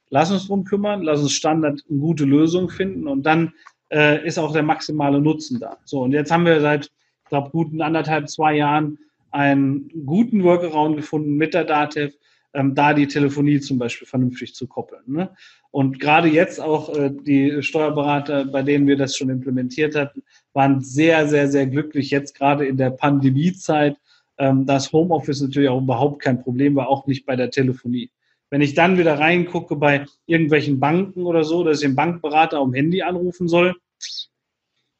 Lass 0.09 0.31
uns 0.31 0.43
darum 0.47 0.63
kümmern, 0.63 1.01
lass 1.01 1.21
uns 1.21 1.33
Standard 1.33 1.81
eine 1.89 1.99
gute 1.99 2.25
Lösung 2.25 2.69
finden 2.69 3.07
und 3.07 3.23
dann 3.23 3.53
äh, 3.91 4.25
ist 4.25 4.37
auch 4.37 4.53
der 4.53 4.63
maximale 4.63 5.19
Nutzen 5.19 5.59
da. 5.59 5.77
So, 5.85 6.01
und 6.01 6.11
jetzt 6.11 6.31
haben 6.31 6.45
wir 6.45 6.61
seit, 6.61 6.85
ich 6.85 7.29
glaube, 7.29 7.49
guten 7.49 7.81
anderthalb, 7.81 8.29
zwei 8.29 8.55
Jahren 8.55 8.99
einen 9.31 9.89
guten 10.05 10.43
Workaround 10.43 10.97
gefunden 10.97 11.35
mit 11.35 11.55
der 11.55 11.63
DATEV, 11.63 12.13
ähm, 12.53 12.75
da 12.75 12.93
die 12.93 13.07
Telefonie 13.07 13.59
zum 13.59 13.79
Beispiel 13.79 14.07
vernünftig 14.07 14.53
zu 14.53 14.67
koppeln. 14.67 15.01
Ne? 15.07 15.31
Und 15.71 15.99
gerade 15.99 16.27
jetzt 16.27 16.61
auch 16.61 16.95
äh, 16.95 17.09
die 17.11 17.63
Steuerberater, 17.63 18.45
bei 18.45 18.61
denen 18.61 18.85
wir 18.85 18.95
das 18.95 19.17
schon 19.17 19.29
implementiert 19.29 19.95
hatten, 19.95 20.21
waren 20.53 20.81
sehr, 20.81 21.27
sehr, 21.27 21.47
sehr 21.49 21.67
glücklich, 21.67 22.11
jetzt 22.11 22.35
gerade 22.35 22.65
in 22.65 22.77
der 22.77 22.91
Pandemiezeit, 22.91 23.97
ähm, 24.37 24.65
dass 24.65 24.91
Homeoffice 24.91 25.41
natürlich 25.41 25.69
auch 25.69 25.81
überhaupt 25.81 26.21
kein 26.21 26.41
Problem 26.41 26.75
war, 26.75 26.87
auch 26.89 27.07
nicht 27.07 27.25
bei 27.25 27.35
der 27.35 27.51
Telefonie. 27.51 28.11
Wenn 28.49 28.61
ich 28.61 28.75
dann 28.75 28.97
wieder 28.97 29.19
reingucke 29.19 29.75
bei 29.75 30.05
irgendwelchen 30.27 30.79
Banken 30.79 31.25
oder 31.25 31.43
so, 31.43 31.63
dass 31.63 31.81
ich 31.81 31.87
den 31.87 31.95
Bankberater 31.95 32.59
am 32.59 32.73
Handy 32.73 33.01
anrufen 33.01 33.47
soll, 33.47 33.75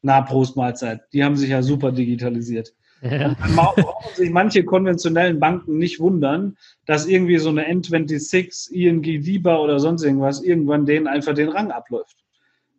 na, 0.02 0.20
Prost 0.20 0.56
Mahlzeit. 0.56 1.00
Die 1.12 1.24
haben 1.24 1.36
sich 1.36 1.48
ja 1.48 1.62
super 1.62 1.90
digitalisiert. 1.90 2.74
Ja. 3.00 3.34
Dann 3.34 3.56
brauchen 3.56 4.14
sich 4.14 4.30
manche 4.30 4.64
konventionellen 4.64 5.40
Banken 5.40 5.78
nicht 5.78 6.00
wundern, 6.00 6.56
dass 6.84 7.06
irgendwie 7.06 7.38
so 7.38 7.48
eine 7.48 7.66
N26, 7.66 8.70
ING 8.72 9.02
DIBA 9.02 9.58
oder 9.58 9.78
sonst 9.78 10.02
irgendwas 10.02 10.42
irgendwann 10.42 10.84
denen 10.84 11.06
einfach 11.06 11.34
den 11.34 11.48
Rang 11.48 11.70
abläuft. 11.70 12.16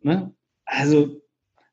Ne? 0.02 0.32
Also, 0.64 1.20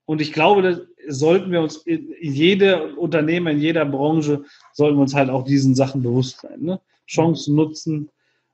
und 0.06 0.22
ich 0.22 0.34
glaube, 0.34 0.88
sollten 1.08 1.52
wir 1.52 1.62
uns 1.62 1.78
in 1.78 2.14
jede 2.22 2.96
Unternehmen, 2.96 3.56
in 3.56 3.62
jeder 3.62 3.86
Branche, 3.86 4.44
sollten 4.74 4.98
wir 4.98 5.02
uns 5.02 5.14
halt 5.14 5.30
auch 5.30 5.44
diesen 5.44 5.76
Sachen 5.76 6.02
bewusst 6.02 6.42
sein. 6.42 6.62
Ne? 6.62 6.80
Chancen 7.08 7.56
nutzen 7.56 8.10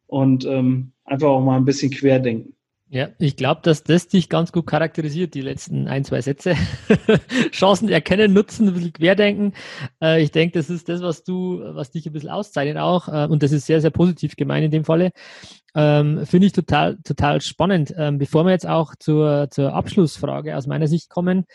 und 0.07 0.45
ähm, 0.45 0.91
einfach 1.05 1.27
auch 1.27 1.41
mal 1.41 1.57
ein 1.57 1.65
bisschen 1.65 1.91
querdenken. 1.91 2.53
Ja, 2.91 3.09
ich 3.19 3.35
glaube, 3.35 3.61
dass 3.61 3.83
das 3.83 4.07
dich 4.07 4.29
ganz 4.29 4.51
gut 4.51 4.65
charakterisiert, 4.65 5.35
die 5.35 5.41
letzten 5.41 5.87
ein, 5.87 6.03
zwei 6.03 6.23
Sätze. 6.23 6.55
Chancen 7.51 7.87
erkennen, 7.87 8.33
nutzen, 8.33 8.67
ein 8.67 8.73
bisschen 8.73 8.93
querdenken. 8.93 9.53
Äh, 10.01 10.23
ich 10.23 10.31
denke, 10.31 10.57
das 10.57 10.71
ist 10.71 10.89
das, 10.89 11.03
was 11.03 11.23
du, 11.23 11.61
was 11.63 11.91
dich 11.91 12.07
ein 12.07 12.13
bisschen 12.13 12.31
auszeichnet 12.31 12.77
auch. 12.77 13.07
Äh, 13.07 13.27
und 13.27 13.43
das 13.43 13.51
ist 13.51 13.67
sehr, 13.67 13.79
sehr 13.79 13.91
positiv 13.91 14.35
gemeint 14.35 14.65
in 14.65 14.71
dem 14.71 14.85
Falle. 14.85 15.11
Ähm, 15.75 16.25
Finde 16.25 16.47
ich 16.47 16.53
total, 16.53 16.97
total 17.03 17.41
spannend. 17.41 17.93
Ähm, 17.95 18.17
bevor 18.17 18.43
wir 18.43 18.53
jetzt 18.53 18.67
auch 18.67 18.95
zur, 18.97 19.49
zur 19.51 19.71
Abschlussfrage 19.73 20.57
aus 20.57 20.65
meiner 20.65 20.87
Sicht 20.87 21.09
kommen, 21.09 21.45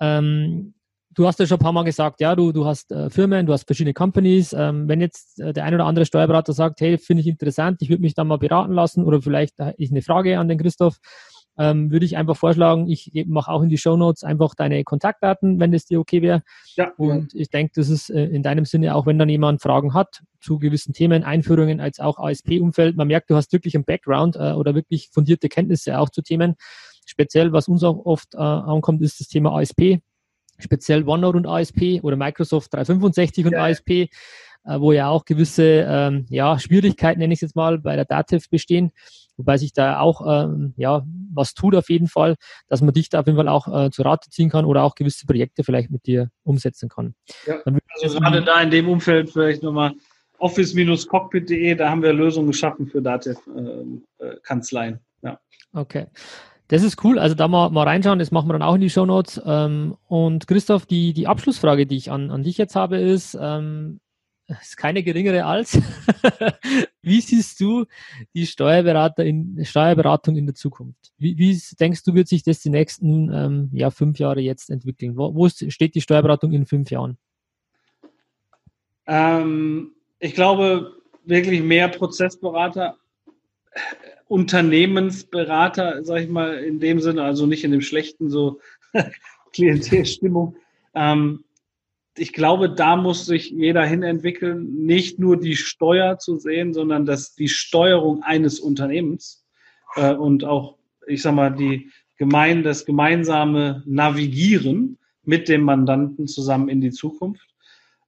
ähm, 0.00 0.74
du 1.14 1.26
hast 1.26 1.38
ja 1.38 1.46
schon 1.46 1.58
ein 1.58 1.62
paar 1.62 1.72
Mal 1.72 1.84
gesagt, 1.84 2.20
ja, 2.20 2.34
du, 2.34 2.52
du 2.52 2.66
hast 2.66 2.90
äh, 2.92 3.10
Firmen, 3.10 3.46
du 3.46 3.52
hast 3.52 3.64
verschiedene 3.64 3.94
Companies. 3.94 4.52
Ähm, 4.52 4.88
wenn 4.88 5.00
jetzt 5.00 5.40
äh, 5.40 5.52
der 5.52 5.64
ein 5.64 5.74
oder 5.74 5.86
andere 5.86 6.06
Steuerberater 6.06 6.52
sagt, 6.52 6.80
hey, 6.80 6.98
finde 6.98 7.22
ich 7.22 7.26
interessant, 7.26 7.82
ich 7.82 7.88
würde 7.88 8.02
mich 8.02 8.14
da 8.14 8.24
mal 8.24 8.38
beraten 8.38 8.72
lassen 8.72 9.04
oder 9.04 9.22
vielleicht 9.22 9.58
äh, 9.58 9.72
ich 9.76 9.90
eine 9.90 10.02
Frage 10.02 10.38
an 10.38 10.48
den 10.48 10.58
Christoph, 10.58 10.98
ähm, 11.56 11.92
würde 11.92 12.04
ich 12.04 12.16
einfach 12.16 12.36
vorschlagen, 12.36 12.88
ich 12.88 13.12
mache 13.26 13.50
auch 13.50 13.62
in 13.62 13.68
die 13.68 13.78
Show 13.78 13.96
Notes 13.96 14.24
einfach 14.24 14.54
deine 14.56 14.82
Kontaktdaten, 14.82 15.60
wenn 15.60 15.72
es 15.72 15.86
dir 15.86 16.00
okay 16.00 16.20
wäre. 16.20 16.42
Ja. 16.74 16.92
Und 16.96 17.32
ich 17.34 17.48
denke, 17.48 17.72
das 17.76 17.88
ist 17.90 18.10
äh, 18.10 18.24
in 18.24 18.42
deinem 18.42 18.64
Sinne, 18.64 18.94
auch 18.94 19.06
wenn 19.06 19.18
dann 19.18 19.28
jemand 19.28 19.62
Fragen 19.62 19.94
hat 19.94 20.22
zu 20.40 20.58
gewissen 20.58 20.94
Themen, 20.94 21.22
Einführungen 21.22 21.80
als 21.80 22.00
auch 22.00 22.18
ASP-Umfeld, 22.18 22.96
man 22.96 23.06
merkt, 23.06 23.30
du 23.30 23.36
hast 23.36 23.52
wirklich 23.52 23.76
einen 23.76 23.84
Background 23.84 24.36
äh, 24.36 24.52
oder 24.52 24.74
wirklich 24.74 25.10
fundierte 25.12 25.48
Kenntnisse 25.48 25.98
auch 25.98 26.10
zu 26.10 26.22
Themen. 26.22 26.56
Speziell, 27.06 27.52
was 27.52 27.68
uns 27.68 27.84
auch 27.84 28.04
oft 28.04 28.34
äh, 28.34 28.38
ankommt, 28.38 29.02
ist 29.02 29.20
das 29.20 29.28
Thema 29.28 29.58
ASP 29.58 30.00
speziell 30.58 31.06
OneNote 31.06 31.38
und 31.38 31.46
ASP 31.46 32.00
oder 32.02 32.16
Microsoft 32.16 32.72
365 32.74 33.46
und 33.46 33.52
ja. 33.52 33.64
ASP, 33.64 33.90
äh, 33.90 34.08
wo 34.64 34.92
ja 34.92 35.08
auch 35.08 35.24
gewisse 35.24 35.86
ähm, 35.88 36.26
ja, 36.28 36.58
Schwierigkeiten, 36.58 37.20
nenne 37.20 37.32
ich 37.34 37.38
es 37.38 37.42
jetzt 37.42 37.56
mal, 37.56 37.78
bei 37.78 37.96
der 37.96 38.04
Datev 38.04 38.48
bestehen, 38.50 38.92
wobei 39.36 39.56
sich 39.58 39.72
da 39.72 40.00
auch 40.00 40.22
ähm, 40.26 40.74
ja, 40.76 41.04
was 41.32 41.54
tut 41.54 41.74
auf 41.74 41.90
jeden 41.90 42.08
Fall, 42.08 42.36
dass 42.68 42.80
man 42.80 42.94
dich 42.94 43.08
da 43.08 43.20
auf 43.20 43.26
jeden 43.26 43.36
Fall 43.36 43.48
auch 43.48 43.68
äh, 43.68 43.90
zu 43.90 44.02
Rate 44.02 44.30
ziehen 44.30 44.50
kann 44.50 44.64
oder 44.64 44.84
auch 44.84 44.94
gewisse 44.94 45.26
Projekte 45.26 45.64
vielleicht 45.64 45.90
mit 45.90 46.06
dir 46.06 46.30
umsetzen 46.44 46.88
kann. 46.88 47.14
Ja, 47.46 47.56
also 47.64 48.20
gerade 48.20 48.42
da 48.42 48.60
in 48.60 48.70
dem 48.70 48.88
Umfeld 48.88 49.30
vielleicht 49.30 49.62
nochmal 49.62 49.92
office-cockpit.de, 50.38 51.74
da 51.74 51.90
haben 51.90 52.02
wir 52.02 52.12
Lösungen 52.12 52.48
geschaffen 52.48 52.86
für 52.86 53.00
Datev-Kanzleien. 53.00 54.94
Äh, 54.94 55.26
äh 55.26 55.30
ja. 55.30 55.40
Okay. 55.72 56.06
Das 56.68 56.82
ist 56.82 57.04
cool. 57.04 57.18
Also 57.18 57.34
da 57.34 57.46
mal, 57.46 57.70
mal 57.70 57.84
reinschauen, 57.84 58.18
das 58.18 58.30
machen 58.30 58.48
wir 58.48 58.54
dann 58.54 58.62
auch 58.62 58.74
in 58.74 58.80
die 58.80 58.90
Show 58.90 59.04
Notes. 59.04 59.40
Ähm, 59.44 59.96
und 60.08 60.46
Christoph, 60.46 60.86
die, 60.86 61.12
die 61.12 61.26
Abschlussfrage, 61.26 61.86
die 61.86 61.96
ich 61.96 62.10
an, 62.10 62.30
an 62.30 62.42
dich 62.42 62.56
jetzt 62.56 62.74
habe, 62.74 62.98
ist, 62.98 63.36
ähm, 63.38 64.00
ist 64.60 64.76
keine 64.76 65.02
geringere 65.02 65.44
als, 65.44 65.78
wie 67.02 67.20
siehst 67.20 67.60
du 67.60 67.84
die 68.34 68.46
Steuerberater 68.46 69.24
in, 69.24 69.62
Steuerberatung 69.64 70.36
in 70.36 70.46
der 70.46 70.54
Zukunft? 70.54 71.12
Wie, 71.18 71.36
wie 71.36 71.60
denkst 71.78 72.02
du, 72.04 72.14
wird 72.14 72.28
sich 72.28 72.42
das 72.42 72.60
die 72.60 72.70
nächsten 72.70 73.30
ähm, 73.32 73.70
ja, 73.72 73.90
fünf 73.90 74.18
Jahre 74.18 74.40
jetzt 74.40 74.70
entwickeln? 74.70 75.16
Wo, 75.16 75.34
wo 75.34 75.48
steht 75.48 75.94
die 75.94 76.00
Steuerberatung 76.00 76.52
in 76.52 76.64
fünf 76.64 76.90
Jahren? 76.90 77.18
Ähm, 79.06 79.92
ich 80.18 80.34
glaube, 80.34 80.92
wirklich 81.26 81.62
mehr 81.62 81.88
Prozessberater 81.88 82.96
Unternehmensberater, 84.34 86.02
sag 86.02 86.22
ich 86.22 86.28
mal, 86.28 86.58
in 86.58 86.80
dem 86.80 86.98
Sinne, 86.98 87.22
also 87.22 87.46
nicht 87.46 87.62
in 87.62 87.70
dem 87.70 87.82
schlechten 87.82 88.30
so 88.30 88.58
Klientelstimmung. 89.52 90.56
Ähm, 90.92 91.44
ich 92.16 92.32
glaube, 92.32 92.68
da 92.68 92.96
muss 92.96 93.26
sich 93.26 93.50
jeder 93.50 93.86
hin 93.86 94.02
entwickeln, 94.02 94.86
nicht 94.86 95.20
nur 95.20 95.38
die 95.38 95.54
Steuer 95.54 96.18
zu 96.18 96.36
sehen, 96.36 96.74
sondern 96.74 97.06
dass 97.06 97.36
die 97.36 97.46
Steuerung 97.46 98.24
eines 98.24 98.58
Unternehmens 98.58 99.46
äh, 99.94 100.12
und 100.12 100.44
auch, 100.44 100.78
ich 101.06 101.22
sag 101.22 101.36
mal, 101.36 101.50
die 101.50 101.92
gemein, 102.18 102.64
das 102.64 102.86
gemeinsame 102.86 103.84
Navigieren 103.86 104.98
mit 105.22 105.48
dem 105.48 105.62
Mandanten 105.62 106.26
zusammen 106.26 106.68
in 106.68 106.80
die 106.80 106.90
Zukunft. 106.90 107.54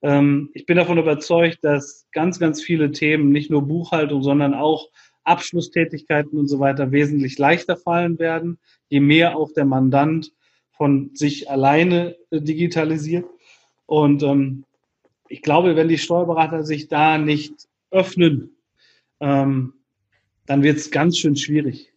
Ähm, 0.02 0.50
ich 0.54 0.66
bin 0.66 0.76
davon 0.76 0.98
überzeugt, 0.98 1.58
dass 1.62 2.08
ganz, 2.10 2.40
ganz 2.40 2.60
viele 2.60 2.90
Themen, 2.90 3.30
nicht 3.30 3.48
nur 3.48 3.62
Buchhaltung, 3.62 4.24
sondern 4.24 4.54
auch 4.54 4.88
Abschlusstätigkeiten 5.26 6.38
und 6.38 6.48
so 6.48 6.60
weiter 6.60 6.92
wesentlich 6.92 7.38
leichter 7.38 7.76
fallen 7.76 8.18
werden, 8.18 8.58
je 8.88 9.00
mehr 9.00 9.36
auch 9.36 9.52
der 9.52 9.64
Mandant 9.64 10.32
von 10.70 11.10
sich 11.14 11.50
alleine 11.50 12.16
äh, 12.30 12.40
digitalisiert. 12.40 13.26
Und 13.86 14.22
ähm, 14.22 14.64
ich 15.28 15.42
glaube, 15.42 15.76
wenn 15.76 15.88
die 15.88 15.98
Steuerberater 15.98 16.64
sich 16.64 16.88
da 16.88 17.18
nicht 17.18 17.54
öffnen, 17.90 18.56
ähm, 19.20 19.74
dann 20.46 20.62
wird 20.62 20.76
es 20.76 20.90
ganz 20.90 21.18
schön 21.18 21.36
schwierig. 21.36 21.92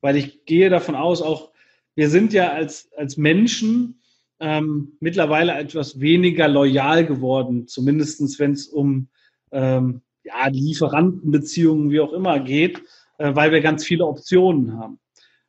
Weil 0.00 0.16
ich 0.16 0.44
gehe 0.44 0.70
davon 0.70 0.94
aus, 0.94 1.22
auch 1.22 1.50
wir 1.94 2.10
sind 2.10 2.32
ja 2.32 2.52
als, 2.52 2.90
als 2.96 3.16
Menschen 3.16 4.00
ähm, 4.40 4.92
mittlerweile 5.00 5.54
etwas 5.54 6.00
weniger 6.00 6.46
loyal 6.46 7.04
geworden, 7.04 7.66
zumindest 7.66 8.38
wenn 8.38 8.52
es 8.52 8.68
um 8.68 9.08
ähm, 9.50 10.02
ja, 10.28 10.48
Lieferantenbeziehungen, 10.48 11.90
wie 11.90 12.00
auch 12.00 12.12
immer 12.12 12.40
geht, 12.40 12.82
äh, 13.18 13.34
weil 13.34 13.52
wir 13.52 13.60
ganz 13.60 13.84
viele 13.84 14.06
Optionen 14.06 14.78
haben. 14.78 14.98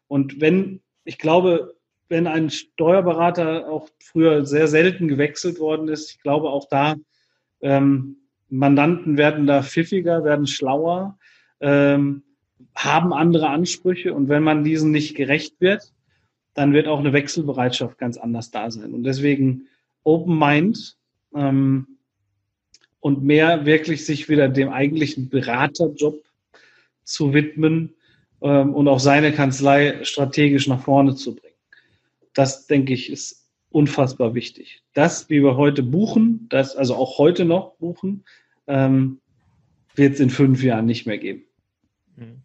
Und 0.07 0.41
wenn, 0.41 0.81
ich 1.03 1.17
glaube, 1.17 1.75
wenn 2.09 2.27
ein 2.27 2.49
Steuerberater 2.49 3.69
auch 3.69 3.89
früher 4.01 4.45
sehr 4.45 4.67
selten 4.67 5.07
gewechselt 5.07 5.59
worden 5.59 5.87
ist, 5.87 6.11
ich 6.11 6.21
glaube 6.21 6.49
auch 6.49 6.67
da, 6.69 6.95
ähm, 7.61 8.17
Mandanten 8.49 9.17
werden 9.17 9.45
da 9.45 9.61
pfiffiger, 9.61 10.23
werden 10.23 10.47
schlauer, 10.47 11.19
ähm, 11.59 12.23
haben 12.75 13.13
andere 13.13 13.49
Ansprüche 13.49 14.13
und 14.13 14.27
wenn 14.27 14.41
man 14.41 14.63
diesen 14.63 14.91
nicht 14.91 15.15
gerecht 15.15 15.55
wird, 15.59 15.93
dann 16.55 16.73
wird 16.73 16.87
auch 16.87 16.99
eine 16.99 17.13
Wechselbereitschaft 17.13 17.97
ganz 17.99 18.17
anders 18.17 18.49
da 18.49 18.71
sein. 18.71 18.93
Und 18.93 19.03
deswegen 19.03 19.67
Open 20.03 20.37
Mind, 20.39 20.97
ähm, 21.35 21.98
und 22.99 23.23
mehr 23.23 23.65
wirklich 23.65 24.05
sich 24.05 24.29
wieder 24.29 24.49
dem 24.49 24.69
eigentlichen 24.69 25.29
Beraterjob 25.29 26.23
zu 27.03 27.33
widmen 27.33 27.93
ähm, 28.41 28.73
und 28.73 28.87
auch 28.87 28.99
seine 28.99 29.31
Kanzlei 29.31 30.03
strategisch 30.03 30.67
nach 30.67 30.81
vorne 30.81 31.15
zu 31.15 31.35
bringen. 31.35 31.55
Das, 32.33 32.67
denke 32.67 32.93
ich, 32.93 33.09
ist 33.09 33.47
unfassbar 33.69 34.33
wichtig. 34.33 34.83
Das, 34.93 35.29
wie 35.29 35.43
wir 35.43 35.55
heute 35.55 35.83
buchen, 35.83 36.47
das 36.49 36.75
also 36.75 36.95
auch 36.95 37.17
heute 37.17 37.45
noch 37.45 37.75
buchen, 37.75 38.23
ähm, 38.67 39.19
wird 39.95 40.13
es 40.13 40.19
in 40.19 40.29
fünf 40.29 40.63
Jahren 40.63 40.85
nicht 40.85 41.05
mehr 41.05 41.17
geben. 41.17 41.43
Mhm. 42.15 42.41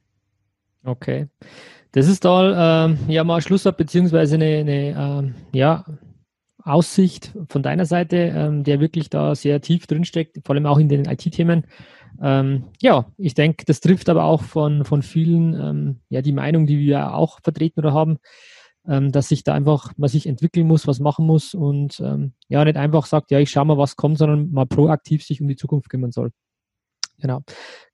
Okay. 0.84 1.28
Das 1.92 2.08
ist 2.08 2.24
da 2.24 2.86
ähm, 2.86 2.98
ja 3.08 3.22
mal 3.22 3.40
Schlusswort 3.40 3.76
beziehungsweise 3.76 4.34
eine, 4.34 4.58
eine 4.58 4.88
ähm, 4.98 5.34
ja, 5.52 5.84
Aussicht 6.64 7.32
von 7.48 7.62
deiner 7.62 7.84
Seite, 7.84 8.16
ähm, 8.16 8.64
der 8.64 8.80
wirklich 8.80 9.10
da 9.10 9.34
sehr 9.34 9.60
tief 9.60 9.86
drinsteckt, 9.86 10.40
vor 10.44 10.54
allem 10.54 10.66
auch 10.66 10.78
in 10.78 10.88
den 10.88 11.04
IT-Themen. 11.04 11.66
Ähm, 12.22 12.64
ja, 12.80 13.06
ich 13.18 13.34
denke, 13.34 13.64
das 13.66 13.80
trifft 13.80 14.08
aber 14.08 14.24
auch 14.24 14.42
von, 14.42 14.84
von 14.84 15.02
vielen, 15.02 15.54
ähm, 15.54 16.00
ja, 16.08 16.22
die 16.22 16.32
Meinung, 16.32 16.66
die 16.66 16.78
wir 16.78 17.14
auch 17.14 17.40
vertreten 17.42 17.80
oder 17.80 17.92
haben, 17.92 18.18
ähm, 18.86 19.12
dass 19.12 19.28
sich 19.28 19.44
da 19.44 19.54
einfach 19.54 19.92
man 19.96 20.08
sich 20.08 20.26
entwickeln 20.26 20.66
muss, 20.66 20.86
was 20.86 21.00
machen 21.00 21.26
muss 21.26 21.54
und 21.54 22.00
ähm, 22.00 22.32
ja, 22.48 22.64
nicht 22.64 22.76
einfach 22.76 23.06
sagt, 23.06 23.30
ja, 23.30 23.38
ich 23.38 23.50
schaue 23.50 23.66
mal, 23.66 23.78
was 23.78 23.96
kommt, 23.96 24.18
sondern 24.18 24.50
mal 24.50 24.66
proaktiv 24.66 25.24
sich 25.24 25.40
um 25.40 25.48
die 25.48 25.56
Zukunft 25.56 25.90
kümmern 25.90 26.12
soll. 26.12 26.30
Genau. 27.18 27.40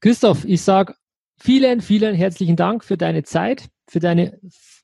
Christoph, 0.00 0.44
ich 0.44 0.62
sage 0.62 0.94
vielen, 1.40 1.80
vielen 1.80 2.14
herzlichen 2.14 2.56
Dank 2.56 2.84
für 2.84 2.96
deine 2.96 3.22
Zeit, 3.22 3.68
für 3.88 3.98
deine 3.98 4.38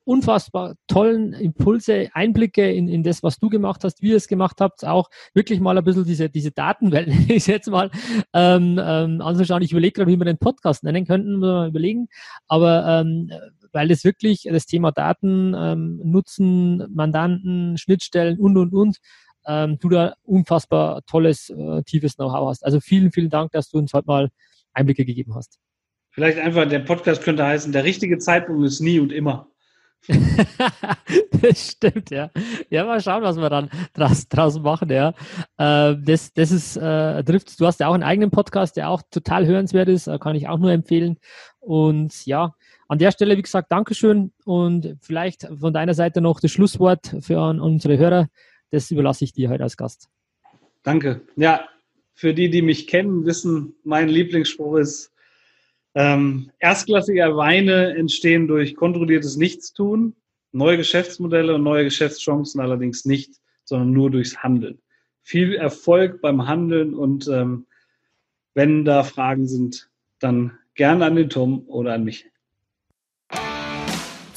unfassbar 0.05 0.77
tollen 0.87 1.33
Impulse, 1.33 2.09
Einblicke 2.13 2.71
in, 2.71 2.89
in 2.89 3.03
das, 3.03 3.23
was 3.23 3.39
du 3.39 3.49
gemacht 3.49 3.83
hast, 3.83 4.03
wie 4.03 4.11
ihr 4.11 4.17
es 4.17 4.29
gemacht 4.29 4.61
habt, 4.61 4.85
auch 4.85 5.11
wirklich 5.35 5.61
mal 5.61 5.77
ein 5.77 5.85
bisschen 5.85 6.05
diese, 6.05 6.31
diese 6.31 6.53
Datenwelt, 6.53 7.09
ich 7.29 7.47
jetzt 7.47 7.69
mal 7.69 7.91
ähm, 8.33 8.81
ähm, 8.83 9.21
anzuschauen. 9.21 9.63
Ich 9.63 9.73
überlege 9.73 9.95
gerade, 9.95 10.11
wie 10.11 10.17
wir 10.17 10.25
den 10.25 10.39
Podcast 10.39 10.85
nennen 10.85 11.07
könnten, 11.07 11.39
wir 11.39 11.67
überlegen. 11.67 12.09
Aber 12.47 12.87
ähm, 12.87 13.31
weil 13.73 13.91
es 13.91 14.05
wirklich 14.05 14.49
das 14.51 14.67
Thema 14.67 14.93
Daten, 14.93 15.55
ähm, 15.55 16.01
Nutzen, 16.05 16.87
Mandanten, 16.95 17.77
Schnittstellen 17.77 18.39
und, 18.39 18.57
und, 18.57 18.73
und, 18.73 18.99
ähm, 19.47 19.79
du 19.81 19.89
da 19.89 20.15
unfassbar 20.23 21.03
tolles, 21.07 21.51
äh, 21.51 21.83
tiefes 21.83 22.15
Know-how 22.15 22.49
hast. 22.49 22.65
Also 22.65 22.81
vielen, 22.81 23.13
vielen 23.13 23.31
Dank, 23.31 23.53
dass 23.53 23.69
du 23.71 23.79
uns 23.79 23.93
heute 23.93 24.07
mal 24.07 24.31
Einblicke 24.73 25.05
gegeben 25.05 25.35
hast. 25.35 25.59
Vielleicht 26.17 26.39
einfach, 26.39 26.67
der 26.67 26.79
Podcast 26.79 27.23
könnte 27.23 27.45
heißen, 27.45 27.73
der 27.73 27.85
richtige 27.85 28.17
Zeitpunkt 28.17 28.65
ist 28.65 28.81
nie 28.81 28.99
und 29.01 29.13
immer. 29.13 29.51
das 31.43 31.73
stimmt, 31.73 32.09
ja. 32.09 32.31
Ja, 32.71 32.87
mal 32.87 33.03
schauen, 33.03 33.23
was 33.23 33.37
wir 33.37 33.51
dann 33.51 33.69
draus, 33.93 34.27
draus 34.27 34.59
machen, 34.59 34.89
ja. 34.89 35.11
Äh, 35.59 35.95
das, 36.01 36.33
das 36.33 36.53
ist, 36.53 36.79
äh, 36.79 37.23
trifft, 37.23 37.61
du 37.61 37.67
hast 37.67 37.81
ja 37.81 37.89
auch 37.89 37.93
einen 37.93 38.03
eigenen 38.03 38.31
Podcast, 38.31 38.79
der 38.79 38.89
auch 38.89 39.03
total 39.11 39.45
hörenswert 39.45 39.91
ist, 39.91 40.07
äh, 40.07 40.19
kann 40.19 40.37
ich 40.37 40.49
auch 40.49 40.57
nur 40.57 40.73
empfehlen. 40.73 41.19
Und 41.61 42.25
ja, 42.25 42.55
an 42.89 42.99
der 42.99 43.11
Stelle, 43.13 43.37
wie 43.37 43.43
gesagt, 43.43 43.71
Dankeschön 43.71 44.33
und 44.47 44.97
vielleicht 45.03 45.47
von 45.61 45.75
deiner 45.75 45.93
Seite 45.93 46.23
noch 46.23 46.41
das 46.41 46.51
Schlusswort 46.51 47.15
für 47.21 47.39
unsere 47.39 47.99
Hörer. 47.99 48.29
Das 48.71 48.91
überlasse 48.91 49.25
ich 49.25 49.35
dir 49.35 49.51
heute 49.51 49.65
als 49.65 49.77
Gast. 49.77 50.09
Danke. 50.83 51.21
Ja, 51.37 51.69
für 52.15 52.33
die, 52.33 52.49
die 52.49 52.63
mich 52.63 52.87
kennen, 52.87 53.27
wissen, 53.27 53.75
mein 53.85 54.09
Lieblingsspruch 54.09 54.79
ist, 54.79 55.13
ähm, 55.97 56.51
erstklassige 56.59 57.23
Weine 57.37 57.97
entstehen 57.97 58.47
durch 58.49 58.77
kontrolliertes 58.77 59.39
Nichtstun, 59.39 60.15
neue 60.53 60.77
Geschäftsmodelle 60.77 61.55
und 61.55 61.63
neue 61.63 61.85
Geschäftschancen 61.85 62.61
allerdings 62.61 63.07
nicht, 63.07 63.41
sondern 63.65 63.93
nur 63.93 64.11
durchs 64.11 64.37
Handeln. 64.43 64.79
Viel 65.23 65.55
Erfolg 65.55 66.21
beim 66.21 66.47
Handeln 66.47 66.95
und 66.95 67.27
ähm, 67.29 67.67
wenn 68.53 68.85
da 68.85 69.05
Fragen 69.05 69.49
sind, 69.49 69.91
dann 70.19 70.59
gerne 70.75 71.07
an 71.07 71.17
den 71.17 71.31
Tom 71.31 71.67
oder 71.67 71.95
an 71.95 72.05
mich. 72.05 72.27